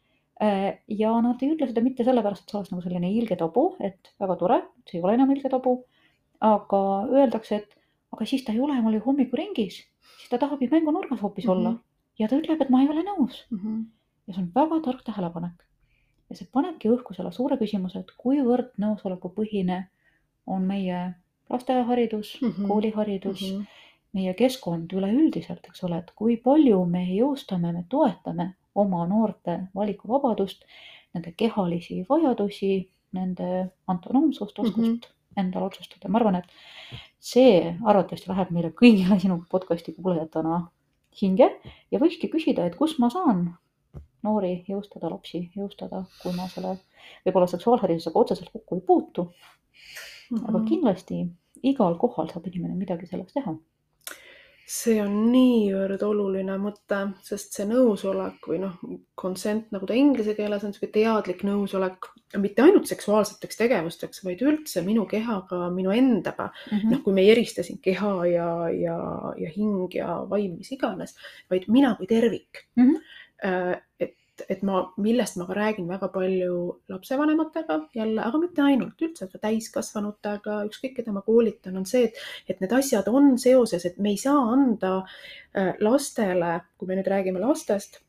Ja 0.41 1.11
nad 1.23 1.43
ei 1.43 1.49
ütle 1.55 1.67
seda 1.71 1.81
mitte 1.81 2.05
sellepärast, 2.05 2.43
et 2.45 2.51
see 2.51 2.59
oleks 2.59 2.71
nagu 2.73 2.83
selline 2.85 3.09
ilge 3.13 3.37
tabu, 3.41 3.75
et 3.81 4.11
väga 4.21 4.37
tore, 4.37 4.59
see 4.87 4.99
ei 4.99 5.03
ole 5.05 5.15
enam 5.15 5.31
ilge 5.33 5.49
tabu. 5.49 5.85
aga 6.41 6.79
öeldakse, 7.09 7.57
et 7.57 7.71
aga 8.13 8.25
siis 8.29 8.45
ta 8.45 8.53
ei 8.53 8.61
ole 8.61 8.75
mul 8.83 8.93
ju 8.93 9.01
hommikuringis, 9.07 9.79
siis 10.19 10.29
ta 10.29 10.37
tahab 10.39 10.61
ju 10.61 10.69
mängunurgas 10.69 11.21
hoopis 11.23 11.45
Mhm. 11.47 11.53
olla 11.53 11.79
ja 12.19 12.29
ta 12.29 12.37
ütleb, 12.37 12.61
et 12.61 12.69
ma 12.71 12.83
ei 12.83 12.89
ole 12.89 13.03
nõus 13.03 13.47
Mhm. 13.51 13.81
ja 14.29 14.35
see 14.35 14.43
on 14.43 14.51
väga 14.55 14.81
tark 14.85 15.03
tähelepanek. 15.05 15.65
ja 16.31 16.37
see 16.37 16.47
panebki 16.53 16.89
õhku 16.91 17.15
selle 17.17 17.33
suure 17.33 17.57
küsimuse, 17.57 17.97
et 17.99 18.11
kuivõrd 18.19 18.71
nõusolekupõhine 18.79 19.87
on 20.47 20.63
meie 20.67 21.15
lasteaiaharidus 21.51 22.39
mm, 22.43 22.49
Mhm. 22.49 22.63
-hmm. 22.63 22.69
kooliharidus 22.69 23.41
mm, 23.43 23.49
Mhm. 23.49 23.61
-hmm. 23.63 23.67
meie 24.13 24.35
keskkond 24.35 24.93
üleüldiselt, 24.93 25.65
eks 25.69 25.85
ole, 25.85 25.99
et 25.99 26.11
kui 26.15 26.37
palju 26.37 26.85
me 26.85 27.07
jõustame, 27.07 27.73
me 27.73 27.85
toetame 27.89 28.55
oma 28.83 29.07
noorte 29.09 29.59
valikuvabadust, 29.75 30.65
nende 31.15 31.33
kehalisi 31.37 32.03
vajadusi, 32.09 32.73
nende 33.17 33.51
autonoomsust, 33.89 34.59
oskust 34.59 34.77
mm. 34.77 34.95
-hmm. 34.95 35.43
endal 35.43 35.69
otsustada. 35.69 36.09
ma 36.09 36.19
arvan, 36.19 36.37
et 36.37 36.45
see 37.19 37.77
arvatavasti 37.85 38.31
läheb 38.31 38.51
meile 38.51 38.73
kõigile 38.83 39.21
sinu 39.21 39.43
podcast'i 39.51 39.95
kuulajatena 39.97 40.67
hinge 41.23 41.51
ja 41.91 41.99
võikski 41.99 42.29
küsida, 42.33 42.67
et 42.67 42.77
kus 42.77 42.99
ma 42.99 43.11
saan 43.11 43.47
noori 44.27 44.65
jõustada, 44.69 45.11
lapsi 45.11 45.51
jõustada, 45.57 46.05
kui 46.23 46.35
ma 46.37 46.49
selle 46.53 46.77
võib-olla 47.25 47.47
seksuaalharidusega 47.47 48.19
otseselt 48.19 48.53
kokku 48.53 48.75
ei 48.75 48.81
puutu. 48.81 49.31
aga 50.43 50.59
Mhm. 50.59 50.67
kindlasti 50.67 51.17
igal 51.63 51.95
kohal 51.99 52.29
saab 52.29 52.47
inimene 52.47 52.75
midagi 52.75 53.07
selleks 53.07 53.33
teha. 53.33 53.57
See 54.67 54.97
on 54.99 55.13
niivõrd 55.31 56.03
oluline 56.03 56.57
mõte, 56.59 56.99
sest 57.23 57.55
see 57.55 57.67
nõusolek 57.71 58.49
või 58.51 58.59
noh, 58.65 58.75
consent 59.19 59.71
nagu 59.75 59.87
ta 59.87 59.95
inglise 59.95 60.35
keeles 60.35 60.65
on 60.67 60.73
niisugune 60.73 60.93
teadlik 60.97 61.45
nõusolek, 61.47 62.09
mitte 62.43 62.65
ainult 62.65 62.91
seksuaalseteks 62.91 63.61
tegevusteks, 63.61 64.25
vaid 64.27 64.43
üldse 64.43 64.83
minu 64.83 65.07
kehaga, 65.07 65.69
minu 65.71 65.95
endaga. 65.95 66.51
Mhm. 66.73 66.91
noh, 66.91 67.03
kui 67.05 67.15
me 67.15 67.23
ei 67.23 67.31
erista 67.37 67.63
siin 67.63 67.79
keha 67.83 68.15
ja, 68.33 68.49
ja, 68.75 68.99
ja 69.39 69.53
hing 69.55 69.95
ja 69.95 70.19
vaim, 70.29 70.59
mis 70.59 70.73
iganes, 70.75 71.15
vaid 71.51 71.69
mina 71.69 71.95
kui 71.97 72.11
tervik 72.11 72.67
Mhm. 72.77 72.97
Äh, 73.45 73.77
et, 74.01 74.16
et 74.49 74.63
ma, 74.67 74.83
millest 75.01 75.39
ma 75.41 75.47
ka 75.49 75.57
räägin 75.57 75.89
väga 75.89 76.09
palju 76.15 76.57
lapsevanematega 76.93 77.79
jälle, 77.97 78.23
aga 78.23 78.41
mitte 78.43 78.63
ainult, 78.63 79.01
üldse 79.03 79.29
ka 79.33 79.41
täiskasvanutega, 79.43 80.59
ükskõik 80.71 80.97
keda 80.99 81.15
ma 81.15 81.23
koolitan, 81.27 81.77
on 81.81 81.87
see, 81.89 82.11
et, 82.11 82.21
et 82.49 82.61
need 82.61 82.75
asjad 82.77 83.09
on 83.13 83.37
seoses, 83.41 83.87
et 83.89 83.99
me 83.99 84.13
ei 84.15 84.21
saa 84.21 84.43
anda 84.53 84.99
äh, 85.03 85.73
lastele, 85.81 86.61
kui 86.77 86.91
me 86.91 87.01
nüüd 87.01 87.11
räägime 87.13 87.43
lastest, 87.43 88.03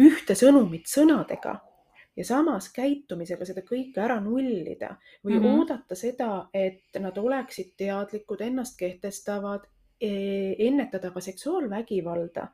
ühte 0.00 0.34
sõnumit 0.34 0.88
sõnadega 0.88 1.58
ja 2.16 2.24
samas 2.24 2.68
käitumisega 2.72 3.46
seda 3.48 3.62
kõike 3.64 4.02
ära 4.04 4.18
nullida 4.20 4.96
või 5.24 5.36
mm. 5.36 5.44
-hmm. 5.44 5.58
oodata 5.60 5.96
seda, 5.96 6.48
et 6.54 7.00
nad 7.00 7.18
oleksid 7.18 7.72
teadlikud, 7.76 8.40
ennast 8.40 8.78
kehtestavad, 8.78 9.64
ennetada 10.02 11.10
ka 11.14 11.20
seksuaalvägivalda 11.20 12.48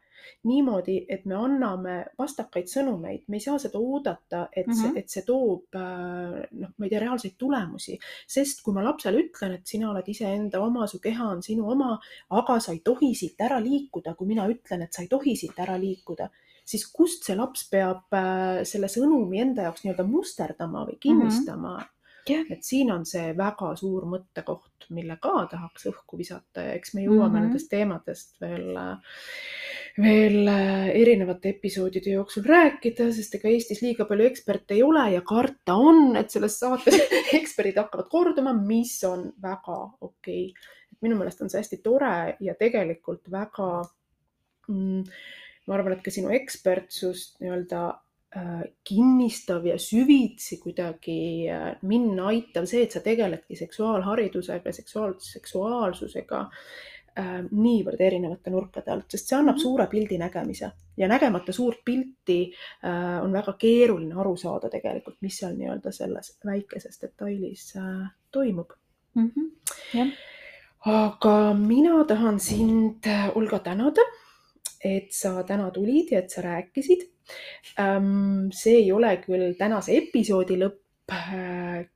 niimoodi, 0.48 0.96
et 1.08 1.24
me 1.26 1.36
anname 1.38 1.94
vastakaid 2.18 2.68
sõnumeid, 2.70 3.24
me 3.28 3.38
ei 3.38 3.44
saa 3.44 3.58
seda 3.62 3.80
oodata, 3.80 4.48
et 4.52 4.66
mm, 4.66 4.72
-hmm. 4.72 4.76
Mhm. 4.76 4.92
see, 4.94 5.00
et 5.00 5.08
see 5.08 5.22
toob 5.26 5.76
äh, 5.76 6.42
noh, 6.52 6.72
ma 6.76 6.86
ei 6.86 6.90
tea, 6.90 7.00
reaalseid 7.00 7.36
tulemusi, 7.38 7.98
sest 8.26 8.62
kui 8.62 8.74
ma 8.74 8.84
lapsele 8.84 9.22
ütlen, 9.24 9.54
et 9.54 9.66
sina 9.66 9.90
oled 9.90 10.08
iseenda 10.08 10.60
oma, 10.60 10.86
su 10.86 11.00
keha 11.00 11.30
on 11.36 11.42
sinu 11.42 11.70
oma, 11.70 11.98
aga 12.30 12.58
sa 12.60 12.72
ei 12.72 12.80
tohi 12.84 13.14
siit 13.14 13.40
ära 13.40 13.60
liikuda, 13.62 14.14
kui 14.14 14.26
mina 14.26 14.48
ütlen, 14.48 14.82
et 14.82 14.92
sa 14.92 15.02
ei 15.02 15.08
tohi 15.08 15.36
siit 15.36 15.58
ära 15.58 15.78
liikuda, 15.80 16.30
siis 16.64 16.86
kust 16.92 17.24
see 17.24 17.36
laps 17.36 17.68
peab 17.70 18.12
äh, 18.12 18.64
selle 18.64 18.88
sõnumi 18.92 19.40
enda 19.40 19.68
jaoks 19.68 19.84
nii-öelda 19.84 20.04
musterdama 20.04 20.86
või 20.90 20.98
kinnistama 21.00 21.76
mm. 21.76 21.84
-hmm 21.84 21.94
jah, 22.28 22.44
et 22.52 22.64
siin 22.64 22.90
on 22.92 23.06
see 23.08 23.32
väga 23.36 23.70
suur 23.78 24.04
mõttekoht, 24.10 24.77
mille 24.94 25.16
ka 25.22 25.34
tahaks 25.50 25.88
õhku 25.90 26.18
visata 26.18 26.64
ja 26.66 26.76
eks 26.78 26.94
me 26.94 27.04
jõuame 27.04 27.28
mm. 27.28 27.34
-hmm. 27.34 27.46
nendest 27.48 27.70
teemadest 27.72 28.40
veel, 28.40 28.78
veel 29.98 30.52
äh, 30.52 30.88
erinevate 31.02 31.52
episoodide 31.56 32.14
jooksul 32.16 32.46
rääkida, 32.48 33.10
sest 33.12 33.38
ega 33.38 33.52
Eestis 33.52 33.82
liiga 33.84 34.08
palju 34.08 34.28
eksperte 34.28 34.74
ei 34.74 34.82
ole 34.82 35.04
ja 35.12 35.22
karta 35.26 35.74
on, 35.74 36.16
et 36.16 36.30
selles 36.30 36.58
saates 36.58 36.98
eksperdid 37.40 37.80
hakkavad 37.82 38.08
korduma, 38.10 38.52
mis 38.52 38.96
on 39.04 39.28
väga 39.42 39.78
okei 40.00 40.50
okay.. 40.50 40.74
minu 41.00 41.18
meelest 41.18 41.42
on 41.42 41.50
see 41.50 41.60
hästi 41.60 41.82
tore 41.82 42.36
ja 42.40 42.54
tegelikult 42.58 43.30
väga 43.30 43.70
mm, 44.68 45.04
ma 45.68 45.76
arvan, 45.76 45.96
et 45.96 46.04
ka 46.04 46.12
sinu 46.12 46.32
ekspertsust 46.34 47.42
nii-öelda 47.42 47.82
kinnistav 48.84 49.64
ja 49.66 49.78
süvitsi 49.80 50.58
kuidagi 50.60 51.48
äh, 51.48 51.70
minna 51.88 52.28
aitav 52.28 52.66
see, 52.68 52.82
et 52.84 52.92
sa 52.92 53.00
tegeledki 53.00 53.56
seksuaalharidusega, 53.56 54.72
seksuaal, 54.72 55.14
seksuaalsusega 55.24 56.42
äh, 57.16 57.38
niivõrd 57.50 58.04
erinevate 58.04 58.52
nurkade 58.52 58.92
alt, 58.92 59.08
sest 59.10 59.32
see 59.32 59.38
annab 59.38 59.56
Mhm. 59.56 59.62
suure 59.62 59.86
pildi 59.88 60.18
nägemise 60.20 60.70
ja 60.96 61.08
nägemata 61.08 61.52
suurt 61.56 61.80
pilti 61.84 62.52
äh, 62.84 63.24
on 63.24 63.32
väga 63.32 63.56
keeruline 63.58 64.14
aru 64.20 64.36
saada 64.36 64.68
tegelikult, 64.68 65.16
mis 65.24 65.38
seal 65.38 65.56
nii-öelda 65.56 65.92
selles 65.92 66.34
väikeses 66.44 67.00
detailis 67.00 67.76
äh, 67.76 68.08
toimub. 68.30 68.76
Mhm. 69.14 69.50
jah, 69.94 70.12
aga 70.84 71.54
mina 71.54 72.04
tahan 72.04 72.40
sind, 72.40 73.06
Olga, 73.34 73.58
tänada, 73.58 74.04
et 74.84 75.12
sa 75.12 75.42
täna 75.42 75.70
tulid 75.70 76.12
ja 76.12 76.18
et 76.18 76.30
sa 76.30 76.42
rääkisid. 76.42 77.08
See 78.52 78.76
ei 78.82 78.92
ole 78.92 79.16
küll 79.24 79.54
tänase 79.58 79.96
episoodi 79.96 80.56
lõpp, 80.62 80.80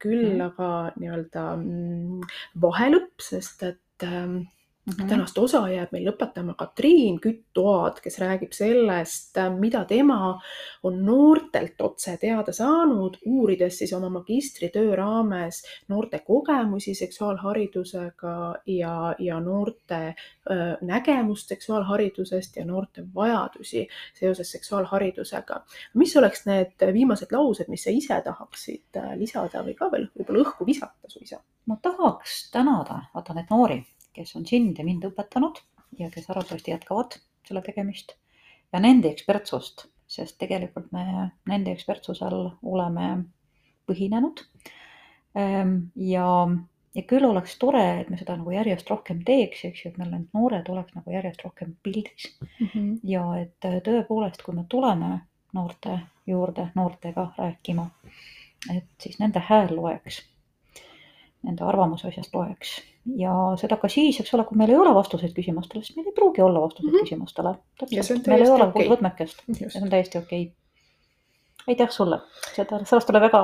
küll 0.03 0.29
Mhm. 0.33 0.41
aga 0.49 0.69
nii-öelda 1.01 1.45
mm, 1.57 2.21
vahelõpp, 2.63 3.21
sest 3.21 3.63
et 3.63 4.07
ähm, 4.89 4.97
Mhm. 4.97 5.09
tänast 5.09 5.39
osa 5.39 5.69
jääb 5.69 5.93
meil 5.93 6.09
lõpetama 6.09 6.55
Katriin 6.59 7.21
Kütt-Toad, 7.21 8.01
kes 8.03 8.19
räägib 8.19 8.53
sellest, 8.53 9.37
mida 9.59 9.85
tema 9.85 10.41
on 10.83 11.05
noortelt 11.07 11.81
otse 11.81 12.17
teada 12.17 12.53
saanud, 12.53 13.17
uurides 13.27 13.79
siis 13.79 13.93
oma 13.93 14.09
magistritöö 14.09 14.97
raames 14.97 15.63
noorte 15.89 16.19
kogemusi 16.19 16.95
seksuaalharidusega 16.95 18.55
ja, 18.67 19.15
ja 19.19 19.41
noorte 19.41 20.15
nägemust 20.81 21.49
seksuaalharidusest 21.49 22.57
ja 22.57 22.65
noorte 22.65 23.05
vajadusi 23.15 23.89
seoses 24.15 24.53
seksuaalharidusega. 24.53 25.65
mis 25.95 26.17
oleks 26.17 26.47
need 26.47 26.93
viimased 26.93 27.33
laused, 27.33 27.69
mis 27.69 27.85
sa 27.85 27.91
ise 27.91 28.21
tahaksid 28.25 28.97
äh, 28.97 29.15
lisada 29.17 29.63
või 29.63 29.75
ka 29.79 29.91
veel 29.93 30.09
võib-olla 30.19 30.43
õhku 30.43 30.67
visata 30.67 31.09
suisa? 31.09 31.41
ma 31.67 31.77
tahaks 31.83 32.51
tänada, 32.51 33.05
vaata 33.15 33.35
neid 33.35 33.51
noori, 33.51 33.85
kes 34.13 34.37
on 34.37 34.47
sind 34.47 34.79
ja 34.79 34.85
mind 34.85 35.05
õpetanud 35.09 35.61
ja 35.99 36.11
kes 36.11 36.29
arvatavasti 36.31 36.73
jätkavad 36.75 37.19
selle 37.47 37.63
tegemist 37.63 38.15
ja 38.73 38.81
nende 38.81 39.11
ekspertsust, 39.13 39.87
sest 40.09 40.39
tegelikult 40.41 40.93
me 40.93 41.31
nende 41.49 41.73
ekspertsusel 41.73 42.39
oleme 42.63 43.09
põhinenud. 43.89 44.45
ja, 45.35 46.29
ja 46.95 47.05
küll 47.09 47.27
oleks 47.29 47.57
tore, 47.61 47.85
et 48.01 48.11
me 48.13 48.19
seda 48.21 48.37
nagu 48.37 48.53
järjest 48.55 48.91
rohkem 48.93 49.23
teeks, 49.27 49.65
eks 49.69 49.85
ju, 49.85 49.93
et 49.93 50.01
meil 50.01 50.13
need 50.15 50.37
noored 50.37 50.69
oleks 50.73 50.97
nagu 50.97 51.15
järjest 51.15 51.45
rohkem 51.47 51.77
pildis. 51.83 52.33
Ja 53.03 53.25
et 53.41 53.69
tõepoolest, 53.87 54.43
kui 54.45 54.57
me 54.57 54.67
tuleme 54.69 55.15
noorte 55.57 55.99
juurde 56.27 56.69
noortega 56.75 57.33
rääkima, 57.37 57.89
et 58.73 58.87
siis 59.01 59.19
nende 59.19 59.43
hääl 59.43 59.75
loeks, 59.77 60.23
nende 61.43 61.65
arvamus 61.67 62.05
asjast 62.09 62.35
loeks 62.35 62.77
ja 63.19 63.33
seda 63.61 63.77
ka 63.83 63.91
siis, 63.91 64.21
eks 64.23 64.35
ole, 64.37 64.45
kui 64.47 64.59
meil 64.59 64.71
ei 64.71 64.79
ole 64.79 64.95
vastuseid 64.95 65.35
küsimustele, 65.37 65.83
sest 65.83 65.99
meil 65.99 66.11
ei 66.11 66.17
pruugi 66.17 66.43
olla 66.45 66.61
vastuseid 66.63 66.93
mm 66.93 66.99
-hmm. 66.99 67.09
küsimustele. 67.09 67.55
Meil 68.31 68.45
ei 68.45 68.51
ole 68.51 68.69
okei. 68.69 68.87
kuldvõtmekest 68.87 69.45
ja 69.61 69.71
see 69.71 69.83
on 69.83 69.91
täiesti 69.91 70.19
okei 70.19 70.43
okay.. 70.43 71.75
aitäh 71.75 71.91
sulle, 71.91 72.21
seda, 72.55 72.85
sellest 72.85 73.11
oli 73.11 73.21
väga 73.21 73.43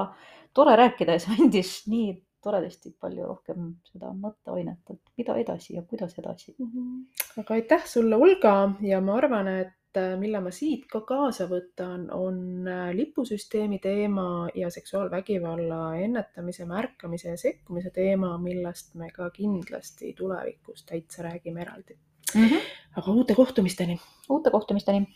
tore 0.55 0.77
rääkida 0.77 1.13
ja 1.19 1.19
see 1.25 1.37
andis 1.43 1.87
nii 1.87 2.15
toredasti 2.43 2.95
palju 3.01 3.27
rohkem 3.27 3.73
seda 3.91 4.13
mõtteainet, 4.15 4.79
et 4.91 5.01
mida 5.19 5.35
edasi 5.43 5.75
ja 5.75 5.83
kuidas 5.83 6.15
edasi. 6.19 6.55
Mhm. 6.59 7.01
aga 7.43 7.55
aitäh 7.55 7.87
sulle, 7.87 8.17
Olga, 8.17 8.55
ja 8.81 9.01
ma 9.01 9.17
arvan, 9.17 9.49
et 9.49 9.75
mille 10.19 10.41
ma 10.41 10.51
siit 10.51 10.85
ka 10.91 11.01
kaasa 11.01 11.47
võtan, 11.51 12.09
on 12.15 12.69
äh, 12.69 12.91
lipusüsteemi 12.95 13.79
teema 13.83 14.49
ja 14.55 14.71
seksuaalvägivalla 14.71 15.97
ennetamise, 15.97 16.67
märkamise 16.69 17.33
ja 17.33 17.37
sekkumise 17.41 17.91
teema, 17.91 18.35
millest 18.39 18.95
me 18.95 19.11
ka 19.15 19.31
kindlasti 19.31 20.13
tulevikus 20.19 20.85
täitsa 20.85 21.23
räägime 21.23 21.63
eraldi. 21.63 21.97
Mm 22.35 22.45
-hmm. 22.45 22.61
aga 22.97 23.13
uute 23.13 23.35
kohtumisteni. 23.35 24.01
uute 24.29 24.51
kohtumisteni 24.51 25.07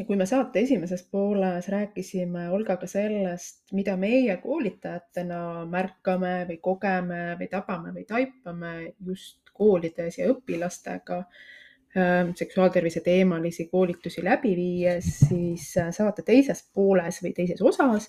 ja 0.00 0.06
kui 0.08 0.16
me 0.16 0.26
saate 0.26 0.62
esimeses 0.64 1.02
pooles 1.12 1.68
rääkisime 1.68 2.46
Olgaga 2.54 2.88
sellest, 2.88 3.66
mida 3.76 3.96
meie 4.00 4.36
koolitajatena 4.40 5.66
märkame 5.68 6.34
või 6.48 6.56
kogeme 6.64 7.22
või 7.40 7.48
tabame 7.52 7.92
või 7.96 8.06
taipame 8.08 8.74
just 9.06 9.52
koolides 9.52 10.16
ja 10.18 10.30
õpilastega 10.32 11.18
ähm, 11.20 12.32
seksuaaltervise 12.38 13.04
teemalisi 13.04 13.68
koolitusi 13.68 14.24
läbi 14.24 14.54
viies, 14.56 15.10
siis 15.26 15.68
äh, 15.76 15.92
saate 15.92 16.24
teises 16.24 16.64
pooles 16.74 17.20
või 17.24 17.34
teises 17.36 17.60
osas 17.60 18.08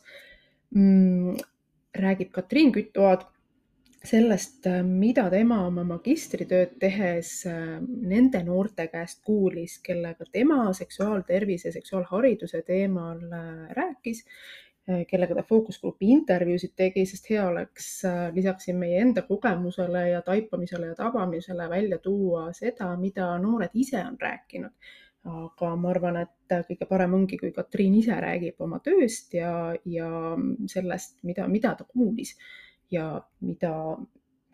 mm, 0.72 1.36
räägib 2.00 2.32
Katriin 2.32 2.72
Kütt-Oad 2.72 3.28
sellest, 4.04 4.66
äh, 4.66 4.82
mida 4.84 5.28
tema 5.30 5.62
oma 5.68 5.84
magistritööd 5.86 6.78
tehes 6.82 7.34
äh, 7.50 7.78
nende 7.82 8.42
noorte 8.46 8.88
käest 8.90 9.22
kuulis, 9.26 9.78
kellega 9.86 10.26
tema 10.32 10.72
seksuaaltervise, 10.74 11.72
seksuaalhariduse 11.76 12.64
teemal 12.68 13.22
äh, 13.22 13.70
rääkis, 13.78 14.26
kellega 15.08 15.36
ta 15.38 15.44
fookusgrupi 15.46 16.08
intervjuusid 16.10 16.72
tegi, 16.76 17.04
sest 17.06 17.28
hea 17.30 17.44
oleks 17.48 17.86
lisaks 18.34 18.66
siin 18.66 18.80
meie 18.82 18.98
enda 19.00 19.22
kogemusele 19.24 20.02
ja 20.10 20.24
taipamisele 20.26 20.90
ja 20.90 20.96
tabamisele 20.98 21.68
välja 21.70 22.00
tuua 22.02 22.48
seda, 22.58 22.90
mida 23.00 23.28
noored 23.40 23.78
ise 23.78 24.02
on 24.02 24.18
rääkinud. 24.20 24.90
aga 25.22 25.70
ma 25.78 25.90
arvan, 25.94 26.18
et 26.26 26.56
kõige 26.68 26.88
parem 26.90 27.14
ongi, 27.14 27.38
kui 27.38 27.54
Katriin 27.54 27.94
ise 28.00 28.18
räägib 28.26 28.60
oma 28.66 28.82
tööst 28.82 29.38
ja, 29.38 29.54
ja 29.86 30.10
sellest, 30.68 31.20
mida, 31.24 31.46
mida 31.48 31.76
ta 31.78 31.86
kuulis 31.86 32.34
ja 32.92 33.06
mida 33.42 33.74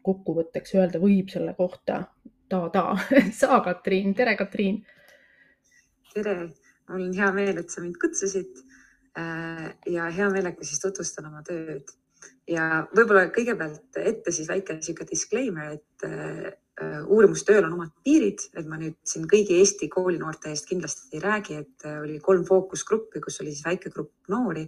kokkuvõtteks 0.07 0.75
öelda 0.77 1.01
võib 1.03 1.31
selle 1.33 1.53
kohta. 1.57 2.03
Ta-ta. 2.47 2.95
sa, 3.39 3.59
Katriin, 3.65 4.13
tere, 4.15 4.37
Katriin. 4.39 4.79
tere, 6.13 6.35
mul 6.89 7.09
on 7.09 7.15
hea 7.17 7.31
meel, 7.35 7.61
et 7.61 7.73
sa 7.73 7.83
mind 7.83 7.97
kutsusid. 8.01 8.63
Äh, 9.17 9.71
ja 9.89 10.11
hea 10.13 10.29
meelega 10.31 10.63
siis 10.65 10.79
tutvustan 10.83 11.27
oma 11.31 11.41
tööd. 11.45 11.89
Ja 12.47 12.85
võib-olla 12.95 13.27
kõigepealt 13.35 13.97
ette 13.99 14.31
siis 14.31 14.47
väike 14.47 14.77
sihuke 14.79 15.07
disclaimer, 15.09 15.75
et 15.75 16.05
äh, 16.07 17.01
uurimustööl 17.09 17.65
on 17.65 17.73
omad 17.75 17.91
piirid, 18.05 18.45
et 18.55 18.67
ma 18.69 18.77
nüüd 18.79 18.95
siin 19.07 19.25
kõigi 19.27 19.57
Eesti 19.59 19.89
koolinoorte 19.91 20.53
eest 20.53 20.69
kindlasti 20.69 21.17
ei 21.17 21.23
räägi, 21.23 21.57
et 21.65 21.87
äh, 21.89 21.99
oli 22.05 22.21
kolm 22.23 22.45
fookusgruppi, 22.47 23.19
kus 23.25 23.41
oli 23.43 23.51
siis 23.51 23.65
väike 23.65 23.91
grupp 23.91 24.31
noori 24.31 24.63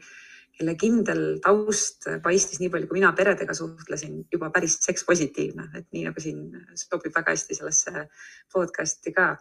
kelle 0.60 0.76
kindel 0.76 1.22
taust 1.44 2.10
paistis 2.24 2.60
nii 2.60 2.72
palju, 2.74 2.90
kui 2.90 3.00
mina 3.00 3.14
peredega 3.16 3.56
suhtlesin, 3.56 4.26
juba 4.34 4.50
päris 4.52 4.76
sekspositiivne, 4.84 5.70
et 5.80 5.88
nii 5.96 6.04
nagu 6.10 6.24
siin 6.24 6.50
sobib 6.76 7.16
väga 7.16 7.32
hästi 7.32 7.56
sellesse 7.56 8.06
podcast'i 8.54 9.16
ka. 9.16 9.32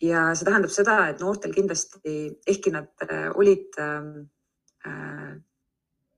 ja 0.00 0.28
see 0.38 0.46
tähendab 0.46 0.70
seda, 0.70 0.96
et 1.10 1.20
noortel 1.20 1.52
kindlasti, 1.52 2.14
ehkki 2.46 2.70
nad 2.70 3.04
äh, 3.04 3.28
olid 3.34 3.76
äh, 3.82 5.34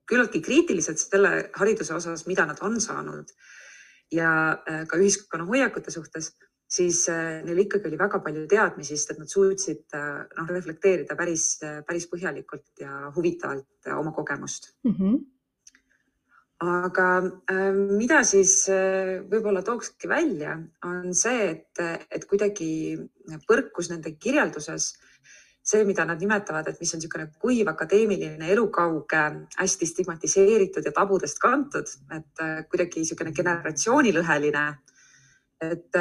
küllaltki 0.07 0.41
kriitilised 0.45 1.01
selle 1.01 1.49
hariduse 1.57 1.95
osas, 1.97 2.27
mida 2.29 2.45
nad 2.45 2.61
on 2.61 2.79
saanud 2.81 3.33
ja 4.13 4.31
äh, 4.53 4.85
ka 4.87 4.99
ühiskonna 5.01 5.47
hoiakute 5.49 5.91
suhtes 5.91 6.31
siis 6.71 7.03
äh, 7.11 7.41
neil 7.45 7.65
ikkagi 7.65 7.89
oli 7.89 7.99
väga 7.99 8.21
palju 8.23 8.45
teadmisi, 8.49 8.95
sest 8.95 9.13
et 9.13 9.19
nad 9.19 9.31
suutsid 9.31 9.97
äh, 9.97 10.23
noh, 10.37 10.47
reflekteerida 10.55 11.17
päris, 11.19 11.45
äh, 11.67 11.81
päris 11.87 12.07
põhjalikult 12.11 12.83
ja 12.83 13.11
huvitavalt 13.15 13.91
oma 13.97 14.13
kogemust 14.15 14.71
mm. 14.87 14.95
-hmm. 14.95 15.19
aga 16.85 17.07
mida 17.97 18.23
siis 18.23 18.69
võib-olla 19.31 19.63
tookski 19.65 20.07
välja, 20.07 20.59
on 20.85 21.13
see, 21.13 21.49
et, 21.49 21.81
et 22.11 22.27
kuidagi 22.29 22.99
põrkus 23.49 23.89
nende 23.89 24.13
kirjelduses 24.15 24.93
see, 25.63 25.83
mida 25.85 26.05
nad 26.05 26.21
nimetavad, 26.21 26.67
et 26.67 26.79
mis 26.79 26.93
on 26.93 27.01
niisugune 27.01 27.27
kuiv 27.41 27.67
akadeemiline, 27.69 28.47
elukauge, 28.53 29.23
hästi 29.57 29.85
stigmatiseeritud 29.85 30.85
ja 30.85 30.91
tabudest 30.91 31.39
kantud, 31.39 31.89
et 32.15 32.45
kuidagi 32.69 33.01
niisugune 33.01 33.33
generatsioonilõheline. 33.33 34.67
et, 35.61 35.97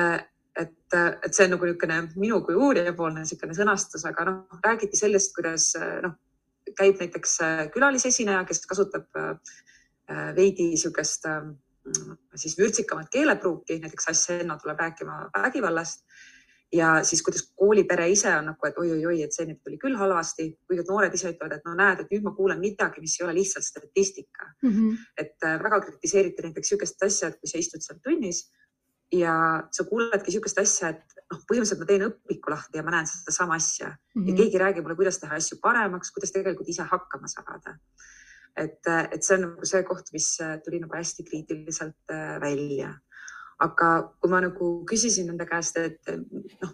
et, 0.61 0.97
et 0.97 1.35
see 1.35 1.47
on 1.47 1.55
nagu 1.57 1.67
niisugune 1.67 2.01
minu 2.17 2.41
kui 2.47 2.57
uurija 2.59 2.93
poolne 2.97 3.25
niisugune 3.25 3.57
sõnastus, 3.57 4.05
aga 4.09 4.27
noh, 4.29 4.61
räägiti 4.65 4.99
sellest, 5.01 5.33
kuidas 5.37 5.73
noh, 6.05 6.19
käib 6.77 7.01
näiteks 7.01 7.37
äh, 7.45 7.63
külalisesineja, 7.75 8.45
kes 8.49 8.65
kasutab 8.69 9.21
äh, 9.21 9.37
veidi 10.37 10.71
niisugust 10.73 11.27
äh, 11.31 11.47
siis 12.35 12.59
vürtsikamat 12.59 13.11
keelepruuki, 13.13 13.81
näiteks 13.81 14.11
Assenno 14.13 14.59
tuleb 14.61 14.79
rääkima 14.79 15.23
vägivallast 15.37 16.05
ja 16.73 17.01
siis, 17.03 17.23
kuidas 17.27 17.49
koolipere 17.57 18.07
ise 18.13 18.31
on 18.37 18.53
nagu, 18.53 18.67
et 18.69 18.77
oi-oi-oi, 18.79 19.23
et 19.25 19.35
see 19.35 19.49
nüüd 19.49 19.59
tuli 19.65 19.79
küll 19.81 19.97
halvasti, 19.99 20.53
kuigi 20.69 20.85
noored 20.87 21.15
ise 21.17 21.33
ütlevad, 21.33 21.57
et 21.57 21.65
no 21.67 21.75
näed, 21.75 22.05
et 22.05 22.13
nüüd 22.15 22.29
ma 22.29 22.35
kuulen 22.37 22.61
midagi, 22.63 23.03
mis 23.03 23.17
ei 23.19 23.27
ole 23.27 23.35
lihtsalt 23.41 23.67
statistika 23.67 24.53
mm. 24.63 24.71
-hmm. 24.71 25.01
et 25.19 25.49
väga 25.65 25.81
kritiseeriti 25.89 26.47
näiteks 26.47 26.71
niisugust 26.71 27.03
asja, 27.09 27.29
et 27.29 27.41
kui 27.41 27.51
sa 27.51 27.59
istud 27.59 27.83
seal 27.83 27.99
tunnis 28.05 28.45
ja 29.13 29.35
sa 29.75 29.85
kuuledki 29.89 30.31
niisugust 30.31 30.59
asja, 30.63 30.93
et 30.95 31.21
noh, 31.33 31.41
põhimõtteliselt 31.49 31.83
ma 31.83 31.89
teen 31.89 32.07
õpiku 32.07 32.53
lahti 32.53 32.79
ja 32.79 32.85
ma 32.87 32.95
näen 32.95 33.09
sedasama 33.11 33.57
asja 33.59 33.89
mm 33.89 33.95
-hmm. 33.95 34.27
ja 34.27 34.33
mhm. 34.33 34.41
keegi 34.41 34.63
räägib 34.63 34.85
mulle, 34.85 34.97
kuidas 34.97 35.19
teha 35.19 35.35
asju 35.35 35.59
paremaks, 35.63 36.11
kuidas 36.15 36.33
tegelikult 36.33 36.69
ise 36.69 36.83
hakkama 36.83 37.29
saada. 37.29 37.79
et, 38.57 38.87
et 39.13 39.23
see 39.23 39.35
on 39.37 39.41
nagu 39.41 39.67
see 39.67 39.83
koht, 39.83 40.13
mis 40.13 40.39
tuli 40.65 40.81
nagu 40.81 40.97
hästi 40.97 41.25
kriitiliselt 41.25 42.11
äh, 42.11 42.41
välja. 42.41 42.95
aga 43.59 44.15
kui 44.21 44.31
ma 44.31 44.41
nagu 44.41 44.85
küsisin 44.91 45.27
nende 45.27 45.47
käest, 45.47 45.77
et 45.77 46.01
noh, 46.63 46.71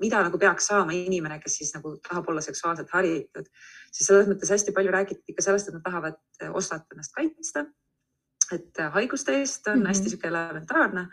mida 0.00 0.22
nagu 0.22 0.38
peaks 0.38 0.66
saama 0.66 0.92
inimene, 0.92 1.40
kes 1.40 1.56
siis 1.58 1.74
nagu 1.74 1.96
tahab 2.08 2.28
olla 2.28 2.40
seksuaalselt 2.40 2.90
haritud, 2.90 3.48
siis 3.92 4.06
selles 4.06 4.28
mõttes 4.28 4.50
hästi 4.50 4.72
palju 4.72 4.92
räägiti 4.92 5.34
ka 5.34 5.42
sellest, 5.42 5.68
et 5.68 5.74
nad 5.74 5.82
tahavad 5.82 6.16
osata 6.52 6.94
ennast 6.94 7.14
kaitsta 7.14 7.66
et 8.52 8.82
äh, 8.82 8.92
haiguste 8.94 9.38
eest 9.40 9.66
on 9.66 9.78
mm 9.78 9.82
-hmm. 9.82 9.88
hästi 9.88 10.10
sihuke 10.10 10.28
elementaarne, 10.28 11.06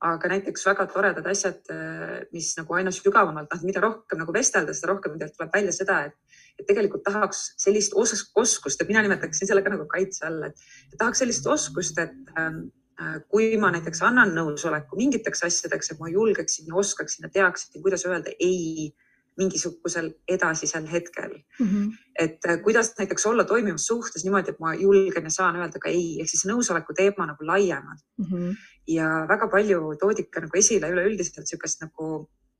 aga 0.00 0.28
näiteks 0.32 0.64
väga 0.66 0.86
toredad 0.86 1.26
asjad, 1.26 1.60
äh, 1.70 2.24
mis 2.32 2.54
nagu 2.56 2.74
aina 2.74 2.90
sügavamalt, 2.90 3.50
noh, 3.52 3.62
mida 3.68 3.80
rohkem 3.80 4.18
nagu 4.18 4.32
vestelda, 4.32 4.74
seda 4.74 4.92
rohkem 4.92 5.18
tuleb 5.18 5.52
välja 5.54 5.72
seda, 5.72 6.04
et, 6.08 6.14
et 6.58 6.66
tegelikult 6.66 7.04
tahaks 7.04 7.42
sellist 7.60 7.94
os 7.94 8.14
oskust, 8.34 8.80
et 8.80 8.88
mina 8.88 9.02
nimetaksin 9.02 9.48
selle 9.48 9.62
ka 9.62 9.74
nagu 9.74 9.86
kaitse 9.86 10.26
all, 10.26 10.42
et 10.48 10.98
tahaks 10.98 11.18
sellist 11.18 11.46
oskust, 11.46 11.98
et 11.98 12.16
ähm, 12.38 12.70
äh, 13.00 13.20
kui 13.28 13.56
ma 13.60 13.70
näiteks 13.76 14.02
annan 14.02 14.32
nõusoleku 14.36 14.96
mingiteks 14.96 15.44
asjadeks, 15.44 15.92
et 15.92 16.00
ma 16.00 16.08
julgeksin 16.08 16.72
ja 16.72 16.80
oskaksin 16.80 17.28
ja 17.28 17.32
teaksin, 17.36 17.82
kuidas 17.82 18.06
öelda 18.06 18.32
ei 18.40 18.94
mingisugusel 19.40 20.10
edasisel 20.28 20.88
hetkel 20.90 21.32
mm. 21.32 21.66
-hmm. 21.66 21.92
et 22.18 22.44
äh, 22.48 22.58
kuidas 22.64 22.92
näiteks 22.98 23.26
olla 23.26 23.44
toimivas 23.44 23.86
suhtes 23.86 24.24
niimoodi, 24.24 24.54
et 24.54 24.60
ma 24.60 24.74
julgen 24.74 25.24
ja 25.24 25.30
saan 25.30 25.56
öelda 25.56 25.78
ka 25.78 25.88
ei, 25.88 26.20
ehk 26.20 26.30
siis 26.32 26.44
nõusoleku 26.50 26.96
teema 26.96 27.26
nagu 27.32 27.46
laiemalt 27.52 28.04
mm. 28.18 28.26
-hmm. 28.26 28.60
ja 28.96 29.08
väga 29.28 29.48
palju 29.48 29.96
toodi 30.00 30.28
ka 30.28 30.44
nagu 30.46 30.62
esile 30.62 30.92
üleüldiselt 30.92 31.42
niisugust 31.44 31.82
nagu 31.86 32.10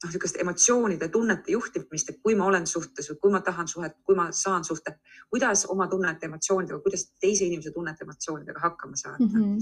noh, 0.00 0.08
niisugust 0.08 0.40
emotsioonide, 0.40 1.08
tunnete 1.08 1.52
juhtimist, 1.52 2.10
et 2.10 2.20
kui 2.22 2.34
ma 2.34 2.46
olen 2.48 2.66
suhtes 2.66 3.10
või 3.10 3.20
kui 3.22 3.32
ma 3.34 3.40
tahan 3.44 3.68
suhet, 3.68 3.96
kui 4.04 4.16
ma 4.16 4.30
saan 4.32 4.64
suhte, 4.64 4.96
kuidas 5.30 5.66
oma 5.68 5.86
tunnete, 5.92 6.26
emotsioonidega, 6.26 6.80
kuidas 6.80 7.10
teise 7.20 7.44
inimese 7.44 7.72
tunnete, 7.74 8.04
emotsioonidega 8.04 8.60
hakkama 8.60 8.96
saada 8.96 9.24
mm. 9.24 9.34
-hmm. 9.34 9.58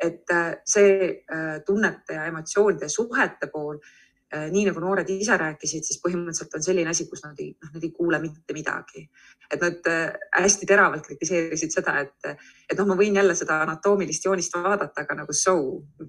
et 0.00 0.30
äh, 0.30 0.52
see 0.64 1.24
äh, 1.32 1.60
tunnete 1.66 2.14
ja 2.14 2.26
emotsioonide 2.26 2.88
suhete 2.88 3.46
pool 3.52 3.78
nii 4.28 4.66
nagu 4.68 4.80
noored 4.82 5.08
ise 5.08 5.36
rääkisid, 5.40 5.86
siis 5.86 6.00
põhimõtteliselt 6.04 6.56
on 6.58 6.64
selline 6.64 6.90
asi, 6.92 7.06
kus 7.08 7.22
nad 7.24 7.38
ei, 7.40 7.54
noh, 7.64 7.70
nad 7.72 7.84
ei 7.84 7.92
kuule 7.96 8.18
mitte 8.20 8.56
midagi. 8.56 9.08
et 9.50 9.62
nad 9.64 9.86
äh, 9.88 10.18
hästi 10.36 10.66
teravalt 10.68 11.06
kritiseerisid 11.06 11.72
seda, 11.72 11.94
et, 12.04 12.42
et 12.68 12.76
noh, 12.76 12.90
ma 12.90 12.96
võin 12.98 13.16
jälle 13.16 13.34
seda 13.34 13.62
anatoomilist 13.64 14.24
joonist 14.24 14.52
vaadata, 14.52 15.06
aga 15.06 15.16
nagu 15.22 15.32
so, 15.32 15.54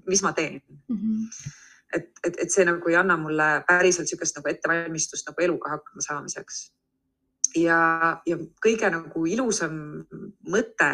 mis 0.06 0.22
ma 0.22 0.34
teen 0.36 0.60
mm. 0.60 0.96
-hmm. 0.96 1.54
et, 1.96 2.10
et, 2.24 2.36
et 2.44 2.52
see 2.52 2.66
nagu 2.68 2.92
ei 2.92 2.98
anna 3.00 3.16
mulle 3.16 3.48
päriselt 3.68 4.04
niisugust 4.04 4.36
nagu 4.36 4.52
ettevalmistust 4.52 5.32
nagu 5.32 5.46
eluga 5.46 5.72
hakkama 5.76 6.04
saamiseks. 6.04 6.60
ja, 7.56 8.20
ja 8.26 8.36
kõige 8.66 8.90
nagu 8.90 9.26
ilusam 9.26 10.04
mõte, 10.44 10.92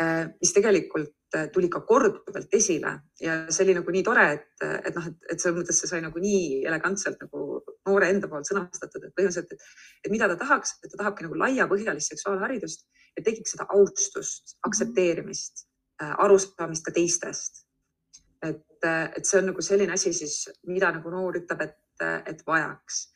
äh, 0.00 0.24
mis 0.40 0.56
tegelikult 0.56 1.15
Äh, 1.15 1.15
tuli 1.52 1.68
ka 1.72 1.80
korduvalt 1.88 2.54
esile 2.54 2.92
ja 3.20 3.36
see 3.50 3.64
oli 3.66 3.76
nagu 3.78 3.92
nii 3.94 4.04
tore, 4.06 4.26
et, 4.36 4.64
et 4.88 4.94
noh, 4.96 5.08
et, 5.10 5.16
et 5.32 5.42
selles 5.42 5.56
mõttes 5.58 5.80
see 5.80 5.90
sai 5.90 6.02
nagu 6.04 6.20
nii 6.22 6.62
elegantselt 6.68 7.20
nagu 7.24 7.42
noore 7.88 8.10
enda 8.12 8.30
poolt 8.30 8.48
sõnastatud, 8.48 9.04
et 9.04 9.14
põhimõtteliselt, 9.16 9.52
et, 9.52 9.66
et 10.04 10.12
mida 10.14 10.28
ta 10.32 10.38
tahaks, 10.42 10.76
et 10.82 10.92
ta 10.92 11.02
tahabki 11.02 11.26
nagu 11.26 11.38
laiapõhjalist 11.42 12.14
seksuaalharidust 12.14 12.86
ja 13.16 13.24
tekiks 13.26 13.56
seda 13.56 13.68
austust, 13.76 14.56
aktsepteerimist, 14.68 15.66
äh, 16.02 16.14
arusaamist 16.24 16.86
ka 16.86 16.94
teistest. 16.96 17.64
et, 18.44 18.84
et 18.86 19.24
see 19.24 19.40
on 19.40 19.48
nagu 19.50 19.62
selline 19.64 19.94
asi 19.96 20.12
siis, 20.14 20.42
mida 20.68 20.92
nagu 20.94 21.10
noor 21.10 21.38
ütleb, 21.40 21.62
et, 21.64 22.04
et 22.28 22.42
vajaks 22.46 23.06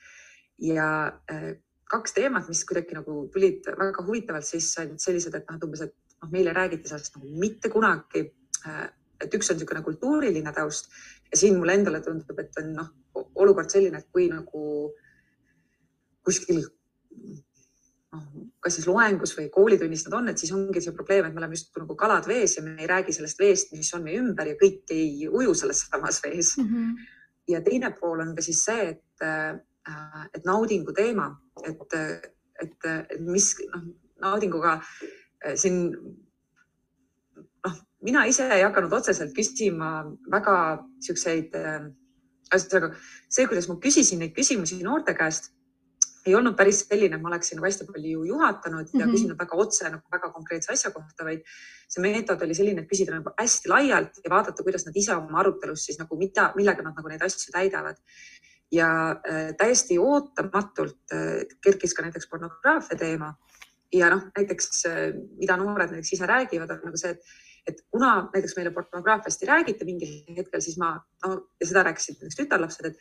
ja 0.65 0.87
äh, 1.31 1.53
kaks 1.91 2.15
teemat, 2.15 2.49
mis 2.49 2.63
kuidagi 2.69 2.95
nagu 2.97 3.25
tulid 3.35 3.67
väga 3.79 4.05
huvitavalt 4.07 4.47
sisse, 4.47 4.85
olid 4.85 5.03
sellised, 5.03 5.35
et 5.35 5.49
noh, 5.49 5.59
et 5.59 5.67
umbes, 5.67 5.83
et 5.87 5.95
noh, 6.23 6.31
meile 6.33 6.55
räägiti 6.57 6.89
sellest 6.89 7.17
nagu 7.17 7.31
mitte 7.41 7.71
kunagi. 7.73 8.27
Äh, 8.67 8.89
et 9.21 9.35
üks 9.37 9.51
on 9.53 9.59
niisugune 9.59 9.83
kultuuriline 9.85 10.53
taust 10.57 10.89
ja 11.31 11.37
siin 11.37 11.59
mulle 11.59 11.77
endale 11.77 12.01
tundub, 12.05 12.39
et 12.41 12.57
on 12.63 12.73
noh, 12.75 12.91
olukord 13.43 13.71
selline, 13.73 14.01
et 14.01 14.09
kui 14.13 14.29
nagu 14.33 14.63
kuskil 16.25 16.63
noh, 18.15 18.27
kas 18.65 18.77
siis 18.79 18.89
loengus 18.89 19.35
või 19.37 19.49
koolitunnis 19.53 20.07
nad 20.07 20.17
on, 20.19 20.33
et 20.33 20.41
siis 20.41 20.53
ongi 20.57 20.83
see 20.83 20.97
probleem, 20.97 21.29
et 21.29 21.37
me 21.37 21.43
oleme 21.43 21.57
justkui 21.59 21.85
nagu 21.85 21.97
kalad 22.01 22.27
vees 22.31 22.57
ja 22.57 22.65
me 22.65 22.75
ei 22.81 22.89
räägi 22.91 23.15
sellest 23.17 23.41
veest, 23.41 23.73
mis 23.77 23.93
on 23.97 24.05
meie 24.07 24.21
ümber 24.23 24.51
ja 24.51 24.59
kõik 24.61 24.95
ei 24.97 25.29
uju 25.29 25.55
selles 25.63 25.85
samas 25.87 26.21
vees 26.25 26.57
mm. 26.59 26.67
-hmm. 26.67 27.15
ja 27.55 27.63
teine 27.67 27.93
pool 28.01 28.25
on 28.25 28.35
ka 28.37 28.43
siis 28.43 28.65
see, 28.65 28.91
et, 28.97 29.27
äh, 29.27 30.27
et 30.35 30.45
naudingu 30.45 30.93
teema, 30.93 31.31
et, 31.65 31.95
et, 32.63 32.77
et 32.85 33.21
mis 33.21 33.55
noh, 33.75 33.89
naudinguga 34.21 34.81
siin 35.57 35.91
noh, 37.67 37.79
mina 38.05 38.27
ise 38.29 38.49
ei 38.55 38.65
hakanud 38.67 38.93
otseselt 39.01 39.33
küsima 39.37 39.93
väga 40.33 40.57
siukseid 41.07 41.57
äh,, 41.59 41.89
ühesõnaga 42.51 42.93
see, 43.29 43.47
kuidas 43.47 43.71
ma 43.71 43.79
küsisin 43.83 44.23
neid 44.25 44.35
küsimusi 44.37 44.83
noorte 44.83 45.15
käest 45.15 45.53
ei 46.27 46.35
olnud 46.37 46.57
päris 46.57 46.83
selline, 46.85 47.17
et 47.17 47.23
ma 47.23 47.31
oleksin 47.31 47.59
nagu 47.59 47.67
hästi 47.67 47.87
palju 47.89 48.25
juhatanud 48.29 48.89
ja 48.93 48.93
mm 48.93 49.03
-hmm. 49.03 49.13
küsinud 49.15 49.39
väga 49.39 49.57
otse 49.65 49.89
nagu 49.89 50.03
väga 50.13 50.31
konkreetse 50.33 50.73
asja 50.73 50.91
kohta, 50.91 51.25
vaid 51.25 51.45
see 51.89 52.03
meetod 52.03 52.43
oli 52.43 52.55
selline, 52.55 52.83
et 52.83 52.91
küsida 52.91 53.15
nagu 53.17 53.33
hästi 53.39 53.69
laialt 53.73 54.21
ja 54.25 54.31
vaadata, 54.31 54.63
kuidas 54.63 54.87
nad 54.87 54.97
ise 54.97 55.15
oma 55.17 55.41
arutelus 55.41 55.85
siis 55.85 55.99
nagu 55.99 56.19
mida, 56.19 56.53
millega 56.57 56.83
nad 56.83 56.95
nagu 56.97 57.09
neid 57.09 57.23
asju 57.23 57.53
täidavad. 57.53 57.97
ja 58.73 58.89
äh, 59.11 59.55
täiesti 59.59 59.99
ootamatult 59.99 61.13
äh, 61.13 61.43
kerkis 61.63 61.95
ka 61.95 62.03
näiteks 62.03 62.29
pornograafia 62.31 62.99
teema 62.99 63.35
ja 63.93 64.11
noh, 64.13 64.27
näiteks 64.37 64.85
äh, 64.89 64.99
mida 65.39 65.57
noored 65.61 65.95
näiteks 65.95 66.15
ise 66.17 66.29
räägivad, 66.31 66.77
on 66.77 66.91
nagu 66.91 67.01
see, 67.01 67.15
et 67.17 67.39
et 67.69 67.83
kuna 67.93 68.31
näiteks 68.33 68.55
meile 68.57 68.71
pornograafiast 68.73 69.43
ei 69.45 69.49
räägita 69.51 69.85
mingil 69.85 70.15
hetkel, 70.37 70.63
siis 70.65 70.79
ma 70.81 70.95
no, 71.27 71.35
ja 71.61 71.67
seda 71.69 71.85
rääkisid 71.87 72.17
näiteks 72.17 72.39
tütarlapsed, 72.39 72.89
et 72.89 72.97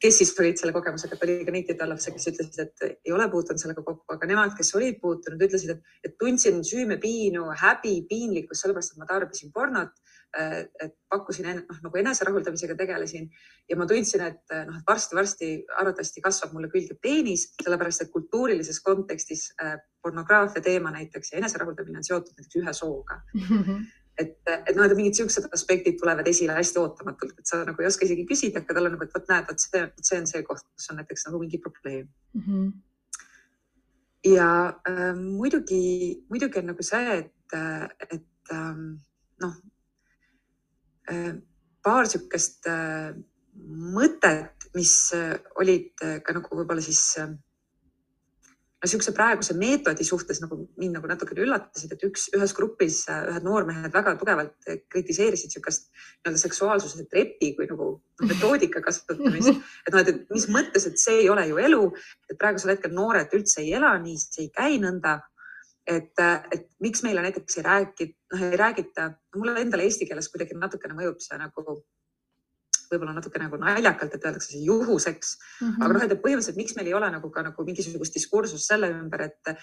kes 0.00 0.18
siis 0.20 0.32
olid 0.40 0.60
selle 0.60 0.74
kogemusega, 0.76 1.16
et 1.16 1.22
oli 1.24 1.34
ka 1.46 1.52
neid 1.54 1.68
tütarlapsi, 1.70 2.12
kes 2.12 2.28
ütlesid, 2.30 2.58
et 2.66 3.06
ei 3.08 3.14
ole 3.16 3.26
puutunud 3.32 3.60
sellega 3.62 3.82
kokku, 3.84 4.04
aga 4.12 4.28
nemad, 4.28 4.52
kes 4.56 4.74
olid 4.76 4.98
puutunud, 5.00 5.40
ütlesid, 5.46 5.72
et, 5.72 5.94
et 6.04 6.16
tundsin 6.20 6.60
süümepiinu, 6.66 7.46
häbi, 7.62 7.94
piinlikkust, 8.10 8.66
sellepärast 8.66 8.94
et 8.94 9.00
ma 9.00 9.08
tarbisin 9.08 9.52
pornot. 9.54 9.96
et 10.30 10.92
pakkusin 11.10 11.48
noh, 11.58 11.78
nagu 11.82 11.98
eneserahuldamisega 11.98 12.76
tegelesin 12.78 13.24
ja 13.66 13.74
ma 13.74 13.82
tundsin, 13.90 14.22
et 14.22 14.52
noh, 14.68 14.76
et 14.78 14.86
varsti-varsti 14.86 15.48
arvatavasti 15.82 16.22
kasvab 16.22 16.52
mulle 16.54 16.70
külge 16.70 16.94
peenis, 17.02 17.48
sellepärast 17.58 18.04
et 18.04 18.12
kultuurilises 18.14 18.78
kontekstis 18.86 19.48
äh, 19.58 19.74
pornograafia 19.98 20.62
teema 20.62 20.94
näiteks 20.94 21.32
ja 21.32 21.40
eneserahuldamine 21.42 21.98
on 21.98 22.06
seotud 22.06 22.38
näiteks 22.38 22.60
ühe 22.62 22.76
sooga 22.78 23.18
mm. 23.34 23.48
-hmm 23.66 23.99
et, 24.20 24.36
et 24.50 24.76
noh, 24.76 24.84
et 24.84 24.94
mingid 24.98 25.18
siuksed 25.18 25.48
aspektid 25.56 25.98
tulevad 26.00 26.28
esile 26.30 26.56
hästi 26.58 26.80
ootamatult, 26.82 27.34
et 27.38 27.50
sa 27.50 27.62
nagu 27.66 27.82
ei 27.82 27.88
oska 27.88 28.06
isegi 28.06 28.26
küsida, 28.28 28.62
aga 28.62 28.76
tal 28.76 28.88
on 28.88 28.96
nagu, 28.96 29.06
et 29.06 29.16
vot 29.16 29.32
näed, 29.32 29.48
vot 29.48 29.64
see, 29.64 29.82
see 30.06 30.20
on 30.20 30.30
see 30.30 30.46
koht, 30.46 30.64
kus 30.76 30.92
on 30.92 31.00
näiteks 31.00 31.26
nagu 31.28 31.42
mingi 31.42 31.60
probleem 31.64 32.06
mm. 32.06 32.46
-hmm. 32.46 32.70
ja 34.34 34.50
äh, 34.90 35.12
muidugi, 35.16 35.82
muidugi 36.28 36.62
on 36.62 36.72
nagu 36.72 36.86
see, 36.92 37.18
et, 37.18 37.58
et 38.10 38.54
ähm, 38.54 38.86
noh 39.42 39.54
äh,, 41.10 41.34
paar 41.82 42.04
niisugust 42.04 42.66
äh, 42.68 43.14
mõtet, 43.96 44.68
mis 44.74 44.94
äh, 45.16 45.38
olid 45.60 46.04
äh, 46.04 46.18
ka 46.24 46.34
nagu 46.36 46.56
võib-olla 46.56 46.82
siis 46.84 47.02
äh, 47.18 47.32
niisuguse 48.80 49.12
praeguse 49.12 49.54
meetodi 49.60 50.04
suhtes 50.08 50.40
nagu 50.40 50.56
mind 50.80 50.96
nagu 50.96 51.08
natukene 51.10 51.44
üllatasid, 51.44 51.92
et 51.92 52.04
üks, 52.06 52.28
ühes 52.36 52.54
grupis 52.56 53.02
äh, 53.12 53.26
ühed 53.32 53.44
noormehed 53.44 53.92
väga 53.92 54.14
tugevalt 54.20 54.70
kritiseerisid 54.92 55.50
niisugust 55.50 55.90
nii-öelda 55.90 56.40
seksuaalsuse 56.40 57.04
trepi 57.10 57.52
kui 57.58 57.68
nagu 57.68 57.90
metoodika 58.24 58.80
kasutamist. 58.84 59.60
et 59.86 59.92
noh, 59.92 60.00
et 60.00 60.24
mis 60.32 60.48
mõttes, 60.52 60.88
et 60.88 61.00
see 61.02 61.18
ei 61.24 61.28
ole 61.32 61.44
ju 61.50 61.60
elu, 61.60 61.82
et 62.30 62.40
praegusel 62.40 62.74
hetkel 62.74 62.96
noored 62.96 63.36
üldse 63.36 63.60
ei 63.64 63.74
ela 63.76 63.92
nii, 64.00 64.16
see 64.22 64.46
ei 64.46 64.54
käi 64.56 64.80
nõnda. 64.80 65.20
et, 65.90 66.20
et 66.54 66.68
miks 66.84 67.00
meile 67.02 67.22
näiteks 67.24 67.56
ei 67.58 67.62
räägi, 67.66 68.04
noh 68.32 68.42
ei 68.46 68.58
räägita, 68.60 69.08
mulle 69.36 69.56
endale 69.60 69.88
eesti 69.88 70.06
keeles 70.06 70.28
kuidagi 70.30 70.54
natukene 70.54 70.94
mõjub 70.94 71.18
see 71.24 71.38
nagu 71.40 71.80
võib-olla 72.92 73.14
natuke 73.16 73.42
nagu 73.42 73.58
naljakalt, 73.60 74.14
et 74.14 74.24
öeldakse 74.26 74.52
see 74.54 74.64
juhuseks 74.66 75.36
mm. 75.38 75.68
-hmm. 75.68 75.84
aga 75.84 75.92
noh, 75.94 76.06
et 76.06 76.22
põhimõtteliselt, 76.24 76.60
miks 76.60 76.76
meil 76.76 76.90
ei 76.90 76.98
ole 76.98 77.10
nagu 77.10 77.30
ka 77.30 77.44
nagu 77.46 77.66
mingisugust 77.66 78.14
diskursust 78.18 78.66
selle 78.72 78.90
ümber, 78.94 79.28
et 79.30 79.54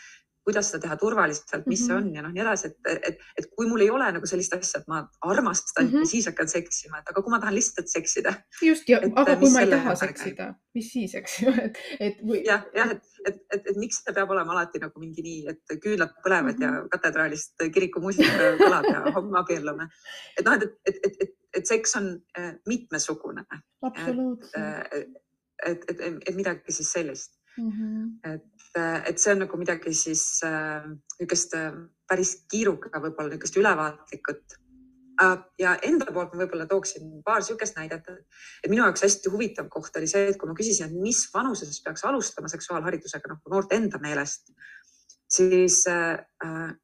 kuidas 0.48 0.70
seda 0.72 0.86
teha 0.86 0.95
turvaliselt, 1.02 1.66
mis 1.68 1.82
mm 1.82 1.84
-hmm. 1.84 1.88
see 1.88 1.95
mhm. 1.95 2.08
on 2.08 2.16
ja 2.16 2.22
noh, 2.24 2.32
nii 2.36 2.43
edasi, 2.43 2.70
et, 2.70 3.00
et, 3.10 3.26
et 3.41 3.48
kui 3.56 3.68
mul 3.68 3.84
ei 3.84 3.89
ole 3.91 4.08
nagu 4.16 4.30
sellist 4.32 4.54
asja, 4.56 4.80
et 4.82 4.88
ma 4.91 5.02
armastan 5.34 5.86
mm 5.86 5.91
-hmm. 5.91 6.10
siis 6.12 6.30
hakkan 6.30 6.48
seksima, 6.54 7.02
et 7.02 7.12
aga 7.12 7.24
kui 7.24 7.34
ma 7.34 7.39
tahan 7.43 7.56
lihtsalt 7.56 7.91
seksida. 7.91 8.34
just 8.70 8.89
ja, 8.89 9.02
aga 9.24 9.36
kui 9.41 9.52
ma 9.52 9.66
ei 9.66 9.72
taha 9.74 9.95
seksida, 10.04 10.48
mis 10.78 10.91
siis, 10.93 11.16
eks 11.20 11.38
ju, 11.41 11.54
et, 11.66 11.82
et 12.00 12.24
või. 12.30 12.41
jah, 12.48 12.64
jah, 12.80 12.95
et, 12.95 13.04
et, 13.28 13.41
et, 13.54 13.70
et 13.74 13.82
miks 13.84 14.00
see 14.04 14.16
peab 14.20 14.32
olema 14.36 14.56
alati 14.56 14.84
nagu 14.86 15.04
mingi 15.04 15.26
nii, 15.30 15.41
et 15.54 15.78
küünlad 15.86 16.16
põlevad 16.24 16.56
mm 16.56 16.64
-hmm. 16.64 16.64
ja 16.64 16.72
mhm. 16.80 16.89
katedraalist 16.95 17.68
kirikumuusika 17.74 18.52
kõlab 18.64 18.91
ja 18.93 19.16
homme 19.20 19.39
abiellume. 19.43 19.89
et 20.38 20.45
noh, 20.45 20.54
et, 20.54 20.64
et, 20.86 21.00
et, 21.04 21.24
et, 21.26 21.36
et 21.60 21.74
seks 21.76 21.95
on 22.00 22.12
äh, 22.39 22.54
mitmesugune. 22.68 23.43
absoluutselt. 23.82 24.64
et, 24.91 25.08
et, 25.66 25.89
et, 25.89 26.02
et, 26.02 26.24
et 26.30 26.36
midagi 26.36 26.72
siis 26.72 26.91
sellist 26.91 27.34
mm. 27.58 27.72
-hmm. 27.72 28.34
et 28.34 28.53
et 29.10 29.20
see 29.20 29.34
on 29.34 29.39
nagu 29.45 29.58
midagi 29.58 29.93
siis 29.93 30.24
äh, 30.45 30.86
niisugust 31.20 31.53
äh, 31.58 31.74
päris 32.08 32.36
kiiruga 32.51 33.01
võib-olla 33.01 33.32
niisugust 33.32 33.58
ülevaatlikut 33.58 34.58
äh,. 35.24 35.38
ja 35.60 35.76
enda 35.89 36.12
poolt 36.14 36.34
ma 36.34 36.43
võib-olla 36.43 36.68
tooksin 36.70 37.22
paar 37.26 37.41
niisugust 37.41 37.80
näidet, 37.80 38.10
et 38.64 38.70
minu 38.70 38.84
jaoks 38.84 39.05
hästi 39.08 39.34
huvitav 39.34 39.70
koht 39.74 39.95
oli 39.97 40.08
see, 40.08 40.28
et 40.30 40.38
kui 40.38 40.49
ma 40.49 40.58
küsisin, 40.58 40.91
et 40.91 41.01
mis 41.08 41.24
vanuses 41.34 41.82
peaks 41.84 42.05
alustama 42.05 42.51
seksuaalharidusega 42.53 43.34
nagu 43.34 43.55
noorte 43.55 43.80
enda 43.80 44.01
meelest, 44.03 44.53
siis 45.30 45.84
äh, 45.88 46.18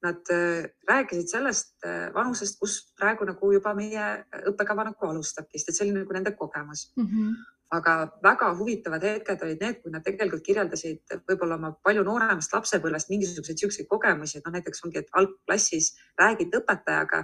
nad 0.03 0.31
äh, 0.31 0.65
rääkisid 0.89 1.29
sellest 1.31 1.85
äh, 1.85 2.09
vanusest, 2.13 2.59
kus 2.59 2.79
praegu 2.99 3.25
nagu 3.29 3.51
juba 3.53 3.73
meie 3.77 4.07
õppekava 4.49 4.89
nagu 4.89 5.09
alustabki, 5.09 5.59
sest 5.59 5.69
et 5.69 5.77
see 5.77 5.87
oli 5.87 5.99
nagu 6.01 6.17
nende 6.17 6.35
kogemus 6.39 6.89
mm. 6.97 7.09
-hmm 7.09 7.52
aga 7.73 7.93
väga 8.23 8.49
huvitavad 8.57 9.05
hetked 9.07 9.45
olid 9.45 9.63
need, 9.63 9.79
kui 9.81 9.93
nad 9.93 10.03
tegelikult 10.05 10.43
kirjeldasid 10.45 11.15
võib-olla 11.29 11.57
oma 11.59 11.71
palju 11.85 12.03
nooremast 12.05 12.53
lapsepõlvest 12.53 13.09
mingisuguseid 13.13 13.63
siukseid 13.63 13.89
kogemusi, 13.89 14.37
et 14.37 14.45
noh, 14.47 14.53
näiteks 14.57 14.83
ongi, 14.85 15.01
et 15.01 15.15
algklassis 15.19 15.93
räägid 16.19 16.53
õpetajaga 16.59 17.23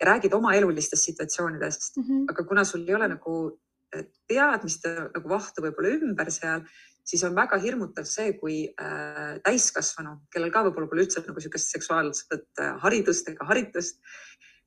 ja 0.00 0.08
räägid 0.12 0.36
oma 0.36 0.54
elulistest 0.58 1.08
situatsioonidest 1.10 1.96
mm, 1.96 2.06
-hmm. 2.06 2.30
aga 2.30 2.46
kuna 2.52 2.64
sul 2.64 2.86
ei 2.88 2.94
ole 2.94 3.08
nagu 3.08 3.34
eh, 3.94 4.06
teadmiste 4.30 4.94
nagu 5.16 5.28
vahtu 5.28 5.66
võib-olla 5.66 5.96
ümber 5.98 6.30
seal, 6.30 6.64
siis 7.04 7.24
on 7.26 7.34
väga 7.34 7.58
hirmutav 7.58 8.06
see, 8.08 8.32
kui 8.38 8.56
äh, 8.68 9.38
täiskasvanu, 9.44 10.16
kellel 10.32 10.52
ka 10.54 10.64
võib-olla 10.66 10.90
pole 10.90 11.06
üldse 11.06 11.22
nagu 11.24 11.38
niisugust 11.38 11.74
seksuaalset 11.74 12.62
äh, 12.62 12.76
haridust 12.84 13.28
ega 13.32 13.48
haritust 13.50 13.98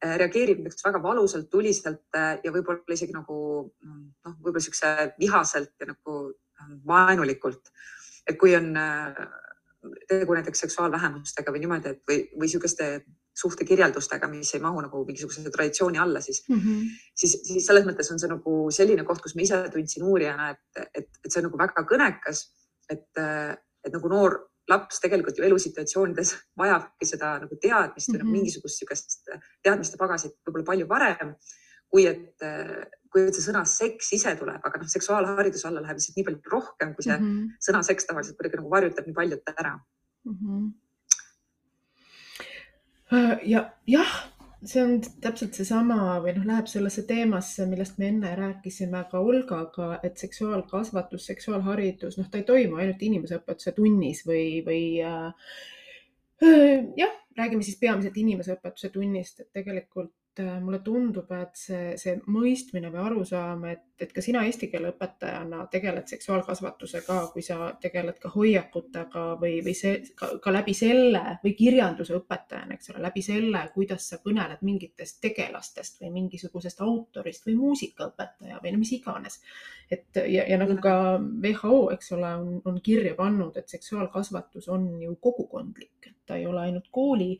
reageerib 0.03 0.63
näiteks 0.63 0.85
väga 0.85 1.01
valusalt, 1.03 1.49
tuliselt 1.51 2.17
äh, 2.17 2.37
ja 2.43 2.51
võib-olla 2.51 2.95
isegi 2.95 3.15
nagu 3.15 3.37
noh, 3.63 4.35
võib-olla 4.39 4.63
siukse 4.63 4.93
vihaselt 5.19 5.73
ja 5.79 5.89
nagu 5.93 6.19
ähm, 6.61 6.77
vaenulikult. 6.87 7.71
et 8.27 8.37
kui 8.39 8.55
on 8.55 8.71
äh, 8.79 9.17
tegu 10.07 10.35
näiteks 10.35 10.63
seksuaalvähemustega 10.65 11.51
või 11.51 11.63
niimoodi, 11.63 11.91
et 11.91 12.01
või, 12.07 12.21
või 12.39 12.51
sihukeste 12.51 12.89
suhtekirjeldustega, 13.35 14.27
mis 14.29 14.53
ei 14.53 14.61
mahu 14.61 14.83
nagu 14.85 15.01
mingisuguse 15.07 15.41
traditsiooni 15.51 15.99
alla, 15.99 16.21
siis 16.21 16.43
mm, 16.47 16.59
-hmm. 16.59 16.89
siis, 17.15 17.33
siis 17.47 17.65
selles 17.65 17.85
mõttes 17.87 18.11
on 18.13 18.19
see 18.21 18.29
nagu 18.29 18.57
selline 18.71 19.03
koht, 19.03 19.23
kus 19.23 19.35
ma 19.35 19.41
ise 19.41 19.63
tundsin 19.73 20.05
uurijana, 20.05 20.51
et, 20.53 20.85
et, 20.93 21.09
et 21.25 21.31
see 21.31 21.41
on 21.41 21.49
nagu 21.49 21.59
väga 21.59 21.83
kõnekas, 21.89 22.43
et, 22.93 23.09
et 23.17 23.93
nagu 23.97 24.11
noor 24.11 24.37
laps 24.71 25.01
tegelikult 25.03 25.37
ju 25.37 25.45
elusituatsioonides 25.47 26.33
vajabki 26.59 27.07
seda 27.07 27.33
nagu 27.43 27.57
teadmist 27.59 28.07
või 28.09 28.13
mm 28.13 28.19
-hmm. 28.19 28.23
nagu 28.23 28.31
mingisugust 28.37 28.81
niisugust 28.81 29.29
teadmiste 29.63 29.97
pagasit 29.99 30.35
võib-olla 30.45 30.65
palju 30.71 30.87
varem, 30.87 31.33
kui 31.91 32.05
et, 32.07 32.45
kui 33.11 33.21
et 33.27 33.35
see 33.35 33.45
sõna 33.45 33.65
seks 33.69 34.13
ise 34.17 34.35
tuleb, 34.39 34.61
aga 34.63 34.79
noh, 34.79 34.87
seksuaalhariduse 34.89 35.67
alla 35.67 35.81
läheb 35.83 35.97
lihtsalt 35.99 36.17
nii 36.17 36.27
palju 36.29 36.41
rohkem, 36.55 36.95
kui 36.95 37.03
see 37.03 37.17
mm 37.17 37.25
-hmm. 37.25 37.49
sõna 37.67 37.83
seks 37.83 38.05
tavaliselt 38.05 38.37
kuidagi 38.37 38.57
nagu 38.61 38.69
varjutab 38.69 39.05
nii 39.05 39.19
paljut 39.19 39.53
ära 39.55 39.79
mm. 40.25 40.37
-hmm. 40.39 40.71
ja 43.43 43.73
jah 43.87 44.32
see 44.69 44.81
on 44.83 44.95
täpselt 45.23 45.57
seesama 45.57 46.17
või 46.23 46.33
noh, 46.37 46.47
läheb 46.47 46.69
sellesse 46.71 47.03
teemasse, 47.09 47.65
millest 47.69 47.99
me 47.99 48.09
enne 48.11 48.31
rääkisime 48.39 49.03
ka 49.11 49.19
Olgaga, 49.19 49.89
et 50.07 50.21
seksuaalkasvatus, 50.21 51.25
seksuaalharidus, 51.31 52.17
noh, 52.19 52.29
ta 52.31 52.39
ei 52.39 52.47
toimu 52.47 52.79
ainult 52.79 53.03
inimeseõpetuse 53.03 53.75
tunnis 53.77 54.23
või, 54.27 54.45
või 54.65 54.83
äh, 55.03 55.53
jah, 56.99 57.15
räägime 57.37 57.65
siis 57.65 57.79
peamiselt 57.81 58.17
inimeseõpetuse 58.23 58.91
tunnist, 58.93 59.43
et 59.43 59.51
tegelikult 59.59 60.13
mulle 60.41 60.79
tundub, 60.81 61.29
et 61.37 61.57
see, 61.57 61.93
see 61.99 62.15
mõistmine 62.33 62.89
või 62.93 63.01
arusaam, 63.03 63.65
et, 63.69 63.83
et 64.01 64.13
ka 64.13 64.21
sina 64.23 64.41
eesti 64.47 64.69
keele 64.71 64.89
õpetajana 64.93 65.67
tegeled 65.71 66.09
seksuaalkasvatusega, 66.09 67.17
kui 67.33 67.43
sa 67.45 67.69
tegeled 67.81 68.17
ka 68.21 68.31
hoiakutega 68.33 69.25
või, 69.41 69.59
või 69.65 69.75
see 69.77 69.99
ka, 70.17 70.31
ka 70.41 70.53
läbi 70.55 70.73
selle 70.77 71.21
või 71.43 71.53
kirjanduse 71.59 72.15
õpetajana, 72.17 72.77
eks 72.77 72.93
ole, 72.93 73.03
läbi 73.05 73.25
selle, 73.25 73.61
kuidas 73.75 74.07
sa 74.09 74.19
kõneled 74.23 74.63
mingitest 74.65 75.21
tegelastest 75.21 76.01
või 76.01 76.13
mingisugusest 76.17 76.81
autorist 76.81 77.45
või 77.49 77.59
muusikaõpetaja 77.59 78.63
või 78.63 78.73
no 78.73 78.81
mis 78.81 78.95
iganes. 78.97 79.37
et 79.91 80.17
ja, 80.17 80.47
ja 80.49 80.57
nagu 80.57 80.79
ka 80.81 80.95
WHO, 81.19 81.91
eks 81.93 82.11
ole, 82.17 82.33
on, 82.41 82.57
on 82.65 82.81
kirja 82.81 83.13
pannud, 83.19 83.57
et 83.61 83.69
seksuaalkasvatus 83.69 84.71
on 84.73 84.89
ju 85.01 85.13
kogukondlik, 85.21 85.99
et 86.07 86.17
ta 86.25 86.41
ei 86.41 86.49
ole 86.49 86.65
ainult 86.65 86.89
kooli 86.91 87.35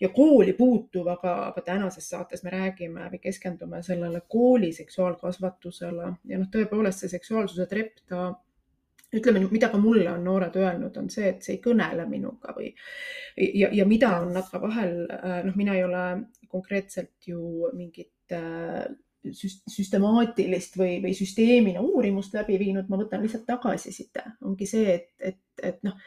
ja 0.00 0.08
kooli 0.14 0.52
puutuv, 0.56 1.08
aga, 1.12 1.34
aga 1.50 1.62
tänases 1.64 2.08
saates 2.08 2.44
me 2.44 2.52
räägime 2.54 3.08
või 3.12 3.20
keskendume 3.22 3.82
sellele 3.84 4.22
kooli 4.28 4.72
seksuaalkasvatusele. 4.72 6.12
Ja 6.30 6.38
noh, 6.40 6.48
tõepoolest 6.52 7.04
see 7.04 7.12
seksuaalsuse 7.12 7.66
trepp, 7.68 8.00
ta 8.08 8.30
ütleme, 9.14 9.42
mida 9.50 9.68
ka 9.72 9.78
mulle 9.82 10.08
on 10.12 10.24
noored 10.24 10.56
öelnud, 10.56 10.96
on 10.96 11.10
see, 11.10 11.28
et 11.34 11.42
see 11.44 11.56
ei 11.56 11.62
kõnele 11.64 12.06
minuga 12.08 12.54
või 12.56 12.70
ja, 13.36 13.68
ja 13.74 13.86
mida 13.88 14.14
on 14.22 14.32
nad 14.36 14.46
ka 14.50 14.60
vahel, 14.62 15.02
noh, 15.46 15.56
mina 15.58 15.74
ei 15.76 15.84
ole 15.84 16.04
konkreetselt 16.50 17.26
ju 17.26 17.70
mingit 17.74 18.34
äh, 18.34 18.86
süstemaatilist 19.20 20.78
või, 20.80 20.94
või 21.02 21.12
süsteemina 21.16 21.82
uurimust 21.84 22.34
läbi 22.38 22.56
viinud, 22.60 22.88
ma 22.88 22.98
võtan 23.02 23.24
lihtsalt 23.24 23.44
tagasiside, 23.48 24.24
ongi 24.46 24.68
see, 24.68 24.94
et, 24.94 25.10
et, 25.32 25.42
et 25.72 25.82
noh, 25.84 25.98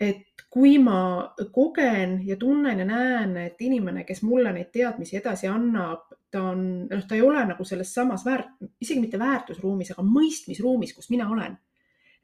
et 0.00 0.24
kui 0.50 0.78
ma 0.80 1.34
kogen 1.52 2.20
ja 2.26 2.36
tunnen 2.36 2.78
ja 2.78 2.84
näen, 2.88 3.36
et 3.36 3.60
inimene, 3.60 4.04
kes 4.08 4.22
mulle 4.24 4.52
neid 4.56 4.70
teadmisi 4.72 5.18
edasi 5.20 5.48
annab, 5.50 6.06
ta 6.32 6.42
on, 6.52 6.62
noh, 6.88 7.02
ta 7.08 7.16
ei 7.16 7.24
ole 7.24 7.42
nagu 7.50 7.64
selles 7.68 7.92
samas 7.94 8.24
väärt, 8.24 8.54
isegi 8.80 9.00
mitte 9.02 9.20
väärtusruumis, 9.20 9.92
aga 9.92 10.04
mõistmisruumis, 10.06 10.94
kus 10.96 11.10
mina 11.12 11.28
olen. 11.30 11.58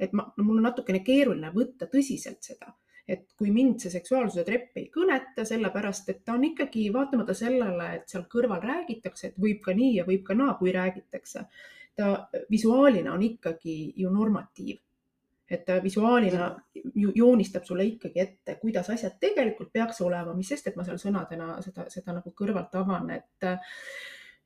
et 0.00 0.12
ma 0.12 0.24
no,, 0.26 0.42
mul 0.42 0.58
on 0.58 0.64
natukene 0.66 1.04
keeruline 1.06 1.52
võtta 1.54 1.86
tõsiselt 1.86 2.42
seda, 2.42 2.72
et 3.06 3.28
kui 3.38 3.52
mind 3.54 3.78
see 3.84 3.92
seksuaalsuse 3.92 4.42
trepp 4.44 4.80
ei 4.80 4.88
kõneta, 4.90 5.44
sellepärast 5.46 6.08
et 6.10 6.24
ta 6.24 6.34
on 6.34 6.48
ikkagi 6.48 6.88
vaatamata 6.92 7.36
sellele, 7.38 7.90
et 8.00 8.08
seal 8.10 8.24
kõrval 8.32 8.64
räägitakse, 8.64 9.28
et 9.28 9.38
võib 9.38 9.60
ka 9.62 9.76
nii 9.76 9.92
ja 10.00 10.06
võib 10.08 10.24
ka 10.26 10.34
naa, 10.34 10.56
kui 10.58 10.72
räägitakse, 10.74 11.44
ta 11.94 12.10
visuaalina 12.50 13.12
on 13.14 13.22
ikkagi 13.22 13.76
ju 14.02 14.10
normatiiv 14.10 14.80
et 15.50 15.64
ta 15.66 15.76
visuaalina 15.82 16.48
joonistab 17.14 17.64
sulle 17.64 17.84
ikkagi 17.84 18.20
ette, 18.20 18.56
kuidas 18.60 18.90
asjad 18.90 19.18
tegelikult 19.20 19.72
peaks 19.72 20.00
olema, 20.00 20.34
mis 20.34 20.48
sest, 20.48 20.70
et 20.70 20.76
ma 20.76 20.86
seal 20.86 21.00
sõnadena 21.00 21.58
seda, 21.64 21.88
seda 21.92 22.16
nagu 22.16 22.32
kõrvalt 22.36 22.74
avan, 22.80 23.10
et 23.18 23.48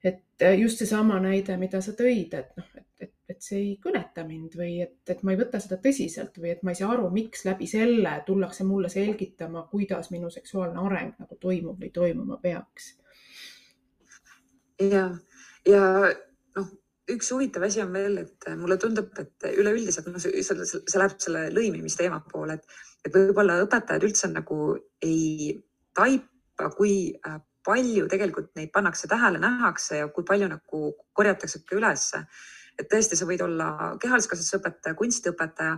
et 0.05 0.44
just 0.59 0.78
seesama 0.78 1.18
näide, 1.22 1.57
mida 1.59 1.80
sa 1.82 1.92
tõid, 1.99 2.34
et 2.38 2.53
noh, 2.59 2.66
et, 2.78 2.86
et, 3.03 3.14
et 3.34 3.40
see 3.42 3.59
ei 3.59 3.72
kõneta 3.82 4.22
mind 4.26 4.55
või 4.59 4.76
et, 4.84 5.01
et 5.11 5.24
ma 5.26 5.34
ei 5.34 5.40
võta 5.40 5.59
seda 5.62 5.80
tõsiselt 5.82 6.38
või 6.38 6.53
et 6.53 6.62
ma 6.62 6.70
ei 6.70 6.78
saa 6.78 6.92
aru, 6.94 7.09
miks 7.11 7.42
läbi 7.49 7.66
selle 7.66 8.12
tullakse 8.26 8.66
mulle 8.66 8.90
selgitama, 8.92 9.64
kuidas 9.72 10.12
minu 10.14 10.30
seksuaalne 10.30 10.84
areng 10.86 11.18
nagu 11.18 11.38
toimub 11.42 11.82
või 11.82 11.90
toimuma 11.94 12.38
peaks. 12.42 12.92
ja, 14.78 15.09
ja 15.66 15.82
üks 17.15 17.31
huvitav 17.33 17.65
asi 17.67 17.83
on 17.83 17.93
veel, 17.93 18.19
et 18.25 18.49
mulle 18.59 18.77
tundub, 18.81 19.11
et 19.21 19.49
üleüldiselt 19.55 20.09
no, 20.11 20.21
see, 20.23 20.43
see 20.45 21.01
läheb 21.01 21.17
selle 21.23 21.49
lõimimisteema 21.55 22.21
poole, 22.31 22.59
et, 22.59 22.79
et 23.07 23.15
võib-olla 23.15 23.61
õpetajad 23.65 24.05
üldse 24.09 24.31
nagu 24.33 24.75
ei 25.05 25.55
taipa, 25.97 26.71
kui 26.77 26.95
äh, 27.27 27.39
palju 27.69 28.07
tegelikult 28.11 28.53
neid 28.57 28.71
pannakse 28.75 29.09
tähele, 29.11 29.41
nähakse 29.43 30.03
ja 30.03 30.11
kui 30.13 30.27
palju 30.29 30.49
nagu 30.51 30.83
korjatakse 31.17 31.65
ka 31.67 31.77
ülesse. 31.79 32.25
et 32.79 32.87
tõesti, 32.87 33.17
sa 33.19 33.27
võid 33.27 33.41
olla 33.43 33.97
kehaliskasvatusõpetaja, 33.99 34.95
kunstiõpetaja 34.95 35.73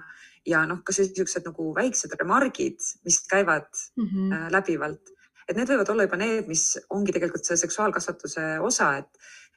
ja 0.53 0.59
noh, 0.69 0.83
kas 0.85 0.99
niisugused 1.01 1.47
nagu 1.49 1.71
väiksed 1.73 2.13
remargid, 2.21 2.77
mis 3.09 3.23
käivad 3.31 3.71
mm 3.97 4.05
-hmm. 4.05 4.51
läbivalt, 4.53 5.15
et 5.49 5.57
need 5.57 5.71
võivad 5.73 5.89
olla 5.91 6.05
juba 6.05 6.19
need, 6.21 6.49
mis 6.49 6.65
ongi 6.91 7.15
tegelikult 7.17 7.49
see 7.49 7.57
seksuaalkasvatuse 7.57 8.45
osa, 8.61 8.91
et 8.99 9.09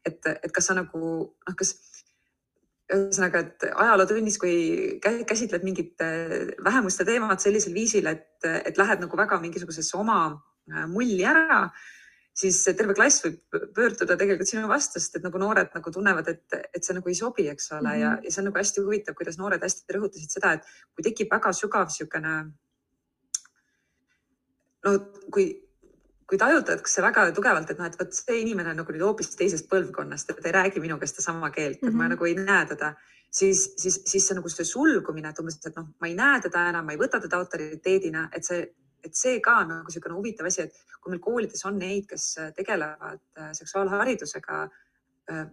et, 0.06 0.20
et 0.34 0.51
kas 0.51 0.70
sa 0.70 0.76
nagu 0.78 1.01
noh, 1.01 1.58
kas 1.58 1.74
ühesõnaga, 2.93 3.41
et 3.41 3.66
ajalootunnis, 3.72 4.38
kui 4.41 4.56
käsitled 5.01 5.64
mingit 5.66 6.01
äh, 6.04 6.54
vähemuste 6.64 7.06
teemat 7.08 7.41
sellisel 7.41 7.74
viisil, 7.76 8.10
et, 8.12 8.43
et 8.43 8.78
lähed 8.78 9.04
nagu 9.04 9.18
väga 9.18 9.39
mingisugusesse 9.41 9.97
oma 9.97 10.20
äh, 10.30 10.86
mulli 10.91 11.24
ära, 11.28 11.70
siis 12.34 12.60
terve 12.66 12.95
klass 12.97 13.24
võib 13.24 13.39
pöörduda 13.76 14.18
tegelikult 14.18 14.49
sinu 14.49 14.68
vastu, 14.70 14.99
sest 14.99 15.20
et 15.20 15.26
nagu 15.26 15.39
noored 15.41 15.74
nagu 15.76 15.93
tunnevad, 15.93 16.30
et, 16.34 16.60
et 16.74 16.84
see 16.84 16.97
nagu 16.97 17.10
ei 17.10 17.18
sobi, 17.18 17.47
eks 17.49 17.72
ole 17.72 17.82
mm, 17.82 17.88
-hmm. 17.88 18.01
ja, 18.01 18.12
mhm. 18.12 18.24
ja 18.26 18.32
see 18.32 18.41
on 18.41 18.49
nagu 18.49 18.62
hästi 18.62 18.86
huvitav, 18.86 19.16
kuidas 19.16 19.39
noored 19.39 19.64
hästi 19.64 19.97
rõhutasid 19.97 20.38
seda, 20.38 20.54
et 20.58 20.68
kui 20.93 21.08
tekib 21.08 21.32
väga 21.32 21.54
sügav 21.54 21.88
niisugune 21.89 22.36
no 24.84 24.97
kui 25.32 25.47
kui 26.30 26.40
tajutatakse 26.40 27.02
väga 27.04 27.26
tugevalt, 27.36 27.72
et 27.72 27.80
noh, 27.80 27.88
et 27.90 27.98
vot 28.00 28.14
see 28.16 28.42
inimene 28.42 28.72
on 28.72 28.80
nagu 28.82 28.94
nüüd 28.96 29.06
hoopis 29.06 29.34
teisest 29.40 29.68
põlvkonnast, 29.72 30.30
et 30.30 30.40
ta 30.42 30.50
ei 30.50 30.56
räägi 30.56 30.84
minuga 30.84 31.08
sedasama 31.10 31.50
keelt 31.52 31.82
mm, 31.82 31.88
-hmm. 31.88 31.90
et 31.90 31.98
ma 31.98 32.04
mhm. 32.04 32.14
nagu 32.16 32.26
ei 32.26 32.36
näe 32.36 32.66
teda, 32.70 32.94
siis, 33.30 33.74
siis, 33.78 34.02
siis 34.06 34.28
see 34.28 34.38
nagu 34.38 34.50
see 34.50 34.66
sulgumine, 34.66 35.30
et 35.30 35.40
umbes, 35.40 35.60
et 35.66 35.76
noh, 35.76 35.90
ma 36.00 36.08
ei 36.08 36.16
näe 36.16 36.42
teda 36.42 36.70
enam, 36.70 36.86
ma 36.86 36.96
ei 36.96 37.02
võta 37.02 37.20
teda 37.22 37.42
autoriteedina, 37.42 38.30
et 38.32 38.46
see, 38.46 38.62
et 39.04 39.16
see 39.16 39.40
ka 39.44 39.58
on 39.64 39.68
nagu 39.68 39.90
niisugune 39.90 40.16
huvitav 40.16 40.48
asi, 40.48 40.62
et 40.62 41.00
kui 41.02 41.12
meil 41.12 41.22
koolides 41.22 41.66
on 41.66 41.78
neid, 41.78 42.08
kes 42.08 42.28
tegelevad 42.56 43.20
äh, 43.38 43.52
seksuaalharidusega 43.60 44.64
äh, 45.32 45.46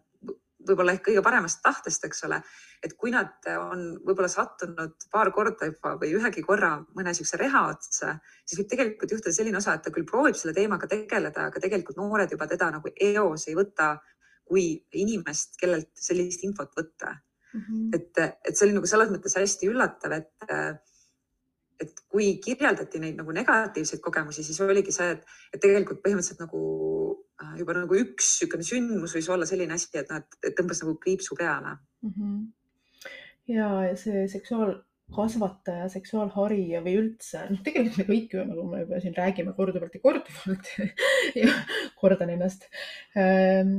võib-olla 0.69 0.95
ehk 0.97 1.07
kõige 1.09 1.23
paremast 1.25 1.63
tahtest, 1.65 2.05
eks 2.05 2.25
ole. 2.29 2.41
et 2.83 2.95
kui 2.97 3.11
nad 3.13 3.47
on 3.53 3.83
võib-olla 4.07 4.29
sattunud 4.33 5.07
paar 5.13 5.31
korda 5.37 5.69
juba 5.69 5.97
või 6.01 6.15
ühegi 6.17 6.43
korra 6.43 6.79
mõne 6.97 7.13
niisuguse 7.13 7.37
reha 7.41 7.67
otsa, 7.69 8.15
siis 8.45 8.61
võib 8.61 8.71
tegelikult 8.71 9.13
juhtuda 9.13 9.35
selline 9.37 9.61
osa, 9.61 9.75
et 9.75 9.83
ta 9.85 9.93
küll 9.93 10.09
proovib 10.09 10.39
selle 10.39 10.55
teemaga 10.57 10.89
tegeleda, 10.89 11.49
aga 11.51 11.61
tegelikult 11.61 12.01
noored 12.01 12.33
juba 12.33 12.49
teda 12.49 12.71
nagu 12.77 12.93
eos 13.11 13.49
ei 13.49 13.59
võta 13.59 13.97
kui 14.51 14.73
inimest, 14.99 15.59
kellelt 15.61 15.91
sellist 15.95 16.45
infot 16.45 16.73
võtta 16.77 17.13
mm. 17.13 17.61
-hmm. 17.61 17.91
et, 17.95 18.23
et 18.49 18.57
see 18.57 18.67
oli 18.67 18.79
nagu 18.79 18.89
selles 18.91 19.13
mõttes 19.13 19.37
hästi 19.39 19.69
üllatav, 19.71 20.17
et 20.17 20.89
et 21.81 22.05
kui 22.09 22.35
kirjeldati 22.45 23.01
neid 23.01 23.17
nagu 23.17 23.33
negatiivseid 23.33 24.01
kogemusi, 24.05 24.45
siis 24.45 24.61
oligi 24.61 24.93
see, 24.93 25.11
et, 25.17 25.25
et 25.55 25.61
tegelikult 25.63 26.03
põhimõtteliselt 26.05 26.43
nagu 26.45 26.61
Äh, 27.41 27.57
juba 27.61 27.73
nagu 27.77 27.97
üks 27.97 28.27
niisugune 28.43 28.67
sündmus 28.67 29.15
võis 29.17 29.29
olla 29.33 29.47
selline 29.49 29.77
asi, 29.77 29.89
et 29.97 30.11
noh, 30.13 30.21
et 30.45 30.57
tõmbas 30.59 30.83
nagu 30.83 30.97
kriipsu 31.01 31.37
peale 31.39 31.73
mm. 32.05 32.11
-hmm. 32.17 32.41
ja 33.55 33.69
see 34.03 34.27
seksuaal 34.29 34.75
kasvataja, 35.15 35.89
seksuaalharija 35.93 36.81
või 36.85 36.95
üldse, 37.01 37.43
noh, 37.51 37.61
tegelikult 37.67 37.99
me 38.01 38.07
kõik 38.09 38.35
ju, 38.37 38.45
nagu 38.47 38.65
me 38.71 38.83
juba 38.85 39.01
siin 39.03 39.17
räägime 39.17 39.55
korduvalt 39.57 39.97
ja 39.97 40.03
korduvalt 40.05 40.71
ja 41.41 41.55
kordan 42.01 42.33
ennast. 42.35 42.67
Ehm, 43.19 43.73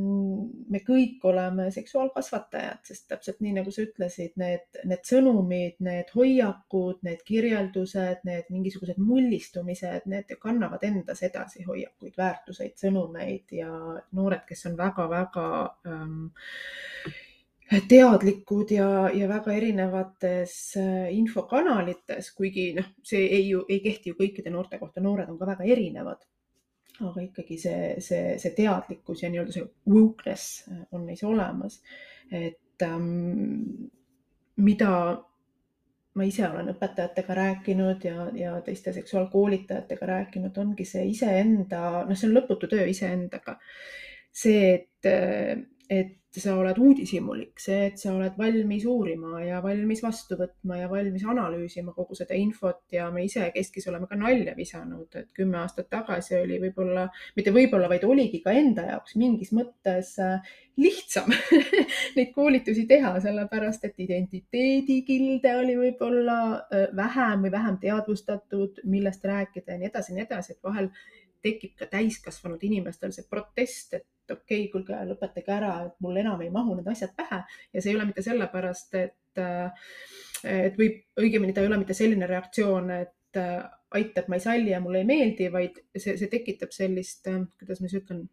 me 0.72 0.82
kõik 0.88 1.24
oleme 1.28 1.70
seksuaalkasvatajad, 1.74 2.84
sest 2.88 3.08
täpselt 3.12 3.42
nii 3.44 3.56
nagu 3.60 3.74
sa 3.74 3.86
ütlesid, 3.86 4.36
need, 4.42 4.68
need 4.84 5.08
sõnumid, 5.08 5.80
need 5.84 6.12
hoiakud, 6.16 7.02
need 7.08 7.24
kirjeldused, 7.28 8.26
need 8.28 8.52
mingisugused 8.54 9.02
mullistumised, 9.02 10.08
need 10.12 10.36
kannavad 10.42 10.84
endas 10.88 11.24
edasi 11.28 11.66
hoiakuid, 11.68 12.16
väärtuseid, 12.20 12.78
sõnumeid 12.82 13.56
ja 13.62 13.72
noored, 14.18 14.46
kes 14.48 14.68
on 14.70 14.80
väga-väga 14.80 15.50
ähm, 15.88 16.32
teadlikud 17.80 18.72
ja, 18.72 19.10
ja 19.14 19.28
väga 19.30 19.54
erinevates 19.56 20.56
äh, 20.78 21.08
infokanalites, 21.16 22.34
kuigi 22.36 22.72
noh, 22.76 22.90
see 23.04 23.24
ei 23.32 23.48
ju 23.48 23.64
ei 23.70 23.80
kehti 23.84 24.12
ju 24.12 24.18
kõikide 24.20 24.52
noorte 24.52 24.80
kohta, 24.82 25.04
noored 25.04 25.32
on 25.32 25.40
ka 25.40 25.48
väga 25.54 25.68
erinevad. 25.76 26.28
aga 27.02 27.22
ikkagi 27.24 27.58
see, 27.58 27.96
see, 28.04 28.36
see 28.38 28.52
teadlikkus 28.54 29.24
ja 29.24 29.30
nii-öelda 29.32 29.56
see 29.56 29.64
wokeness 29.90 30.68
äh, 30.68 30.84
on 30.92 31.06
neis 31.08 31.24
olemas. 31.24 31.82
et 32.32 32.84
ähm, 32.84 33.88
mida 34.58 34.94
ma 36.14 36.28
ise 36.28 36.44
olen 36.50 36.74
õpetajatega 36.74 37.36
rääkinud 37.36 38.04
ja, 38.04 38.28
ja 38.36 38.56
teiste 38.62 38.92
seksuaalkoolitajatega 38.94 40.06
rääkinud, 40.06 40.58
ongi 40.58 40.86
see 40.86 41.06
iseenda, 41.08 42.04
noh, 42.04 42.18
see 42.18 42.28
on 42.28 42.36
lõputu 42.36 42.68
töö 42.68 42.84
iseendaga. 42.92 43.56
see, 44.32 44.74
et, 44.76 45.08
et 45.90 46.18
sa 46.40 46.54
oled 46.56 46.78
uudishimulik, 46.80 47.60
see, 47.60 47.90
et 47.90 48.00
sa 48.00 48.14
oled 48.14 48.38
valmis 48.40 48.86
uurima 48.88 49.42
ja 49.44 49.58
valmis 49.64 50.00
vastu 50.04 50.38
võtma 50.40 50.78
ja 50.80 50.88
valmis 50.92 51.26
analüüsima 51.28 51.92
kogu 51.92 52.16
seda 52.16 52.38
infot 52.40 52.86
ja 52.96 53.10
me 53.12 53.26
ise 53.26 53.50
keskis 53.52 53.90
oleme 53.92 54.08
ka 54.08 54.16
nalja 54.16 54.54
visanud, 54.56 55.10
et 55.20 55.28
kümme 55.36 55.60
aastat 55.60 55.90
tagasi 55.92 56.38
oli 56.40 56.62
võib-olla, 56.64 57.10
mitte 57.36 57.52
võib-olla, 57.52 57.90
vaid 57.92 58.08
oligi 58.08 58.40
ka 58.46 58.56
enda 58.56 58.88
jaoks 58.94 59.18
mingis 59.20 59.52
mõttes 59.58 60.14
äh, 60.24 60.54
lihtsam 60.80 61.34
neid 62.16 62.32
koolitusi 62.36 62.86
teha, 62.88 63.18
sellepärast 63.24 63.90
et 63.90 64.00
identiteedikilde 64.06 65.56
oli 65.60 65.76
võib-olla 65.82 66.38
äh, 66.62 66.88
vähem 66.96 67.44
või 67.44 67.56
vähem 67.58 67.82
teadvustatud, 67.84 68.86
millest 68.88 69.28
rääkida 69.28 69.76
ja 69.76 69.84
nii 69.84 69.92
edasi 69.92 70.14
ja 70.14 70.22
nii 70.22 70.30
edasi, 70.30 70.56
et 70.56 70.64
vahel 70.64 70.88
tekib 71.42 71.76
ka 71.76 71.90
täiskasvanud 71.92 72.62
inimestel 72.64 73.12
see 73.12 73.28
protest, 73.30 73.98
et 73.98 74.08
okei 74.34 74.66
okay,, 74.66 74.68
kuulge, 74.74 75.00
lõpetage 75.10 75.54
ära, 75.56 75.72
et 75.88 75.96
mul 76.04 76.20
enam 76.22 76.42
ei 76.44 76.52
mahu 76.54 76.76
need 76.78 76.88
asjad 76.92 77.16
pähe. 77.18 77.42
Ja 77.74 77.82
see 77.82 77.94
ei 77.94 77.98
ole 78.00 78.08
mitte 78.10 78.24
sellepärast, 78.26 78.96
et, 79.00 79.42
et 80.44 80.78
võib, 80.80 81.02
õigemini 81.22 81.56
ta 81.56 81.64
ei 81.64 81.72
ole 81.72 81.80
mitte 81.82 81.98
selline 81.98 82.30
reaktsioon, 82.30 82.94
et 83.00 83.42
aitab, 83.92 84.28
ma 84.28 84.38
ei 84.38 84.44
salli 84.44 84.72
ja 84.74 84.80
mulle 84.84 85.02
ei 85.02 85.08
meeldi, 85.08 85.50
vaid 85.52 85.82
see, 85.96 86.16
see 86.20 86.30
tekitab 86.32 86.72
sellist, 86.76 87.28
kuidas 87.60 87.82
ma 87.82 87.90
siis 87.92 88.04
ütlen, 88.04 88.26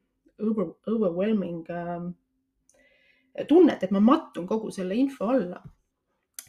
over, 0.42 0.72
overwhelming 0.90 1.66
äh, 1.74 2.06
tunnet, 3.48 3.82
et 3.82 3.94
ma 3.94 4.02
mattun 4.02 4.46
kogu 4.46 4.70
selle 4.74 4.98
info 4.98 5.30
alla 5.34 5.62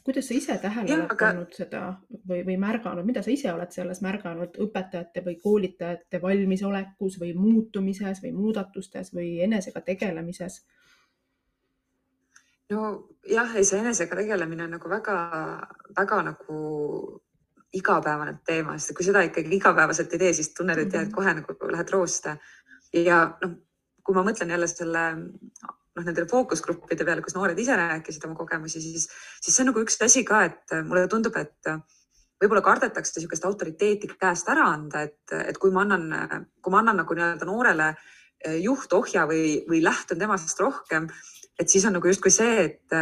kuidas 0.10 0.26
sa 0.28 0.34
ise 0.34 0.58
tähele 0.58 0.96
oled 0.96 1.12
pannud 1.14 1.46
aga... 1.46 1.58
seda 1.60 1.84
või, 2.10 2.42
või 2.48 2.58
märganud, 2.58 3.06
mida 3.06 3.22
sa 3.22 3.30
ise 3.30 3.52
oled 3.54 3.70
selles 3.76 4.02
märganud 4.02 4.58
õpetajate 4.66 5.22
või 5.26 5.38
koolitajate 5.44 6.22
valmisolekus 6.24 7.20
või 7.22 7.36
muutumises 7.38 8.24
või 8.24 8.34
muudatustes 8.34 9.14
või 9.14 9.38
enesega 9.46 9.86
tegelemises? 9.86 10.64
nojah, 12.70 13.56
ei 13.58 13.66
see 13.66 13.80
enesega 13.82 14.18
tegelemine 14.18 14.68
on 14.68 14.76
nagu 14.78 14.90
väga-väga 14.90 16.20
nagu 16.28 16.58
igapäevane 17.74 18.36
teema, 18.46 18.76
sest 18.78 18.96
kui 18.98 19.06
seda 19.06 19.24
ikkagi 19.26 19.58
igapäevaselt 19.58 20.14
ei 20.14 20.22
tee, 20.22 20.34
siis 20.38 20.54
tunned, 20.58 20.78
et 20.78 20.94
jah, 20.94 21.06
et 21.06 21.10
mhm. 21.10 21.16
kohe 21.18 21.34
nagu 21.38 21.74
lähed 21.74 21.94
rooste 21.94 22.38
ja 22.94 23.24
noh, 23.42 23.58
kui 24.06 24.18
ma 24.18 24.26
mõtlen 24.26 24.54
jälle 24.54 24.70
selle 24.70 25.06
noh, 26.00 26.08
nendele 26.08 26.30
fookusgruppide 26.32 27.06
peale, 27.08 27.24
kus 27.26 27.36
noored 27.36 27.60
ise 27.60 27.76
rääkisid 27.78 28.26
oma 28.28 28.38
kogemusi, 28.40 28.82
siis, 28.84 29.08
siis 29.44 29.56
see 29.56 29.66
on 29.66 29.74
nagu 29.74 29.84
üks 29.84 30.00
asi 30.06 30.24
ka, 30.28 30.44
et 30.48 30.76
mulle 30.88 31.08
tundub, 31.12 31.36
et 31.40 31.74
võib-olla 32.40 32.64
kardetakse 32.64 33.18
niisugust 33.18 33.48
autoriteeti 33.48 34.10
käest 34.14 34.48
ära 34.52 34.70
anda, 34.72 35.04
et, 35.08 35.36
et 35.36 35.58
kui 35.60 35.74
ma 35.76 35.84
annan, 35.84 36.46
kui 36.64 36.74
ma 36.74 36.84
annan 36.84 37.02
nagu 37.04 37.18
nii-öelda 37.18 37.48
noorele 37.50 37.90
juhtohja 38.64 39.26
või, 39.28 39.60
või 39.68 39.82
lähtun 39.84 40.22
temast 40.22 40.62
rohkem, 40.64 41.10
et 41.60 41.68
siis 41.68 41.84
on 41.90 41.98
nagu 41.98 42.08
justkui 42.08 42.32
see, 42.32 42.70
et, 42.70 42.96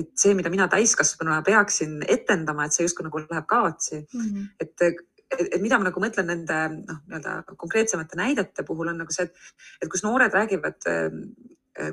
et 0.00 0.10
see, 0.18 0.34
mida 0.34 0.50
mina 0.50 0.66
täiskasvanuna 0.70 1.44
peaksin 1.46 2.00
etendama, 2.02 2.66
et 2.66 2.74
see 2.74 2.88
justkui 2.88 3.06
nagu 3.06 3.22
läheb 3.22 3.46
kaotsi 3.46 4.00
mm. 4.00 4.24
-hmm. 4.24 4.48
et, 4.58 4.74
et, 4.88 5.46
et 5.54 5.62
mida 5.62 5.78
ma 5.78 5.86
nagu 5.86 6.02
mõtlen 6.02 6.26
nende 6.26 6.58
noh, 6.74 6.98
nii-öelda 7.06 7.54
konkreetsemate 7.54 8.18
näidete 8.18 8.66
puhul 8.66 8.90
on 8.90 8.98
nagu 9.04 9.14
see, 9.14 9.30
et, 9.30 9.54
et 9.78 9.92
kus 9.92 10.02
noored 10.02 10.34
räägivad 10.34 10.90
Äh, 10.90 11.10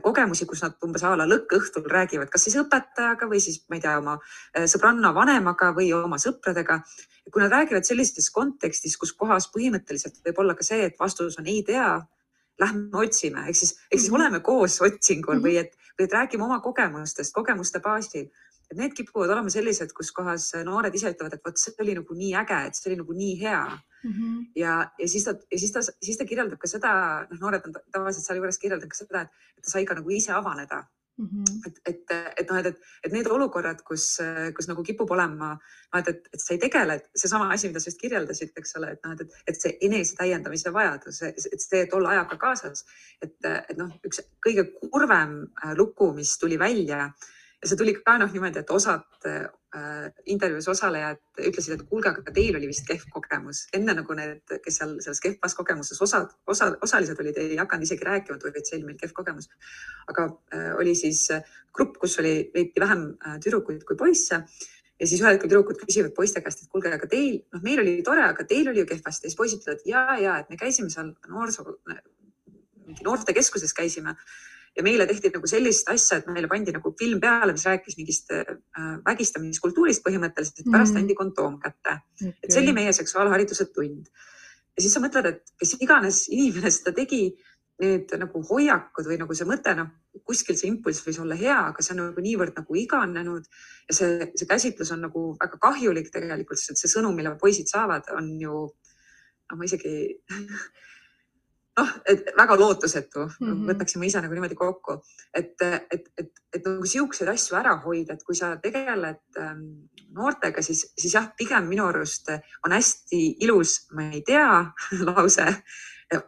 kogemusi, 0.03 0.45
kus 0.49 0.63
nad 0.65 0.75
umbes 0.85 1.03
a 1.05 1.13
la 1.19 1.27
lõkkõhtul 1.29 1.87
räägivad, 1.91 2.31
kas 2.33 2.47
siis 2.47 2.57
õpetajaga 2.61 3.29
või 3.29 3.41
siis 3.43 3.61
ma 3.69 3.77
ei 3.77 3.83
tea, 3.83 3.97
oma 4.01 4.17
äh, 4.17 4.67
sõbranna 4.69 5.13
vanemaga 5.15 5.71
või 5.77 5.91
oma 5.97 6.19
sõpradega. 6.21 6.81
kui 7.31 7.41
nad 7.43 7.51
räägivad 7.51 7.83
sellises 7.83 8.29
kontekstis, 8.31 8.95
kus 8.97 9.11
kohas 9.13 9.49
põhimõtteliselt 9.51 10.21
võib 10.25 10.37
olla 10.39 10.55
ka 10.55 10.63
see, 10.63 10.85
et 10.87 10.95
vastus 10.99 11.35
on 11.39 11.47
ei 11.47 11.63
tea, 11.67 11.89
lähme 12.59 13.03
otsime, 13.03 13.43
ehk 13.49 13.55
siis, 13.55 13.75
ehk 13.91 13.99
siis 13.99 14.11
mhm. 14.11 14.21
oleme 14.21 14.39
koos 14.39 14.79
otsingul 14.81 15.41
või 15.43 15.57
et, 15.61 15.75
või 15.97 16.07
et 16.07 16.13
räägime 16.13 16.47
oma 16.47 16.59
kogemustest, 16.63 17.33
kogemuste 17.35 17.83
baasil 17.83 18.29
et 18.71 18.77
need 18.77 18.95
kipuvad 18.95 19.31
olema 19.31 19.51
sellised, 19.51 19.93
kus 19.95 20.11
kohas 20.15 20.49
noored 20.67 20.95
ise 20.95 21.13
ütlevad, 21.13 21.37
et 21.37 21.45
vot 21.45 21.59
see 21.59 21.75
oli 21.83 21.95
nagu 21.95 22.17
nii 22.17 22.33
äge, 22.41 22.57
et 22.67 22.75
see 22.75 22.89
oli 22.91 22.99
nagu 22.99 23.15
nii 23.15 23.35
hea 23.39 23.61
mm. 23.63 23.96
-hmm. 24.13 24.45
ja, 24.55 24.91
ja 24.99 25.07
siis 25.07 25.23
ta, 25.23 25.33
ja 25.51 25.59
siis 25.59 25.71
ta, 25.71 25.81
siis 25.81 26.17
ta 26.17 26.25
kirjeldab 26.25 26.59
ka 26.59 26.67
seda, 26.67 26.91
noh, 27.31 27.39
noored 27.39 27.65
on 27.67 27.73
tavaliselt 27.91 28.25
sealjuures 28.25 28.57
kirjeldanud 28.57 28.91
ka 28.91 28.97
seda, 28.97 29.21
et 29.57 29.63
ta 29.63 29.69
sai 29.69 29.85
ka 29.85 29.97
nagu 29.97 30.09
ise 30.09 30.31
avaneda 30.31 30.83
mm. 31.17 31.27
-hmm. 31.27 31.67
et, 31.67 31.81
et, 31.85 32.03
et 32.37 32.49
noh, 32.49 32.57
et, 32.59 32.65
et, 32.65 32.81
et 33.03 33.11
need 33.11 33.27
olukorrad, 33.27 33.81
kus, 33.83 34.19
kus 34.55 34.67
nagu 34.67 34.83
kipub 34.83 35.11
olema, 35.11 35.53
noh, 35.93 35.99
et, 35.99 36.07
et, 36.07 36.29
et 36.33 36.41
sa 36.41 36.53
ei 36.53 36.59
tegele, 36.61 36.99
seesama 37.15 37.49
asi, 37.53 37.67
mida 37.67 37.79
sa 37.79 37.89
just 37.91 38.01
kirjeldasid, 38.01 38.53
eks 38.57 38.75
ole, 38.79 38.91
et 38.95 39.05
noh, 39.05 39.15
et, 39.15 39.39
et 39.47 39.61
see 39.61 39.77
enesetäiendamise 39.89 40.73
vajadus, 40.73 41.21
et 41.21 41.61
see, 41.61 41.81
et 41.81 41.93
olla 41.93 42.13
ajaga 42.15 42.37
kaasas, 42.43 42.85
et, 43.21 43.37
et 43.69 43.77
noh, 43.77 43.91
üks 44.07 44.21
kõige 44.45 44.69
kurvem 44.77 45.39
lugu, 45.79 46.13
mis 46.13 46.37
tuli 46.37 46.59
välja 46.59 47.11
ja 47.61 47.69
see 47.69 47.77
tuli 47.79 47.93
ka 47.97 48.17
noh 48.21 48.29
niimoodi, 48.33 48.61
et 48.61 48.71
osad 48.73 49.25
äh, 49.25 49.47
intervjuus 50.29 50.67
osalejad 50.71 51.19
ütlesid, 51.41 51.73
et 51.73 51.83
kuulge, 51.89 52.11
aga 52.13 52.33
teil 52.33 52.55
oli 52.59 52.69
vist 52.69 52.85
kehv 52.87 53.07
kogemus 53.13 53.63
enne 53.77 53.95
nagu 53.97 54.17
need, 54.17 54.43
kes 54.63 54.79
seal 54.79 54.95
selles 55.03 55.21
kehvas 55.23 55.57
kogemuses 55.57 56.01
osad, 56.05 56.31
osa, 56.53 56.69
osalised 56.85 57.19
olid, 57.23 57.37
ei 57.41 57.57
hakanud 57.57 57.87
isegi 57.87 58.05
rääkima, 58.05 58.37
et 58.37 58.69
see 58.69 58.77
oli 58.77 58.89
meil 58.91 58.99
kehv 59.01 59.15
kogemus. 59.17 59.49
aga 60.13 60.27
äh, 60.53 60.71
oli 60.77 60.95
siis 60.95 61.25
äh, 61.33 61.45
grupp, 61.73 61.97
kus 62.01 62.19
oli 62.21 62.35
veidi 62.53 62.83
vähem 62.83 63.07
äh, 63.25 63.39
tüdrukuid 63.43 63.85
kui 63.87 63.97
poisse 63.97 64.43
ja 64.99 65.07
siis 65.07 65.21
ühel 65.21 65.35
hetkel 65.35 65.49
tüdrukud 65.49 65.81
küsivad 65.81 66.13
poiste 66.17 66.41
käest, 66.45 66.61
et 66.63 66.73
kuulge, 66.73 66.91
aga 66.93 67.09
teil, 67.09 67.41
noh, 67.53 67.63
meil 67.65 67.81
oli 67.81 67.97
tore, 68.05 68.23
aga 68.25 68.45
teil 68.49 68.69
oli 68.69 68.83
ju 68.83 68.91
kehvasti. 68.93 69.29
siis 69.29 69.39
poisid 69.39 69.65
ütlevad 69.65 69.89
ja, 69.89 70.05
ja, 70.21 70.37
et 70.43 70.53
me 70.53 70.61
käisime 70.61 70.93
seal 70.93 71.13
noorsoo, 71.29 71.79
mingi 72.87 73.05
noortekeskuses 73.05 73.73
käisime 73.77 74.15
ja 74.77 74.85
meile 74.85 75.07
tehti 75.09 75.31
nagu 75.33 75.49
sellist 75.49 75.89
asja, 75.89 76.19
et 76.19 76.29
meile 76.29 76.49
pandi 76.51 76.73
nagu 76.75 76.93
film 76.99 77.21
peale, 77.23 77.55
mis 77.55 77.65
rääkis 77.65 77.97
mingist 77.97 78.31
äh, 78.35 78.55
vägistamiskultuurist 79.05 80.05
põhimõtteliselt, 80.05 80.61
et 80.61 80.71
pärast 80.71 80.93
mm. 80.93 81.03
andi 81.03 81.17
kondoom 81.17 81.59
kätte 81.63 81.97
okay.. 81.97 82.33
et 82.43 82.53
see 82.53 82.61
oli 82.61 82.75
meie 82.77 82.93
seksuaalhariduse 82.95 83.69
tund. 83.73 84.09
ja 84.77 84.85
siis 84.85 84.93
sa 84.93 85.03
mõtled, 85.03 85.31
et 85.31 85.55
kes 85.57 85.77
iganes 85.81 86.25
inimene 86.29 86.71
seda 86.73 86.93
tegi, 86.97 87.23
need 87.81 88.13
nagu 88.17 88.41
hoiakud 88.49 89.05
või 89.05 89.19
nagu 89.21 89.35
see 89.37 89.45
mõte, 89.45 89.73
noh, 89.77 89.89
kuskil 90.25 90.57
see 90.57 90.69
impulss 90.71 91.03
võis 91.05 91.19
olla 91.21 91.37
hea, 91.37 91.57
aga 91.69 91.83
see 91.85 91.93
on 91.93 92.07
nagu 92.07 92.23
niivõrd 92.25 92.57
nagu 92.57 92.77
iganenud 92.81 93.45
ja 93.45 93.97
see, 93.97 94.29
see 94.33 94.49
käsitlus 94.49 94.91
on 94.95 95.03
nagu 95.05 95.29
väga 95.37 95.59
kahjulik 95.61 96.09
tegelikult, 96.13 96.61
sest 96.61 96.81
see 96.81 96.89
sõnum, 96.89 97.13
mille 97.17 97.35
poisid 97.41 97.69
saavad, 97.69 98.09
on 98.17 98.33
ju, 98.41 98.63
noh, 98.71 99.59
ma 99.59 99.69
isegi 99.69 99.93
noh, 101.77 101.91
et 102.09 102.31
väga 102.37 102.57
lootusetu. 102.59 103.25
Mm, 103.39 103.47
-hmm. 103.47 103.65
võtaksime 103.71 104.07
ise 104.07 104.21
nagu 104.21 104.33
niimoodi 104.33 104.55
kokku, 104.57 104.97
et, 105.33 105.53
et, 105.61 106.09
et, 106.17 106.31
et 106.55 106.65
nagu 106.65 106.85
siukseid 106.85 107.29
asju 107.33 107.57
ära 107.59 107.75
hoida, 107.83 108.13
et 108.13 108.23
kui 108.23 108.35
sa 108.35 108.55
tegeled 108.63 109.41
ähm, 109.41 109.61
noortega, 110.15 110.61
siis, 110.61 110.85
siis 110.97 111.13
jah, 111.13 111.29
pigem 111.37 111.67
minu 111.69 111.85
arust 111.87 112.31
on 112.65 112.73
hästi 112.75 113.21
ilus, 113.45 113.87
ma 113.91 114.09
ei 114.11 114.23
tea, 114.25 114.49
lause, 115.09 115.47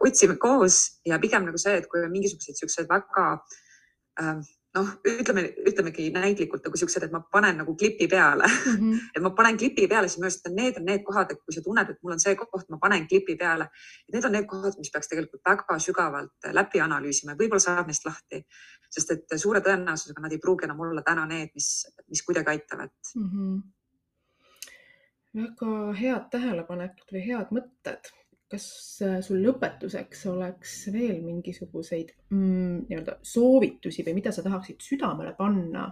otsime 0.00 0.36
koos 0.36 1.00
ja 1.06 1.18
pigem 1.18 1.46
nagu 1.48 1.58
see, 1.58 1.78
et 1.80 1.86
kui 1.88 2.02
on 2.04 2.12
mingisuguseid 2.12 2.58
siukseid 2.58 2.88
väga 2.88 3.26
ähm, 4.20 4.42
noh, 4.76 4.90
ütleme, 5.06 5.42
ütlemegi 5.66 6.06
näitlikult 6.14 6.66
nagu 6.66 6.78
siuksed, 6.78 7.04
et 7.06 7.14
ma 7.14 7.20
panen 7.32 7.58
nagu 7.62 7.74
klipi 7.78 8.06
peale 8.10 8.46
mm. 8.50 8.76
-hmm. 8.76 9.08
et 9.16 9.22
ma 9.22 9.32
panen 9.36 9.58
klipi 9.58 9.88
peale, 9.90 10.08
siis 10.08 10.20
minu 10.20 10.28
arust 10.28 10.46
need 10.54 10.78
on 10.78 10.86
need 10.86 11.02
kohad, 11.06 11.32
et 11.32 11.40
kui 11.44 11.54
sa 11.54 11.62
tunned, 11.64 11.90
et 11.90 11.98
mul 12.02 12.14
on 12.14 12.22
see 12.22 12.36
koht, 12.38 12.68
ma 12.70 12.78
panen 12.82 13.08
klipi 13.08 13.36
peale. 13.36 13.66
Need 14.12 14.24
on 14.24 14.32
need 14.32 14.46
kohad, 14.52 14.78
mis 14.78 14.92
peaks 14.92 15.10
tegelikult 15.10 15.42
väga 15.50 15.78
sügavalt 15.78 16.50
läbi 16.60 16.80
analüüsima 16.86 17.34
ja 17.34 17.40
võib-olla 17.42 17.66
saab 17.66 17.90
neist 17.90 18.06
lahti, 18.06 18.44
sest 18.90 19.10
et 19.16 19.36
suure 19.36 19.60
tõenäosusega 19.66 20.22
nad 20.22 20.32
ei 20.32 20.38
pruugi 20.38 20.68
enam 20.68 20.80
olla 20.86 21.02
täna 21.02 21.26
need, 21.26 21.50
mis, 21.54 21.68
mis 22.08 22.22
kuidagi 22.22 22.54
aitavad 22.54 22.94
mm. 23.14 23.28
-hmm. 23.32 23.60
väga 25.42 25.92
head 26.02 26.30
tähelepanekud 26.30 27.14
või 27.16 27.26
head 27.26 27.54
mõtted 27.58 28.14
kas 28.50 28.66
äh, 29.06 29.18
sul 29.22 29.42
lõpetuseks 29.44 30.24
oleks 30.32 30.74
veel 30.92 31.20
mingisuguseid 31.22 32.10
mm, 32.34 32.86
nii-öelda 32.88 33.18
soovitusi 33.26 34.04
või 34.06 34.16
mida 34.18 34.32
sa 34.34 34.42
tahaksid 34.42 34.82
südamele 34.82 35.36
panna 35.38 35.86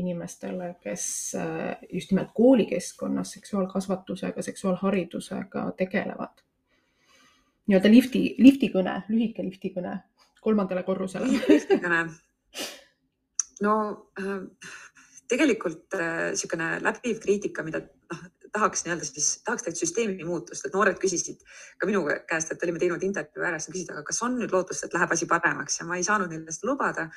inimestele, 0.00 0.74
kes 0.82 1.06
äh, 1.40 1.86
just 1.92 2.12
nimelt 2.12 2.32
koolikeskkonnas 2.36 3.32
seksuaalkasvatusega, 3.38 4.44
seksuaalharidusega 4.44 5.70
tegelevad? 5.80 6.44
nii-öelda 7.70 7.90
lifti, 7.92 8.20
liftikõne, 8.42 8.96
lühike 9.08 9.44
liftikõne 9.46 9.94
kolmandale 10.42 10.82
korrusele. 10.82 11.28
liftikõne. 11.48 12.02
no 13.64 13.74
äh, 14.20 14.40
tegelikult 15.32 15.96
niisugune 15.96 16.74
läbiv 16.82 17.22
kriitika, 17.22 17.64
mida 17.64 17.80
noh, 17.86 18.24
tahaks 18.52 18.84
nii-öelda 18.84 19.06
siis, 19.08 19.28
tahaks 19.46 19.64
tegelikult 19.64 19.82
süsteemi 19.82 20.26
muutust, 20.28 20.66
et 20.66 20.74
noored 20.76 20.98
küsisid 21.00 21.40
ka 21.80 21.88
minu 21.88 22.02
käest, 22.28 22.52
et 22.52 22.64
olime 22.66 22.80
teinud 22.82 23.04
intervjuu 23.06 23.46
ära, 23.48 23.60
siis 23.60 23.72
küsisid, 23.72 23.94
aga 23.94 24.04
kas 24.08 24.20
on 24.26 24.36
nüüd 24.40 24.52
lootust, 24.52 24.84
et 24.86 24.96
läheb 24.96 25.14
asi 25.14 25.28
paremaks? 25.30 25.78
Ja 25.80 25.86
ma 25.88 25.98
ei 25.98 26.06
saanud 26.06 26.32
neile 26.32 26.54
seda 26.54 26.70
lubada. 26.70 27.08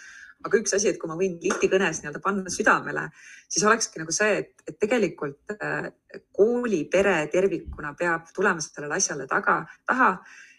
aga 0.45 0.59
üks 0.59 0.75
asi, 0.75 0.89
et 0.91 0.97
kui 1.01 1.09
ma 1.09 1.15
võin 1.17 1.37
lifti 1.41 1.69
kõnes 1.71 2.01
nii-öelda 2.01 2.19
panna 2.21 2.51
südamele, 2.51 3.05
siis 3.49 3.63
olekski 3.65 4.01
nagu 4.01 4.13
see, 4.13 4.41
et, 4.41 4.51
et 4.67 4.75
tegelikult 4.79 5.55
äh, 5.55 5.87
kooli, 6.35 6.83
pere 6.91 7.15
tervikuna 7.31 7.95
peab 7.97 8.27
tulema 8.35 8.61
sellele 8.61 8.99
asjale 8.99 9.25
taga, 9.31 9.61
taha 9.87 10.09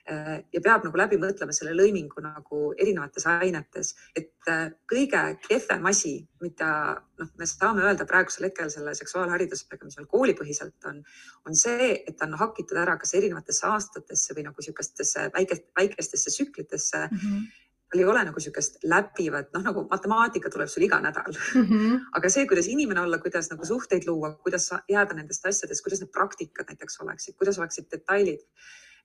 ja 0.07 0.61
peab 0.63 0.85
nagu 0.87 0.99
läbi 0.99 1.19
mõtlema 1.19 1.55
selle 1.55 1.73
lõimingu 1.75 2.23
nagu 2.23 2.61
erinevates 2.79 3.27
ainetes, 3.27 3.93
et 4.15 4.51
äh, 4.53 4.69
kõige 4.87 5.23
kehvem 5.49 5.89
asi, 5.91 6.15
mida 6.43 6.71
noh, 7.19 7.33
me 7.41 7.49
saame 7.51 7.83
öelda 7.83 8.07
praegusel 8.07 8.47
hetkel 8.47 8.71
selle 8.71 8.95
seksuaalharidusega, 8.99 9.83
mis 9.83 9.99
meil 9.99 10.09
koolipõhiselt 10.13 10.89
on, 10.91 11.03
on 11.49 11.59
see, 11.59 11.91
et 12.07 12.23
on 12.23 12.39
hakitud 12.39 12.79
ära 12.79 12.95
kas 13.01 13.17
erinevatesse 13.19 13.67
aastatesse 13.67 14.37
või 14.37 14.47
nagu 14.47 14.63
niisugustesse 14.63 15.31
väikest, 15.35 15.71
väikestesse 15.79 16.35
tsüklitesse 16.39 17.07
mm. 17.11 17.23
-hmm 17.23 17.63
tal 17.87 18.01
ei 18.03 18.07
ole 18.11 18.23
nagu 18.27 18.41
niisugust 18.41 18.81
läbivat, 18.83 19.53
noh 19.55 19.63
nagu 19.63 19.85
matemaatika 19.91 20.51
tuleb 20.51 20.71
sul 20.71 20.83
iga 20.83 20.99
nädal 21.01 21.31
mm. 21.31 21.67
-hmm. 21.69 22.01
aga 22.19 22.31
see, 22.35 22.47
kuidas 22.51 22.67
inimene 22.67 23.01
olla, 23.01 23.19
kuidas 23.23 23.51
nagu 23.51 23.65
suhteid 23.65 24.09
luua, 24.09 24.33
kuidas 24.43 24.73
jääda 24.91 25.15
nendest 25.15 25.47
asjadest, 25.47 25.85
kuidas 25.85 26.03
need 26.03 26.11
praktikad 26.11 26.67
näiteks 26.67 26.99
oleksid, 27.01 27.37
kuidas 27.39 27.59
oleksid 27.59 27.87
detailid 27.93 28.43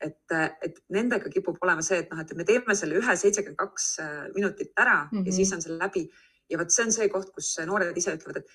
et, 0.01 0.35
et 0.65 0.81
nendega 0.93 1.29
kipub 1.33 1.59
olema 1.61 1.83
see, 1.85 2.01
et 2.03 2.11
noh, 2.11 2.19
et 2.23 2.35
me 2.37 2.45
teeme 2.47 2.75
selle 2.77 2.99
ühe 2.99 3.15
seitsekümmend 3.23 3.59
kaks 3.59 3.87
minutit 4.35 4.71
ära 4.79 5.05
mm 5.05 5.17
-hmm. 5.17 5.25
ja 5.27 5.37
siis 5.39 5.53
on 5.53 5.61
see 5.61 5.77
läbi. 5.77 6.09
ja 6.49 6.57
vot 6.59 6.71
see 6.71 6.85
on 6.85 6.91
see 6.91 7.09
koht, 7.09 7.29
kus 7.31 7.55
noored 7.65 7.97
ise 7.97 8.11
ütlevad, 8.17 8.41
et 8.41 8.47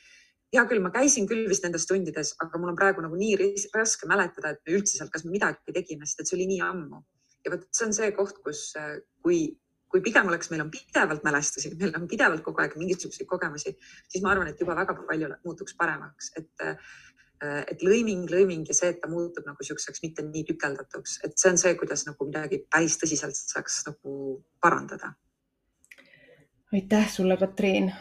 hea 0.52 0.64
küll, 0.70 0.82
ma 0.84 0.90
käisin 0.94 1.26
küll 1.26 1.48
vist 1.48 1.64
nendes 1.64 1.86
tundides, 1.86 2.34
aga 2.44 2.58
mul 2.58 2.72
on 2.72 2.76
praegu 2.76 3.00
nagu 3.00 3.16
nii 3.16 3.36
raske 3.74 4.06
mäletada, 4.06 4.50
et 4.50 4.60
me 4.66 4.74
üldse 4.78 4.98
seal, 4.98 5.08
kas 5.12 5.24
me 5.24 5.30
midagi 5.30 5.72
tegime, 5.72 6.06
sest 6.06 6.20
et 6.20 6.28
see 6.28 6.36
oli 6.38 6.46
nii 6.46 6.60
ammu. 6.70 7.02
ja 7.44 7.52
vot 7.54 7.64
see 7.70 7.86
on 7.86 7.94
see 7.94 8.10
koht, 8.12 8.42
kus, 8.44 8.72
kui 9.22 9.56
kui 9.92 10.02
pigem 10.02 10.26
oleks, 10.28 10.50
meil 10.50 10.64
on 10.64 10.70
pidevalt 10.70 11.22
mälestusi, 11.24 11.70
meil 11.78 11.94
on 11.96 12.08
pidevalt 12.10 12.42
kogu 12.44 12.62
aeg 12.62 12.74
mingisuguseid 12.76 13.28
kogemusi, 13.30 13.72
siis 14.10 14.24
ma 14.24 14.32
arvan, 14.32 14.50
et 14.50 14.60
juba 14.60 14.74
väga 14.76 14.96
palju 14.98 15.30
muutuks 15.44 15.76
paremaks, 15.78 16.32
et 16.40 16.64
et 17.42 17.82
lõiming, 17.84 18.24
lõiming 18.30 18.64
ja 18.68 18.74
see, 18.76 18.90
et 18.94 19.00
ta 19.02 19.10
muutub 19.12 19.44
nagu 19.46 19.60
niisuguseks 19.60 20.02
mitte 20.04 20.24
nii 20.24 20.44
tükeldatuks, 20.48 21.20
et 21.26 21.36
see 21.36 21.52
on 21.52 21.60
see, 21.60 21.74
kuidas 21.76 22.06
nagu 22.08 22.28
midagi 22.28 22.62
päris 22.72 22.96
tõsiselt 23.02 23.36
saaks 23.36 23.82
nagu 23.90 24.16
parandada. 24.62 25.12
aitäh 26.72 27.10
sulle, 27.10 27.36
Katriin, 27.40 27.92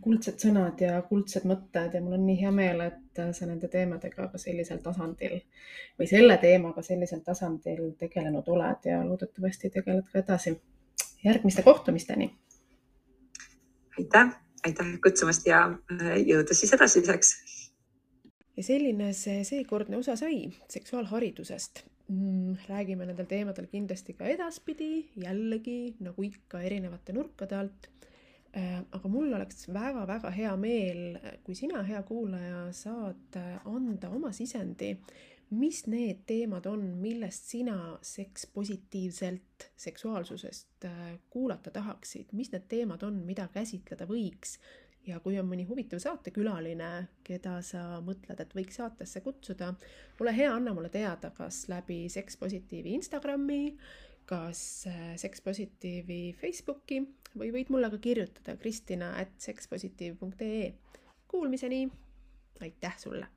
kuldsed 0.00 0.42
sõnad 0.42 0.82
ja 0.82 1.00
kuldsed 1.02 1.46
mõtted 1.50 1.94
ja 1.94 2.02
mul 2.02 2.18
on 2.18 2.26
nii 2.26 2.40
hea 2.42 2.50
meel, 2.54 2.82
et 2.88 3.22
sa 3.36 3.46
nende 3.46 3.68
teemadega 3.68 4.28
ka 4.32 4.38
sellisel 4.38 4.82
tasandil 4.82 5.40
või 5.98 6.10
selle 6.10 6.36
teemaga 6.42 6.82
sellisel 6.82 7.22
tasandil 7.26 7.94
tegelenud 7.98 8.48
oled 8.48 8.90
ja 8.90 9.00
loodetavasti 9.06 9.70
tegeled 9.70 10.06
ka 10.12 10.22
edasi 10.24 10.58
järgmiste 11.24 11.62
kohtumisteni. 11.62 12.36
aitäh, 13.98 14.36
aitäh 14.66 14.86
kutsumast 15.02 15.46
ja 15.46 15.64
äh, 15.66 16.16
jõudu 16.26 16.54
siis 16.54 16.72
edasiseks. 16.72 17.34
Ja 18.60 18.66
selline 18.66 19.12
see 19.16 19.40
seekordne 19.48 19.96
osa 20.00 20.16
sai 20.20 20.50
seksuaalharidusest. 20.68 21.86
Mm,. 22.10 22.56
räägime 22.66 23.06
nendel 23.06 23.28
teemadel 23.30 23.68
kindlasti 23.70 24.16
ka 24.18 24.26
edaspidi, 24.26 25.06
jällegi 25.22 25.94
nagu 26.02 26.24
ikka 26.26 26.60
erinevate 26.66 27.14
nurkade 27.14 27.56
alt. 27.56 27.86
Äh, 28.50 28.80
aga 28.90 29.08
mul 29.08 29.30
oleks 29.36 29.68
väga-väga 29.70 30.32
hea 30.34 30.56
meel, 30.58 31.20
kui 31.46 31.54
sina, 31.54 31.84
hea 31.86 32.02
kuulaja, 32.02 32.64
saad 32.74 33.38
anda 33.64 34.10
oma 34.10 34.32
sisendi 34.34 34.96
mis 35.50 35.84
need 35.90 36.24
teemad 36.26 36.66
on, 36.70 36.82
millest 37.02 37.48
sina 37.50 37.98
sekspositiivselt 38.02 39.70
seksuaalsusest 39.76 40.84
äh, 40.84 41.18
kuulata 41.30 41.70
tahaksid, 41.70 42.30
mis 42.32 42.52
need 42.52 42.68
teemad 42.70 43.02
on, 43.06 43.22
mida 43.26 43.48
käsitleda 43.54 44.06
võiks 44.06 44.58
ja 45.06 45.20
kui 45.24 45.38
on 45.40 45.48
mõni 45.48 45.64
huvitav 45.68 46.02
saatekülaline, 46.02 46.90
keda 47.24 47.56
sa 47.64 47.84
mõtled, 48.04 48.40
et 48.42 48.54
võiks 48.56 48.80
saatesse 48.80 49.22
kutsuda, 49.24 49.72
ole 50.20 50.34
hea, 50.36 50.52
anna 50.52 50.74
mulle 50.76 50.92
teada, 50.92 51.32
kas 51.36 51.64
läbi 51.72 52.04
Sekspositiivi 52.12 52.94
Instagrami, 52.98 53.62
kas 54.30 54.62
äh, 54.90 55.00
Sekspositiivi 55.20 56.20
Facebooki 56.40 57.02
või 57.34 57.50
võid 57.54 57.72
mulle 57.72 57.90
ka 57.90 57.98
kirjutada 58.02 58.56
kristina 58.60 59.14
at 59.18 59.36
sekspositiiv.ee. 59.42 60.72
Kuulmiseni, 61.30 61.84
aitäh 62.60 62.96
sulle 62.98 63.28